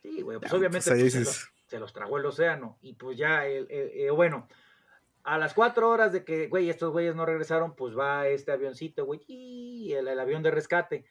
[0.01, 2.77] Sí, güey, pues Ya, obviamente pues, pues, se, los, se los tragó el océano.
[2.81, 4.47] Y pues ya, el, el- eh, bueno,
[5.23, 9.05] a las cuatro horas de que, güey, estos güeyes no regresaron, pues va este avioncito,
[9.05, 11.03] güey, y el, el avión de rescate.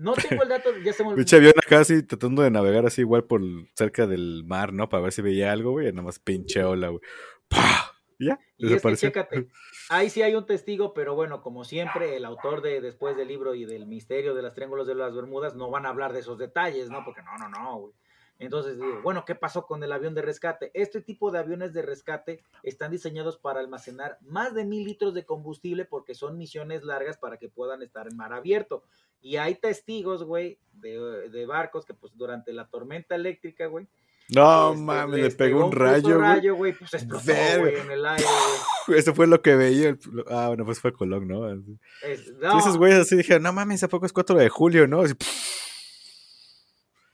[0.00, 3.02] No tengo el dato, ya se me Pinche avión acá así tratando de navegar así
[3.02, 3.42] igual por
[3.74, 4.88] cerca del mar, ¿no?
[4.88, 5.92] Para ver si veía algo, güey.
[5.92, 7.00] Nada más pinche ola, güey.
[7.48, 7.92] ¡Pah!
[8.18, 9.48] Ya, Y es que chécate,
[9.88, 13.54] ahí sí hay un testigo, pero bueno, como siempre, el autor de después del libro
[13.54, 16.36] y del misterio de las triángulos de las Bermudas no van a hablar de esos
[16.36, 17.02] detalles, ¿no?
[17.02, 17.94] Porque no, no, no, güey.
[18.40, 20.70] Entonces digo, bueno, ¿qué pasó con el avión de rescate?
[20.74, 25.24] Este tipo de aviones de rescate están diseñados para almacenar más de mil litros de
[25.24, 28.82] combustible porque son misiones largas para que puedan estar en mar abierto.
[29.20, 33.86] Y hay testigos, güey, de, de barcos que pues durante la tormenta eléctrica, güey,
[34.34, 36.20] No este, mames, le pegó un rayo, güey.
[36.20, 37.24] rayo, güey, pues explotó,
[37.58, 38.24] güey, en el aire,
[38.86, 38.98] güey.
[38.98, 39.90] Eso fue lo que veía.
[39.90, 41.46] el- Ah, bueno, pues fue Colón, ¿no?
[42.02, 45.02] Es- no, esos güeyes así dijeron, no mames, ¿a poco es 4 de julio, no?
[45.02, 45.12] Así,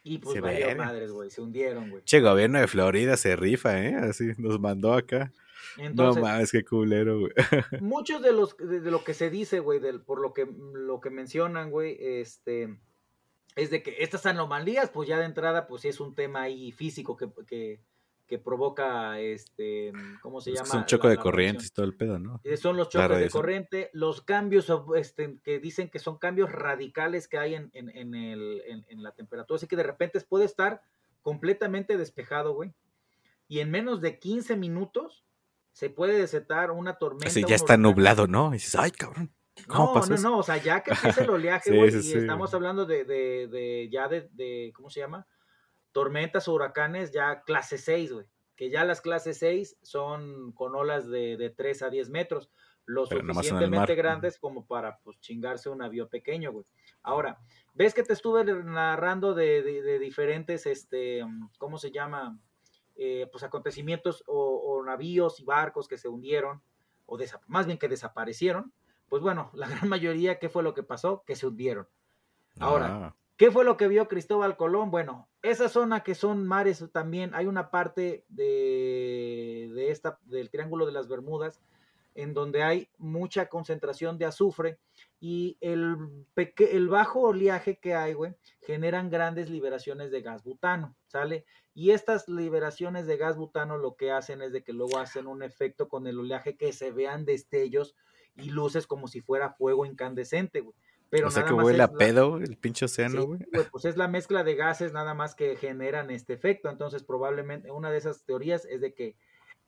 [0.09, 2.05] Y pues Se valió madres, güey, se hundieron, güey.
[2.05, 3.97] Che, gobierno de Florida se rifa, ¿eh?
[3.97, 5.33] Así nos mandó acá.
[5.79, 7.33] Entonces, no mames, qué culero, güey.
[7.81, 11.11] muchos de los de, de lo que se dice, güey, por lo que lo que
[11.11, 12.79] mencionan, güey, este
[13.57, 16.71] es de que estas anomalías, pues ya de entrada, pues sí es un tema ahí
[16.71, 17.81] físico que, que,
[18.27, 20.87] que provoca, este, ¿cómo se Es llama?
[20.89, 22.41] son de corrientes y todo el pedo, ¿no?
[22.45, 27.29] Eh, Son los choques de corriente, los cambios este, que dicen que son cambios radicales
[27.29, 29.57] que hay en, en, en el, en, la temperatura.
[29.57, 30.83] Así que de repente puede estar
[31.23, 32.73] completamente despejado, güey.
[33.49, 35.25] Y en menos de 15 minutos
[35.73, 37.29] se puede desatar una tormenta.
[37.29, 37.83] Así ya está huracán.
[37.83, 38.51] nublado, ¿no?
[38.51, 39.33] Y dices, ay, cabrón.
[39.69, 40.31] ¿Cómo No, pasó no, eso?
[40.31, 42.19] no, o sea, ya que empieza el oleaje, güey, sí, y sí.
[42.19, 45.27] estamos hablando de, de, de ya de, de, ¿cómo se llama?
[45.97, 48.27] Tormentas o huracanes ya clase 6, güey.
[48.55, 52.51] Que ya las clases 6 son con olas de, de 3 a 10 metros,
[52.85, 56.67] lo Pero suficientemente grandes como para, pues, chingarse un avión pequeño, güey.
[57.03, 57.39] Ahora,
[57.73, 61.25] ¿ves que te estuve narrando de, de, de diferentes, este,
[61.57, 62.39] ¿cómo se llama?
[62.97, 66.61] Eh, pues acontecimientos o, o navíos y barcos que se hundieron,
[67.07, 68.71] o más bien que desaparecieron.
[69.09, 71.25] Pues bueno, la gran mayoría, ¿qué fue lo que pasó?
[71.27, 71.89] Que se hundieron.
[72.59, 74.91] Ahora, Ah, ¿Qué fue lo que vio Cristóbal Colón?
[74.91, 80.87] Bueno, esa zona que son mares también, hay una parte de, de esta, del Triángulo
[80.87, 81.61] de las Bermudas
[82.17, 84.79] en donde hay mucha concentración de azufre
[85.21, 85.97] y el,
[86.35, 91.45] el bajo oleaje que hay, güey, generan grandes liberaciones de gas butano, ¿sale?
[91.75, 95.43] Y estas liberaciones de gas butano lo que hacen es de que luego hacen un
[95.43, 97.95] efecto con el oleaje que se vean destellos
[98.35, 100.75] y luces como si fuera fuego incandescente, güey.
[101.17, 103.41] Pero o sea nada que más huele a es pedo el pinche océano, güey.
[103.71, 106.69] pues es la mezcla de gases nada más que generan este efecto.
[106.69, 109.17] Entonces, probablemente una de esas teorías es de que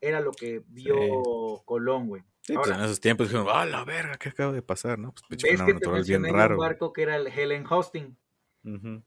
[0.01, 0.97] era lo que vio
[1.65, 2.23] Colón, güey.
[2.43, 4.99] Sí, pues en esos tiempos dijeron, ah, la verga, ¿qué acaba de pasar?
[4.99, 5.13] ¿no?
[5.13, 6.55] Pues pinche ¿Ves fenómeno que te bien raro.
[6.55, 8.17] un barco que era el Helen Hosting?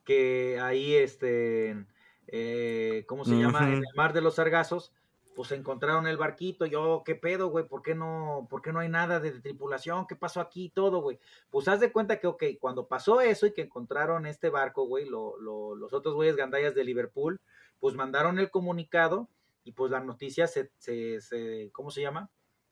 [0.04, 1.86] Que ahí, este,
[2.28, 3.68] eh, ¿cómo se llama?
[3.68, 4.92] En el mar de los sargazos,
[5.36, 6.66] pues encontraron el barquito.
[6.66, 7.66] Yo, ¿qué pedo, güey?
[7.66, 10.06] ¿Por qué no, por qué no hay nada de tripulación?
[10.08, 10.70] ¿Qué pasó aquí?
[10.74, 11.20] Todo, güey.
[11.50, 15.06] Pues haz de cuenta que, ok, cuando pasó eso y que encontraron este barco, güey,
[15.06, 17.40] lo- lo- los otros güeyes gandallas de Liverpool,
[17.80, 19.28] pues mandaron el comunicado
[19.64, 22.30] y pues la noticia se, se, se- ¿cómo se llama?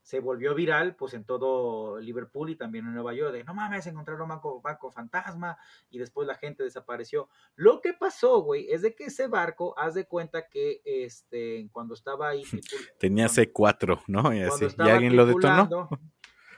[0.09, 3.85] Se volvió viral, pues en todo Liverpool y también en Nueva York, de no mames,
[3.85, 5.55] encontraron un barco, barco fantasma,
[5.91, 7.29] y después la gente desapareció.
[7.55, 11.93] Lo que pasó, güey, es de que ese barco, haz de cuenta que este, cuando
[11.93, 12.41] estaba ahí.
[12.99, 14.33] Tenía cuando- C4, ¿no?
[14.33, 14.65] Y así.
[14.79, 15.89] ¿Y alguien lo detonó?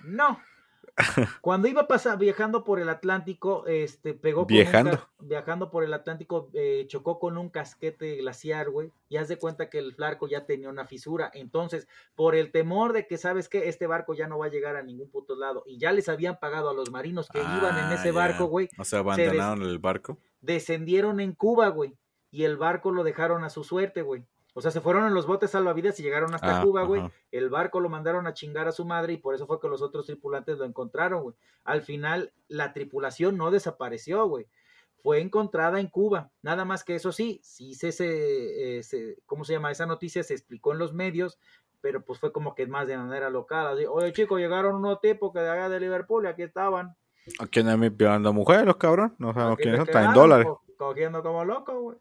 [0.06, 0.40] No.
[1.42, 4.92] Cuando iba pasar, viajando por el Atlántico, este, pegó con un Viajando.
[4.92, 9.38] ca- viajando por el Atlántico, eh, chocó con un casquete glaciar, güey, y haz de
[9.38, 11.32] cuenta que el barco ya tenía una fisura.
[11.34, 13.70] Entonces, por el temor de que, ¿sabes qué?
[13.70, 16.40] Este barco ya no va a llegar a ningún puto lado, y ya les habían
[16.40, 19.80] pagado a los marinos que iban en Ah, ese barco, güey, O sea, abandonaron el
[19.80, 20.18] barco.
[20.42, 21.96] descendieron en Cuba, güey,
[22.32, 24.26] y el barco lo dejaron a su suerte, güey.
[24.54, 27.04] O sea, se fueron en los botes salvavidas y llegaron hasta Ah, Cuba, güey.
[27.32, 29.82] El barco lo mandaron a chingar a su madre y por eso fue que los
[29.82, 31.36] otros tripulantes lo encontraron, güey.
[31.64, 34.48] Al final, la tripulación no desapareció, güey.
[35.02, 36.32] Fue encontrada en Cuba.
[36.42, 39.72] Nada más que eso sí, sí se, se, eh, se- ¿cómo se llama?
[39.72, 41.40] Esa noticia se explicó en los medios,
[41.80, 43.68] pero pues fue como que más de manera local.
[43.68, 46.96] Así, Oye, chicos, llegaron unos tipos que de allá de Liverpool y aquí estaban.
[47.40, 49.14] ¿A quién es mi violando mujer, los cabrones?
[49.18, 49.88] No sabemos quiénes son.
[49.88, 50.46] Está en dólares.
[50.48, 51.98] co- cogiendo como locos, güey.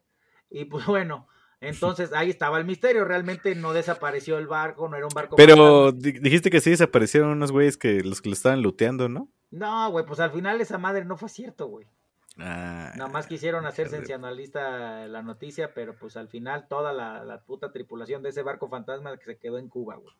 [0.50, 1.28] Y pues bueno,
[1.60, 3.04] entonces ahí estaba el misterio.
[3.04, 5.36] Realmente no desapareció el barco, no era un barco.
[5.36, 9.28] Pero dijiste que sí desaparecieron unos güeyes que los que lo estaban looteando, ¿no?
[9.50, 11.86] No, güey, pues al final esa madre no fue cierto, güey.
[12.38, 17.40] Ah, Nada más quisieron hacer sensacionalista la noticia, pero pues al final toda la, la
[17.42, 20.14] puta tripulación de ese barco fantasma que se quedó en Cuba, güey.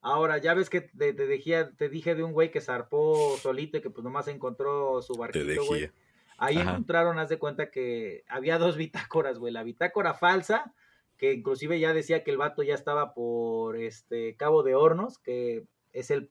[0.00, 3.78] Ahora, ya ves que te, te dejía- te dije de un güey que zarpó solito
[3.78, 5.90] y que pues nomás encontró su barquito, güey.
[6.38, 6.70] Ahí Ajá.
[6.70, 9.52] encontraron, haz de cuenta que había dos bitácoras, güey.
[9.52, 10.74] La bitácora falsa,
[11.16, 15.66] que inclusive ya decía que el vato ya estaba por este Cabo de Hornos, que
[15.92, 16.30] es el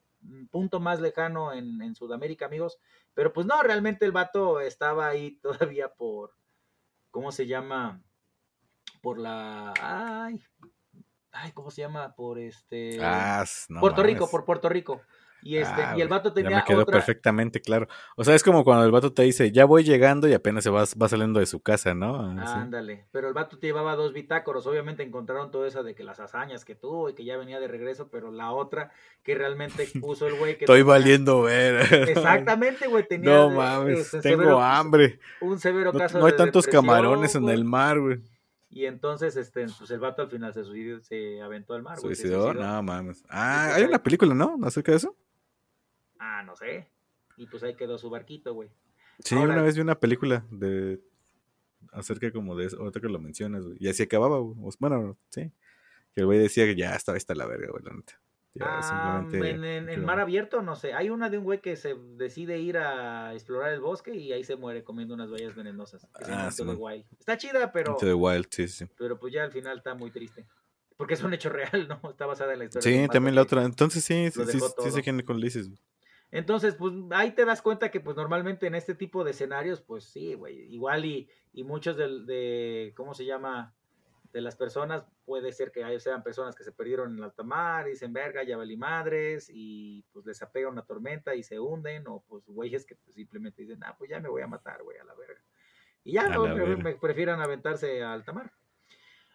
[0.52, 2.80] punto más lejano en, en Sudamérica, amigos.
[3.14, 6.36] Pero pues no, realmente el vato estaba ahí todavía por,
[7.12, 8.02] ¿cómo se llama?
[9.02, 9.74] Por la...
[9.80, 10.44] Ay,
[11.32, 12.16] ay ¿cómo se llama?
[12.16, 13.00] Por este...
[13.02, 15.02] Ah, no Puerto Rico, por Puerto Rico.
[15.44, 16.94] Y este, Ah, y el vato Ya tenía me quedó otra...
[16.94, 17.88] perfectamente claro.
[18.16, 20.70] O sea, es como cuando el vato te dice, ya voy llegando y apenas se
[20.70, 22.16] va, va saliendo de su casa, ¿no?
[22.40, 22.62] Ah.
[22.62, 26.20] Ándale, pero el vato te llevaba dos bitácoros, obviamente encontraron todo eso de que las
[26.22, 28.92] hazañas que tuvo y que ya venía de regreso, pero la otra
[29.24, 32.10] que realmente puso el güey que Estoy tenía- valiendo ver.
[32.10, 35.20] Exactamente, güey, tenía No mames, este, tengo severo- hambre.
[35.42, 38.20] un severo No, caso no hay de tantos camarones en el mar, güey.
[38.70, 42.02] Y entonces este pues el vato al final se suicidó, se aventó al mar, se
[42.08, 42.46] ¿Suicidó?
[42.46, 42.64] suicidó.
[42.66, 43.24] No mames.
[43.30, 44.58] Ah, hay una película, ¿no?
[44.64, 45.16] ¿Acerca de eso?
[46.26, 46.88] Ah, no sé.
[47.38, 48.70] Y pues ahí quedó su barquito, güey.
[49.20, 51.02] Sí, Ahora- una vez vi una película de
[51.92, 53.78] acerca como de eso, ahorita que lo mencionas, güey.
[53.80, 54.56] Y así acababa, güey.
[54.80, 55.52] Bueno, sí.
[56.14, 58.20] Que el güey decía que ya estaba está la verga, güey, la neta.
[58.56, 60.94] Ya Ah, en, en- mar abierto, no sé.
[60.94, 64.44] Hay una de un güey que se decide ir a explorar el bosque y ahí
[64.44, 66.08] se muere comiendo unas bayas venenosas.
[66.20, 66.80] Que se Ah, llama sí.
[66.80, 67.06] Wild.
[67.20, 68.86] Está chida, pero, the Wild, sí, sí.
[68.96, 70.46] pero pues ya al final está muy triste.
[70.98, 72.12] Porque es un hecho real, ¿no?
[72.12, 72.92] Está basada en la historia.
[72.96, 73.64] de Sí, también la otra.
[73.64, 75.40] Entonces sí, sí, sí, sí sé quién con.
[76.34, 80.06] Entonces, pues ahí te das cuenta que pues normalmente en este tipo de escenarios, pues
[80.06, 83.76] sí, güey, igual y, y muchos del- de, ¿cómo se llama?
[84.32, 87.88] De las personas, puede ser que sean personas que se perdieron en el alta mar
[87.88, 92.08] y dicen, verga, ya valí madres, y pues les apega una tormenta y se hunden,
[92.08, 94.98] o pues güeyes que pues, simplemente dicen, ah, pues ya me voy a matar, güey,
[94.98, 95.40] a la verga.
[96.04, 98.52] Y ya, no, me, prefieran aventarse a alta mar.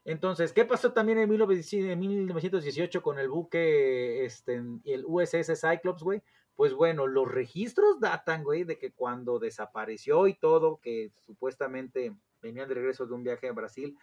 [0.04, 6.02] Entonces, ¿qué pasó también en 19- en 1918 con el buque, este, el USS Cyclops,
[6.02, 6.24] güey?
[6.58, 12.68] Pues bueno, los registros datan, güey, de que cuando desapareció y todo, que supuestamente venían
[12.68, 13.96] de regreso de un viaje a Brasil,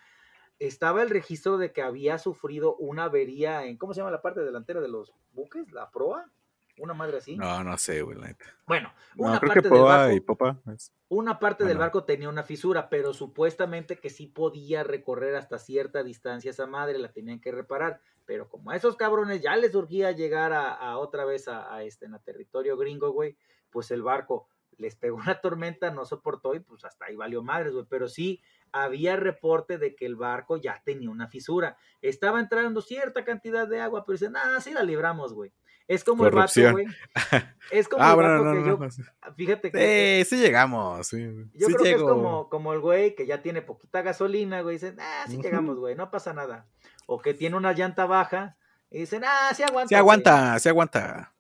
[0.58, 4.40] estaba el registro de que había sufrido una avería en, ¿cómo se llama la parte
[4.40, 5.70] delantera de los buques?
[5.74, 6.32] ¿La proa?
[6.78, 7.38] Una madre así.
[7.38, 8.46] No, no sé, güey, la neta.
[8.68, 10.58] Bueno, No, una creo parte que del barco, y Popa.
[10.74, 15.58] es- una parte del barco tenía una fisura, pero supuestamente que sí podía recorrer hasta
[15.60, 18.02] cierta distancia esa madre, la tenían que reparar.
[18.26, 21.84] Pero como a esos cabrones ya les surgía llegar a, a otra vez a, a
[21.84, 23.38] este en a territorio gringo, güey,
[23.70, 27.72] pues el barco les pegó una tormenta, no soportó y pues hasta ahí valió madres,
[27.74, 27.86] güey.
[27.88, 28.42] Pero sí
[28.74, 31.78] había reporte de que el barco ya tenía una fisura.
[32.02, 35.54] Estaba entrando cierta cantidad de agua, pero dicen, ah, sí la libramos, güey.
[35.88, 36.86] Es como el vato, güey.
[37.72, 39.02] Es como Ah, el bueno, vato no, que no, yo, no, sí.
[39.36, 41.08] fíjate que Sí, sí llegamos.
[41.08, 41.18] Sí,
[41.54, 44.76] yo sí creo que es como, como el güey que ya tiene poquita gasolina, güey,
[44.76, 46.68] dice, ah, sí llegamos, güey, no pasa nada.
[47.08, 48.58] O que tiene una llanta baja,
[48.92, 49.90] Y dicen, ah, sí aguanta.
[49.90, 50.00] Se güey".
[50.00, 51.34] aguanta, se aguanta.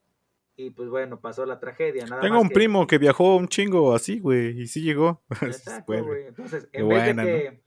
[0.58, 2.06] Y pues bueno, pasó la tragedia.
[2.06, 5.22] Nada Tengo más un que- primo que viajó un chingo así, güey, y sí llegó.
[5.42, 6.28] Exacto, Bueno, güey.
[6.28, 7.64] Entonces, Qué en vez buena, de que,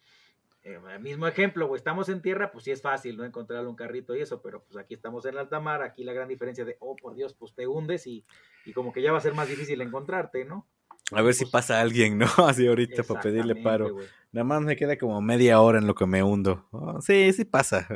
[0.74, 3.24] el mismo ejemplo, güey, estamos en tierra, pues sí es fácil, ¿no?
[3.24, 6.28] Encontrarle un carrito y eso, pero pues aquí estamos en alta mar, aquí la gran
[6.28, 8.24] diferencia de, oh, por Dios, pues te hundes y,
[8.64, 10.66] y como que ya va a ser más difícil encontrarte, ¿no?
[11.12, 12.26] A ver si Pues- pasa alguien, ¿no?
[12.46, 13.96] Así ahorita para pedirle paro.
[14.32, 16.66] Nada más me queda como media hora en lo que me hundo.
[16.70, 17.88] Oh, sí, sí pasa.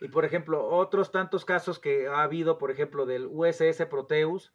[0.00, 4.52] Y por ejemplo, otros tantos casos que ha habido, por ejemplo, del USS Proteus,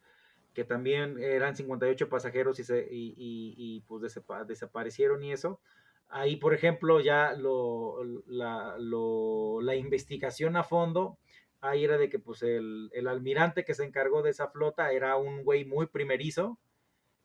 [0.54, 4.02] que también eran 58 pasajeros y, se, y, y- y, pues
[4.46, 5.60] desaparecieron y eso.
[6.12, 11.18] Ahí, por ejemplo, ya lo, la, lo- la investigación a fondo,
[11.60, 15.16] ahí era de que pues el, el almirante que se encargó de esa flota era
[15.16, 16.58] un güey muy primerizo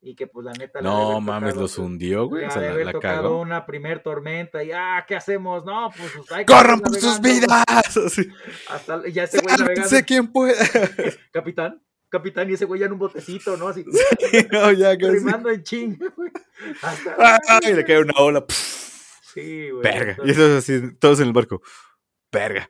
[0.01, 0.81] y que pues la neta...
[0.81, 2.45] No mames, los pues, hundió, güey.
[2.45, 5.65] O sea, la, la tocado una primer tormenta y ah, ¿qué hacemos?
[5.65, 7.63] No, pues hay que ¡Corran por sus vidas!
[8.69, 9.89] Hasta ya ese güey navegando.
[9.89, 10.53] ¡Sálvense quien pueda!
[11.31, 13.67] Capitán, capitán, y ese güey ya en un botecito, ¿no?
[13.67, 13.85] Así,
[14.51, 15.11] no, ya casi.
[15.13, 16.31] rimando en chinga, güey.
[16.81, 17.73] Hasta- ¡Ay!
[17.73, 18.45] Le cae una ola.
[19.33, 19.83] Sí, güey.
[19.83, 20.17] Verga.
[20.23, 21.61] Y eso es así, todos en el barco.
[22.31, 22.69] Verga.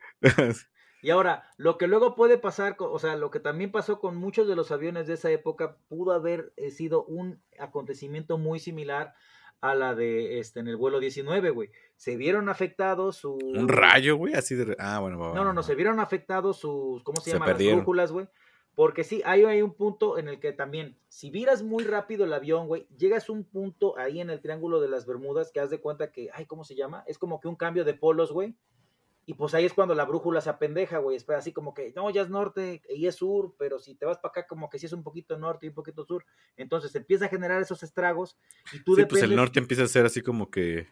[1.01, 4.47] Y ahora, lo que luego puede pasar, o sea, lo que también pasó con muchos
[4.47, 9.13] de los aviones de esa época, pudo haber eh, sido un acontecimiento muy similar
[9.61, 11.69] a la de este en el vuelo 19, güey.
[11.95, 14.75] Se vieron afectados su Un rayo, güey, así de.
[14.79, 15.67] Ah, bueno, va, va, No, no, no, va.
[15.67, 17.45] se vieron afectados sus, ¿cómo se, Se llama?
[17.45, 17.77] perdieron.
[17.77, 18.27] Las brújulas, güey.
[18.75, 22.33] Porque sí, hay, hay un punto en el que también, si viras muy rápido el
[22.33, 25.69] avión, güey, llegas a un punto ahí en el Triángulo de las Bermudas que haz
[25.69, 27.03] de cuenta que, ay, ¿cómo se llama?
[27.07, 28.55] Es como que un cambio de polos, güey.
[29.27, 31.15] Y pues ahí es cuando la brújula se apendeja, güey.
[31.15, 34.17] Espera, así como que, no, ya es norte y es sur, pero si te vas
[34.17, 36.25] para acá, como que sí es un poquito norte y un poquito sur.
[36.57, 38.37] Entonces se empieza a generar esos estragos
[38.71, 40.87] y tú Sí, pues el norte empieza a ser así como que.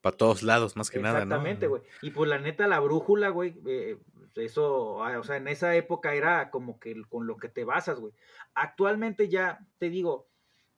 [0.00, 1.36] Para todos lados, más que nada, ¿no?
[1.36, 1.82] Exactamente, güey.
[2.02, 3.98] Y pues la neta, la brújula, güey, eh,
[4.36, 8.12] eso, o sea, en esa época era como que con lo que te basas, güey.
[8.54, 10.28] Actualmente ya, te digo,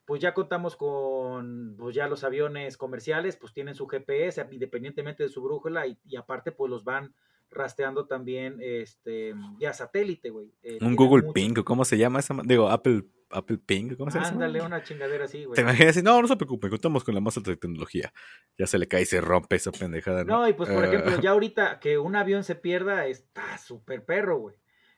[0.05, 5.28] pues ya contamos con, pues ya los aviones comerciales, pues tienen su GPS, independientemente de
[5.28, 7.14] su brújula, y, y aparte, pues los van
[7.51, 10.52] rastreando también, este, ya satélite, güey.
[10.62, 12.35] Eh, Un Google mucho- Ping, ¿o ¿cómo se llama esa?
[12.44, 13.05] Digo, Apple,
[13.35, 14.28] Apple Ping, ¿cómo se llama?
[14.31, 15.55] Ándale, una chingadera así, güey.
[15.56, 18.12] Te imaginas así, no, no se preocupe, contamos con la más alta tecnología.
[18.59, 20.40] Ya se le cae y se rompe esa pendejada, ¿no?
[20.40, 24.05] No, y pues por Eh, ejemplo, ya ahorita que un avión se pierda, está súper
[24.05, 24.56] perro, güey.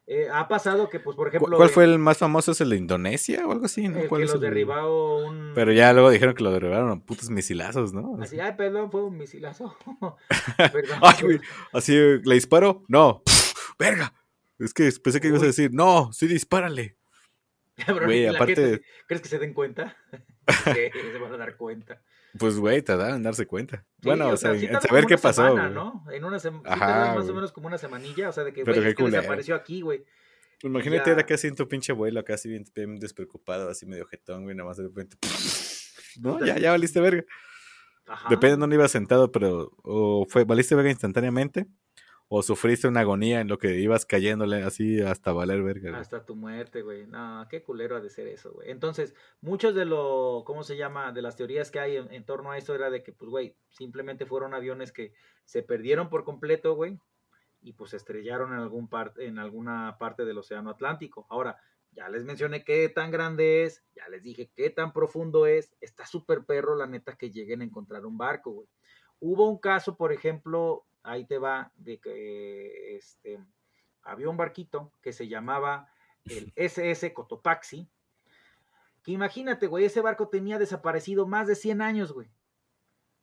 [0.09, 2.53] Eh, ha pasado que, pues, por ¿cu- ejemplo, ¿Cuál de- fue el más famoso?
[2.53, 3.89] ¿Es el de Indonesia o algo así?
[3.89, 3.99] ¿no?
[3.99, 5.51] el ¿Cuál que es los el- derribó un...
[5.57, 8.17] Pero ya luego dijeron que lo derribaron a putos misilazos, ¿no?
[8.23, 9.77] Así, ay, perdón, fue un misilazo.
[10.57, 10.99] Perdón.
[11.03, 11.41] Ay, güey,
[11.73, 11.93] así,
[12.23, 12.85] ¿le disparo?
[12.87, 13.23] No.
[13.81, 14.13] ¡Verga!
[14.61, 16.97] Es que pensé que ibas a decir, no, sí, dispárale.
[18.05, 19.97] Güey, ¿y la aparte- gente, ¿Crees que se den cuenta?
[20.65, 22.01] Sí, se van a dar cuenta.
[22.39, 23.85] Pues, güey, te dan en darse cuenta.
[24.01, 25.47] Sí, bueno, o sea, sí en saber qué pasó.
[25.49, 25.69] semana.
[25.71, 26.05] ¿no?
[26.13, 28.97] En una semana, más o menos como una semanilla, o sea, de que, güey, es
[28.97, 30.05] desapareció aquí, güey.
[30.63, 31.13] Imagínate Ya.
[31.15, 34.69] era casi en tu pinche abuelo, casi bien, bien despreocupado, así medio jetón, güey, nada
[34.69, 35.17] más de repente.
[36.21, 37.25] No, ya, ya valiste verga.
[38.07, 38.29] Ajá.
[38.31, 41.67] Depende de dónde ibas sentado, pero o fue, valiste verga instantáneamente,
[42.29, 45.97] o sufriste una agonía en lo que ibas cayéndole así hasta valer verga.
[45.99, 47.07] Hasta tu muerte, güey.
[47.07, 48.71] No, qué culero ha de ser eso, güey.
[48.71, 51.13] Entonces, muchos de lo, ¿cómo se llama?
[51.13, 54.27] De las teorías que hay en, torno a eso era de que, pues, güey, simplemente
[54.27, 55.13] fueron aviones que
[55.45, 56.99] se perdieron por completo, güey,
[57.63, 61.27] y pues se estrellaron en algún parte, en alguna parte del Océano Atlántico.
[61.31, 61.61] Ahora,
[61.93, 65.75] ya les mencioné qué tan grande es, ya les dije qué tan profundo es.
[65.81, 68.69] Está súper perro, la neta, que lleguen a encontrar un barco, güey.
[69.19, 73.39] Hubo un caso, por ejemplo, ahí te va, de que este,
[74.03, 75.89] había un barquito que se llamaba
[76.25, 77.89] el SS Cotopaxi.
[79.03, 82.29] Que imagínate, güey, ese barco tenía desaparecido más de 100 años, güey.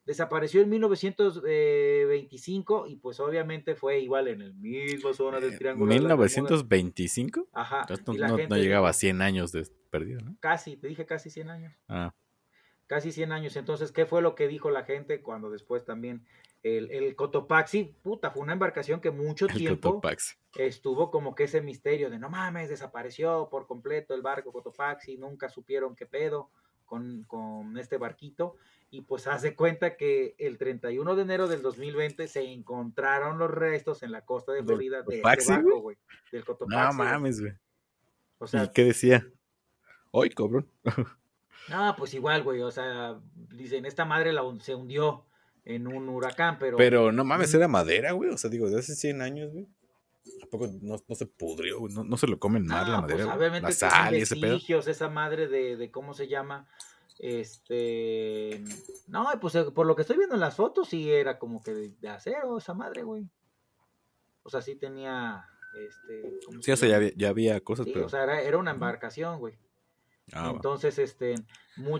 [0.06, 5.94] Desapareció en 1925 y pues obviamente fue igual en el mismo zona del Eh, Triángulo.
[5.94, 6.38] de las Bermudas.
[6.38, 7.48] ¿1925?
[7.54, 7.82] Ajá.
[7.82, 10.36] Entonces No, la no- gente- llegaba a 100 años de perdido, ¿no?
[10.40, 11.74] Casi, te dije casi 100 años.
[11.88, 12.14] Ah,
[12.88, 13.56] Casi 100 años.
[13.56, 16.26] Entonces, ¿qué fue lo que dijo la gente cuando después también
[16.64, 20.36] el, el Cotopaxi, puta, fue una embarcación que mucho el tiempo Cotopaxi.
[20.56, 25.50] estuvo como que ese misterio de no mames, desapareció por completo el barco Cotopaxi, nunca
[25.50, 26.50] supieron qué pedo
[26.86, 28.56] con, con este barquito.
[28.90, 33.50] Y pues haz de cuenta que el 31 de enero del 2020 se encontraron los
[33.50, 35.98] restos en la costa de ¿Del Florida de Cotopaxi, este barco, güey?
[36.32, 36.98] Del No Cotopaxi.
[36.98, 37.10] güey.
[37.10, 37.54] mames, güey.
[38.38, 39.28] O sea, ¿Y qué decía?
[40.14, 40.70] ¡Ay, cabrón!
[41.70, 42.62] no, pues igual, güey.
[42.62, 43.20] O sea,
[43.50, 45.26] dicen, esta madre la, se hundió
[45.66, 46.78] en un huracán, pero...
[46.78, 48.30] Pero no mames, era madera, güey.
[48.30, 49.68] O sea, digo, de hace 100 años, güey.
[50.42, 51.94] ¿A poco no, no se pudrió, güey?
[51.94, 54.36] No, no se lo comen mal la No, madera, pues, obviamente La sal y ese
[54.38, 54.58] pedo.
[54.58, 56.68] esa madre de, de cómo se llama.
[57.20, 58.64] Este.
[59.08, 61.74] No, pues eh, por lo que estoy viendo en las fotos, sí era como que
[61.74, 63.30] de, acero esa madre, güey.
[64.44, 65.46] O sea, sí tenía.
[65.74, 68.06] Este, ¿cómo Sí, o sea, ya había, ya había cosas, Sí, pero...
[68.06, 69.58] o sea, era, era una embarcación, güey.
[70.32, 70.52] Ah.
[70.56, 71.36] Entonces, este,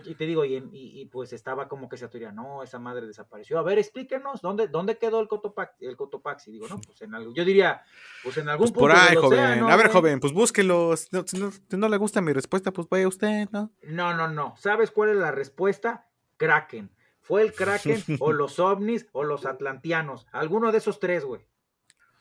[0.06, 2.80] y te digo, y, en- y- y, pues estaba como que esa teoría, no, esa
[2.80, 3.60] madre desapareció.
[3.60, 5.86] A ver, explíquenos, ¿dónde, dónde quedó el Cotopaxi?
[5.86, 6.52] El Cotopaxi?
[6.52, 7.84] Digo, no, pues en algo, yo diría,
[8.24, 9.40] pues en algún Pues por punto ahí, del joven.
[9.40, 9.94] océano, a ver, güey.
[9.94, 10.96] joven, pues búsquelo.
[10.96, 13.72] Si no, si no- si no le gusta mi respuesta, pues vaya usted, ¿no?
[13.84, 14.56] No, no, no.
[14.58, 16.08] ¿Sabes cuál es la respuesta?
[16.38, 16.90] Kraken.
[17.22, 20.28] ¿Fue el Kraken o los ovnis o los atlantianos?
[20.32, 21.42] Alguno de esos tres, güey.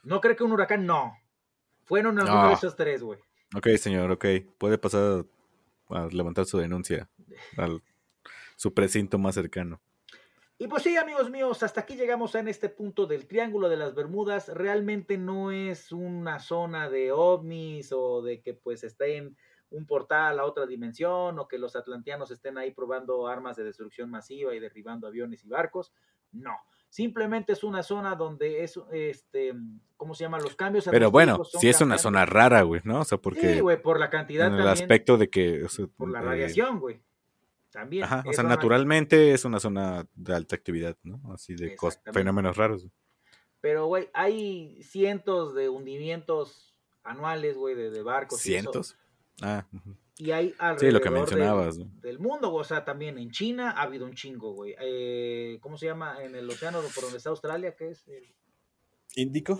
[0.02, 0.84] ¿No cree que un huracán?
[0.84, 1.16] No.
[1.84, 2.48] Fueron alguno No.
[2.48, 3.20] de esos tres, güey.
[3.54, 4.24] Ok, señor, ok.
[4.58, 5.24] Puede pasar
[5.92, 7.08] a levantar su denuncia
[7.56, 7.82] al
[8.56, 9.80] su precinto más cercano.
[10.56, 13.94] Y pues sí, amigos míos, hasta aquí llegamos en este punto del Triángulo de las
[13.96, 14.48] Bermudas.
[14.48, 19.36] Realmente no es una zona de ovnis o de que pues estén
[19.70, 24.10] un portal a otra dimensión o que los atlantianos estén ahí probando armas de destrucción
[24.10, 25.92] masiva y derribando aviones y barcos.
[26.30, 26.56] No,
[26.92, 29.54] simplemente es una zona donde es, este,
[29.96, 30.38] ¿cómo se llama?
[30.38, 33.00] Los cambios Pero bueno, sí es una zona rara, güey, ¿no?
[33.00, 35.64] O sea, porque Sí, güey, por la cantidad en el también, aspecto de que...
[35.64, 37.00] o sea, por la eh, radiación, güey.
[37.70, 38.04] También.
[38.04, 41.18] Ajá, o sea, naturalmente es una zona de alta actividad, ¿no?
[41.32, 41.74] Así de
[42.12, 42.86] fenómenos raros.
[43.62, 46.74] Pero, güey, hay cientos de hundimientos
[47.04, 48.44] anuales, güey, de, de barcos.
[48.44, 48.70] y eso.
[48.70, 48.98] ¿Cientos?
[49.40, 49.64] Ah.
[50.18, 51.86] Y hay alrededor Sí, lo que del- mencionabas, ¿no?
[52.00, 52.60] del, mundo, güey.
[52.60, 54.74] O sea, también en China ha habido un chingo, güey.
[54.78, 56.22] Eh, ¿Cómo se llama?
[56.22, 58.06] En el océano por donde está Australia, ¿qué es?
[58.08, 58.34] El-
[59.16, 59.58] ¿Índico?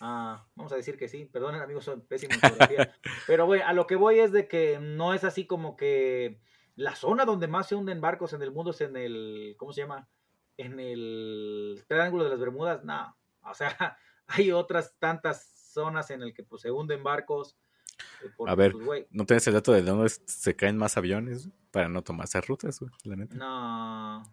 [0.00, 1.26] Ah, vamos a decir que sí.
[1.26, 2.94] Perdonen, amigos, son pésimos en geografía.
[3.26, 6.40] Pero, güey, a lo que voy es de que no es así como que
[6.74, 9.82] la zona donde más se hunden barcos en el mundo es en el, ¿cómo se
[9.82, 10.08] llama?
[10.56, 12.82] En el Triángulo de las Bermudas.
[12.84, 13.96] No, o sea,
[14.26, 17.56] hay otras tantas zonas en el que pues, se hunden barcos.
[18.24, 21.48] Eh, porque, A ver, pues, ¿No tienes el dato de dónde se caen más aviones
[21.70, 22.92] para no tomar esas rutas, güey?
[23.04, 23.34] La neta.
[23.36, 24.24] no.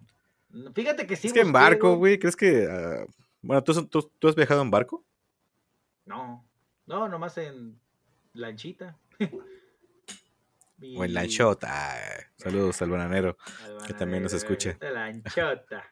[0.74, 1.28] Fíjate que sí.
[1.28, 2.68] es que en barco, güey, ¿crees que...
[2.70, 3.06] ah,
[3.42, 5.06] bueno, ¿tú, tú, tú has viajado en barco?
[6.06, 6.44] No,
[6.88, 7.80] no, nomás en
[8.34, 8.98] lanchita.
[10.96, 11.68] O en lanchota.
[11.70, 12.00] Ah,
[12.38, 13.38] Saludos al bananero.
[13.86, 14.76] que también nos escuche.
[14.80, 15.84] De lanchota.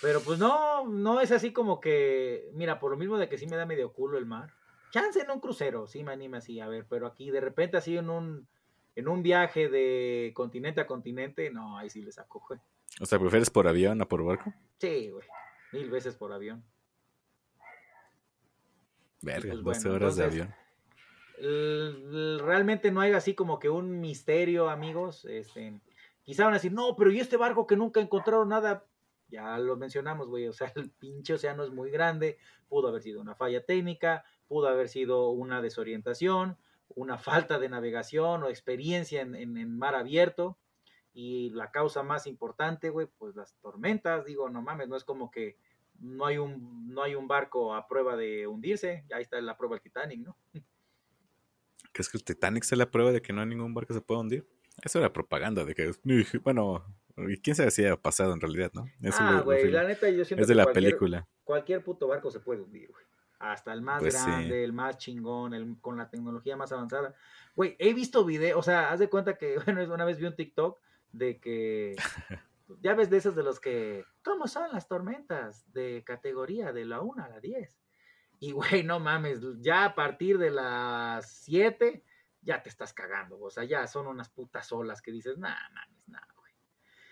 [0.00, 3.46] Pero pues no, no es así como que, mira, por lo mismo de que sí
[3.46, 4.54] me da medio culo el mar.
[4.92, 7.96] Chance en un crucero, sí me anima así, a ver, pero aquí de repente así
[7.96, 8.46] en un,
[8.94, 12.60] en un viaje de continente a continente, no, ahí sí le saco, güey.
[13.00, 14.52] O sea, ¿prefieres por avión o por barco?
[14.78, 15.26] Sí, güey,
[15.72, 16.62] mil veces por avión.
[19.22, 20.54] Verga, pues, 12 bueno, horas de avión.
[22.44, 25.24] Realmente no hay así como que un misterio, amigos.
[25.24, 25.80] Este,
[26.22, 28.84] quizá van a decir, no, pero ¿y este barco que nunca encontraron nada?
[29.28, 30.48] Ya lo mencionamos, güey.
[30.48, 32.36] O sea, el pinche océano es muy grande.
[32.68, 36.58] Pudo haber sido una falla técnica, pudo haber sido una desorientación,
[36.94, 40.58] una falta de navegación o experiencia en, en- en mar abierto.
[41.14, 44.26] Y la causa más importante, güey, pues las tormentas.
[44.26, 45.56] Digo, no mames, no es como que
[46.00, 49.04] no hay un, no hay un barco a prueba de hundirse.
[49.14, 50.36] Ahí está la prueba del Titanic, ¿no?
[51.92, 54.00] ¿Crees que el Titanic sea la prueba de que no hay ningún barco que se
[54.02, 54.46] pueda hundir?
[54.82, 55.92] Eso era propaganda de que,
[56.42, 56.84] bueno,
[57.42, 58.84] quién sabe si ha pasado en realidad, ¿no?
[59.02, 61.28] Eso ah, güey, la neta yo siento es de que la película.
[61.44, 63.04] Cualquier puto barco se puede hundir, güey.
[63.42, 64.20] Hasta el más Pues sí.
[64.24, 67.12] grande, el más chingón, el con la tecnología más avanzada.
[67.56, 70.36] Güey, he visto videos, o sea, haz de cuenta que, bueno, una vez vi un
[70.36, 71.96] TikTok de que,
[72.80, 77.00] ya ves de esos de los que, ¿cómo son las tormentas de categoría de la
[77.00, 77.80] 1 a la 10?
[78.38, 82.04] Y, güey, no mames, ya a partir de las 7,
[82.42, 86.08] ya te estás cagando, o sea, ya son unas putas olas que dices, nah, mames,
[86.08, 86.52] nah, güey.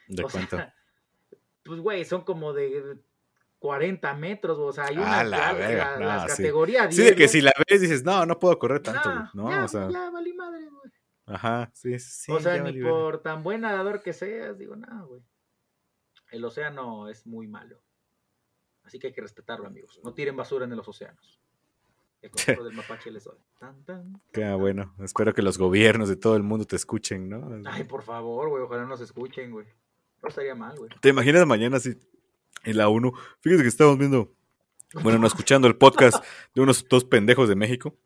[0.06, 0.56] ¿De O cuánto?
[0.56, 0.74] sea,
[1.64, 3.00] pues, güey, son como de
[3.60, 6.28] 40 metros, o sea, hay una Ah, la verga, la, no, las sí.
[6.42, 9.22] categorías Sí, de 10, que si la ves dices, no, no puedo correr tanto, güey",
[9.22, 9.50] Nah, ¿no?
[9.50, 10.92] ya, o sea, ya valí madre, güey.
[11.26, 15.02] ajá, sí, sí, o sea, ni valí por tan buen nadador que seas, digo, nada,
[15.02, 15.20] güey.
[16.32, 17.80] El océano es muy malo.
[18.82, 20.00] Así que hay que respetarlo, amigos.
[20.02, 21.38] No tiren basura en los océanos.
[22.22, 23.36] El consejo del mapache les doy.
[23.58, 24.22] Tan, tan.
[24.32, 24.94] Qué bueno.
[25.00, 27.60] Espero que los gobiernos de todo el mundo te escuchen, ¿no?
[27.70, 29.66] Ay, por favor, güey, ojalá nos escuchen, güey.
[30.22, 30.90] No estaría mal, güey.
[31.00, 31.94] ¿Te imaginas mañana así
[32.64, 33.12] en la ONU?
[33.40, 34.34] Fíjate que estamos viendo,
[35.02, 36.24] bueno, no escuchando el podcast
[36.54, 37.96] de unos dos pendejos de México.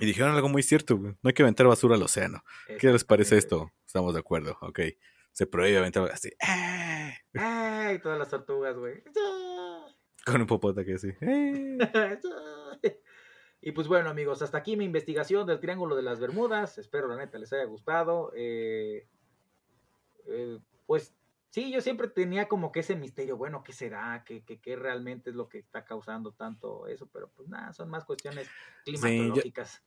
[0.00, 1.12] Y dijeron algo muy cierto, güey.
[1.22, 2.44] No hay que aventar basura al océano.
[2.78, 3.72] ¿Qué les parece Exactamente.
[3.72, 3.84] esto?
[3.84, 4.80] Estamos de acuerdo, ok.
[5.32, 6.28] Se prohíbe aventar así.
[6.28, 7.14] ¡eh!
[7.34, 9.02] Ay, todas las tortugas, güey.
[10.24, 11.10] Con un popota que así.
[11.20, 11.78] ¡eh!
[13.60, 16.78] Y pues bueno, amigos, hasta aquí mi investigación del Triángulo de las Bermudas.
[16.78, 18.32] Espero, la neta, les haya gustado.
[18.36, 19.06] Eh,
[20.26, 21.12] eh, pues
[21.50, 24.24] sí, yo siempre tenía como que ese misterio, bueno, ¿qué será?
[24.26, 27.08] ¿Qué, qué, qué realmente es lo que está causando tanto eso?
[27.12, 28.48] Pero pues nada, son más cuestiones
[28.84, 29.82] climatológicas.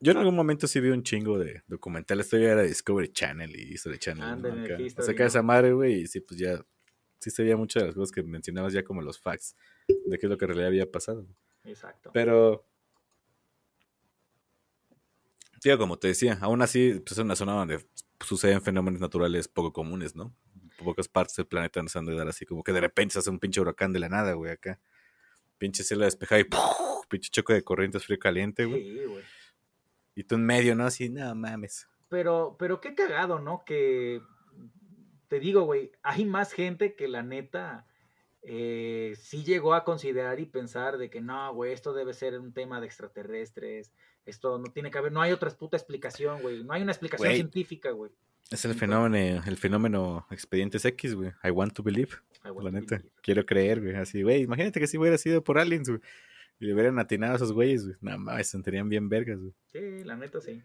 [0.00, 2.28] Yo en algún momento sí vi un chingo de documentales.
[2.28, 4.24] Todavía era Discovery Channel y History Channel.
[4.24, 4.32] ¿no?
[4.32, 4.76] Ándale, Acá.
[4.78, 5.24] ¿no?
[5.24, 6.02] esa madre, güey.
[6.02, 6.64] Y sí, pues ya.
[7.20, 9.56] Sí se veía muchas de las cosas que mencionabas ya como los facts
[9.88, 11.26] de qué es lo que en realidad había pasado.
[11.64, 12.10] Exacto.
[12.12, 12.66] Pero.
[15.62, 17.86] Tío, como te decía, aún así pues, es una zona donde
[18.20, 20.36] suceden fenómenos naturales poco comunes, ¿no?
[20.82, 23.30] Pocas partes del planeta nos han de dar así, como que de repente se hace
[23.30, 24.80] un pinche huracán de la nada, güey, acá.
[25.58, 27.06] Pinche cielo despejado y ¡puf!
[27.08, 28.82] pinche choque de corrientes frío caliente, güey.
[28.82, 29.24] Sí, güey.
[30.16, 30.86] Y tú en medio, ¿no?
[30.86, 31.88] Así, no mames.
[32.08, 33.64] Pero, pero qué cagado, ¿no?
[33.64, 34.20] Que
[35.28, 37.86] te digo, güey, hay más gente que la neta
[38.42, 42.52] eh, sí llegó a considerar y pensar de que no, güey, esto debe ser un
[42.52, 43.90] tema de extraterrestres,
[44.26, 47.32] esto no tiene que haber, no hay otra puta explicación, güey, no hay una explicación
[47.32, 48.12] científica, güey.
[48.50, 51.32] Es el fenómeno, el fenómeno expedientes X, güey.
[51.42, 52.10] I want to believe.
[52.44, 52.96] Want La to neta.
[52.96, 53.12] believe.
[53.22, 53.94] Quiero creer, güey.
[53.96, 54.42] Así, güey.
[54.42, 56.00] Imagínate que si hubiera sido por aliens, güey.
[56.60, 57.96] Y le hubieran atinado a esos güeyes, güey.
[58.00, 59.54] Nada más, se sentirían bien vergas, güey.
[59.66, 60.62] Sí, la neta sí.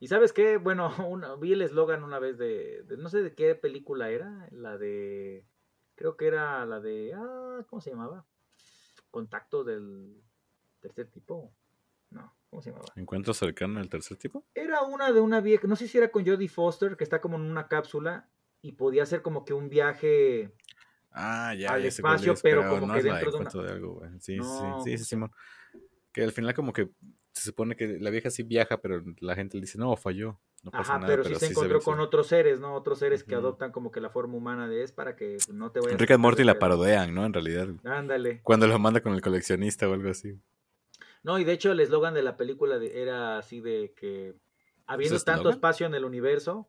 [0.00, 3.34] Y sabes qué, bueno, una- vi el eslogan una vez de, de- no sé de
[3.34, 5.44] qué película era, la de,
[5.96, 8.24] creo que era la de, ah, ¿cómo se llamaba?
[9.10, 10.22] Contacto del
[10.80, 11.52] tercer tipo.
[12.10, 12.92] No, ¿cómo se llamaba?
[12.96, 14.44] ¿Encuentro cercano al tercer tipo?
[14.54, 17.36] Era una de una vieja, no sé si era con Jodie Foster, que está como
[17.36, 18.28] en una cápsula
[18.62, 20.52] y podía hacer como que un viaje.
[21.10, 23.94] Ah, ya, Al ya espacio, es, pero como no que dentro de una- de algo,
[23.94, 24.10] güey.
[24.20, 25.32] Sí, No, sí, sí, sí, Simón.
[26.12, 26.90] Que al final como que
[27.32, 30.40] se supone que la vieja sí viaja, pero la gente le dice, no, falló.
[30.64, 32.74] No pasa Ajá, nada, pero, sí se encontró con otros seres, ¿no?
[32.74, 35.78] Otros seres que adoptan como que la forma humana de es para que no te
[35.80, 37.24] vayas Rick and Morty la parodean, ¿no?
[37.24, 37.68] En realidad.
[37.84, 38.40] Ándale.
[38.42, 40.36] Cuando lo manda con el coleccionista o algo así.
[41.22, 44.34] No, y de hecho el eslogan de la película de- era así de que
[44.86, 46.68] habiendo ¿Ese tanto espacio en el universo,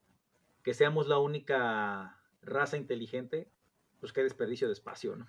[0.63, 3.49] que seamos la única raza inteligente,
[3.99, 5.27] pues qué desperdicio de espacio, ¿no?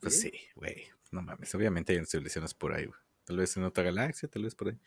[0.00, 0.84] Pues sí, güey.
[1.10, 1.54] No mames.
[1.54, 2.98] Obviamente hay civilizaciones por ahí, güey.
[3.24, 4.78] Tal vez en otra galaxia, tal vez por ahí.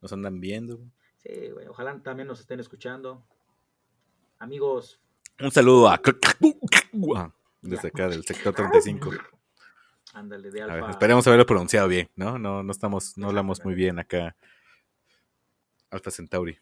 [0.00, 0.90] Nos andan viendo, güey.
[1.18, 3.24] Sí, güey, ojalá también nos estén escuchando.
[4.38, 5.00] Amigos,
[5.40, 6.00] Un saludo a...
[7.62, 9.10] Desde acá del sector 35.
[10.14, 10.90] Ándale, de A ver, alfa.
[10.90, 12.38] esperemos haberlo pronunciado bien, ¿no?
[12.38, 14.36] No, no estamos, no hablamos muy bien acá.
[15.90, 16.58] Alfa Centauri.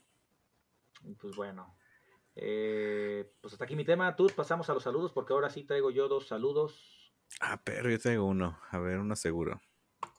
[1.21, 1.77] Pues bueno.
[2.35, 4.15] eh, pues hasta aquí mi tema.
[4.17, 7.13] Tú pasamos a los saludos porque ahora sí traigo yo dos saludos.
[7.41, 8.59] Ah, pero yo traigo uno.
[8.71, 9.61] A ver, uno seguro.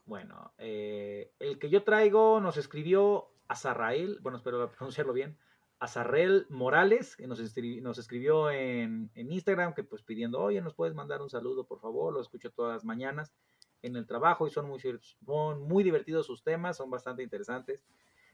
[0.05, 5.37] Bueno, eh, el que yo traigo nos escribió Azarrael, bueno, espero pronunciarlo bien,
[5.79, 10.93] Azarrel Morales, que nos, escri- nos escribió en, Instagram, que pues pidiendo, oye, nos puedes
[10.93, 13.33] mandar un saludo, por favor, lo escucho todas las mañanas
[13.81, 14.81] en el trabajo y son muy,
[15.25, 17.85] son muy divertidos sus temas, son bastante interesantes.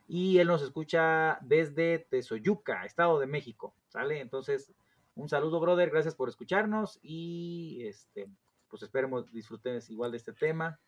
[0.07, 4.19] Y él nos escucha desde Tezoyuca, Estado de México, ¿sale?
[4.21, 4.73] Entonces,
[5.15, 8.27] un saludo, brother, gracias por escucharnos y este,
[8.69, 10.79] pues esperemos disfrutes igual de este tema.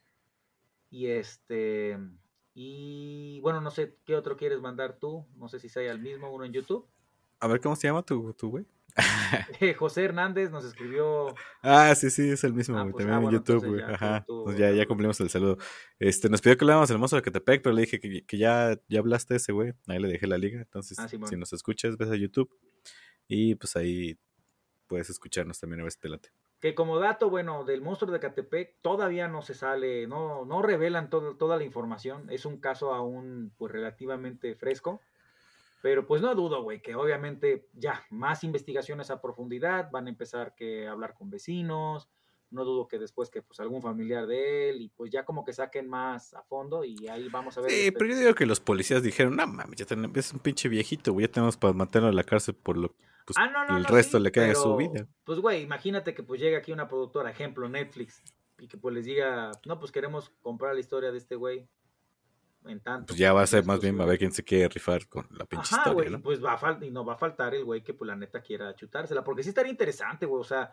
[0.90, 1.98] Y este,
[2.60, 6.32] y bueno, no sé qué otro quieres mandar tú, no sé si sea el mismo,
[6.34, 6.88] uno en YouTube.
[7.40, 8.66] A ver, ¿cómo se llama tu, tu güey?
[9.62, 12.94] Eh, José Hernández nos escribió, Ah, sí, sí, es el mismo, Ah, güey.
[12.94, 13.82] pues, También ah, en bueno, YouTube, güey.
[13.82, 14.24] ya, Ajá.
[14.26, 15.60] tú- ya, ya cumplimos el saludo.
[16.00, 18.76] Este, nos pidió que habláramos del monstruo de Catepec, pero le dije que, que ya,
[18.88, 19.74] ya hablaste ese, güey.
[19.86, 20.60] Ahí le dejé la liga.
[20.60, 22.50] Entonces, Ah, si nos escuchas, ves a YouTube.
[23.28, 24.18] Y pues ahí
[24.88, 26.30] puedes escucharnos también a ver si te late.
[26.60, 31.10] Que como dato, bueno, del monstruo de Catepec todavía no se sale, no, no revelan
[31.10, 35.02] todo- toda la información, es un caso aún pues relativamente fresco,
[35.84, 40.56] pero pues no dudo, güey, que obviamente ya más investigaciones a profundidad, van a empezar
[40.56, 42.10] que hablar con vecinos,
[42.50, 45.54] no dudo que después que pues algún familiar de él y pues ya como que
[45.54, 47.72] saquen más a fondo y ahí vamos a ver.
[47.72, 50.40] Sí, este- pero yo digo que los policías dijeron, no mames, ya tenemos, es un
[50.40, 51.26] pinche viejito, güey.
[51.28, 52.96] Ya tenemos para matarlo a la cárcel por lo
[53.26, 55.06] pues, Ah, no, no, el no, resto sí, le queda pero, su vida.
[55.26, 58.24] Pues, güey, imagínate que pues llega aquí una productora, ejemplo, Netflix,
[58.58, 61.68] y que pues les diga, no, pues queremos comprar la historia de este güey
[62.66, 63.08] en tanto.
[63.08, 65.46] Pues ya va a ser más bien a ver quién se quiere rifar con la
[65.46, 66.22] pinche Ajá, historia, güey, ¿no?
[66.22, 68.74] pues va a y no va a faltar el güey que pues la neta quiera
[68.76, 70.72] chutársela, porque sí estaría interesante, güey, o sea,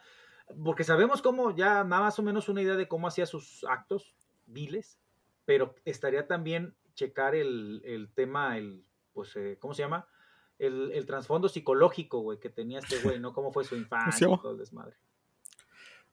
[0.62, 4.14] porque sabemos cómo, ya más o menos una idea de cómo hacía sus actos
[4.46, 4.98] viles,
[5.44, 10.06] pero estaría también checar el, el tema, el, pues, eh, ¿cómo se llama?
[10.58, 13.32] El, el trasfondo psicológico, güey, que tenía este güey, ¿no?
[13.32, 14.42] ¿Cómo fue su infancia y llama?
[14.42, 14.96] todo el desmadre?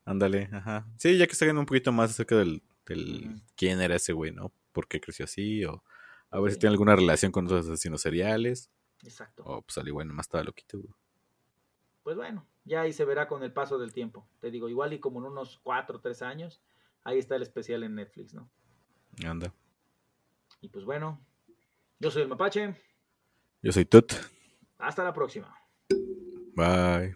[0.06, 0.88] Ándale, ajá.
[0.98, 4.52] Sí, ya que saquen un poquito más acerca del, del quién era ese güey, ¿no?
[4.72, 5.64] ¿Por qué creció así?
[5.66, 5.84] O
[6.32, 8.72] a ver si tiene alguna relación con otros asesinos seriales.
[9.03, 9.44] Exacto.
[9.45, 10.94] O pues al igual nomás estaba loquito, güey.
[12.03, 14.27] Pues bueno, ya ahí se verá con el paso del tiempo.
[14.39, 16.61] Te digo, igual y como en unos cuatro o tres años,
[17.03, 18.49] ahí está el especial en Netflix, ¿no?
[19.25, 19.53] Anda.
[20.61, 21.19] Y pues bueno,
[21.99, 22.75] yo soy el Mapache.
[23.61, 24.13] Yo soy Tut.
[24.77, 25.55] Hasta la próxima.
[26.55, 27.15] Bye.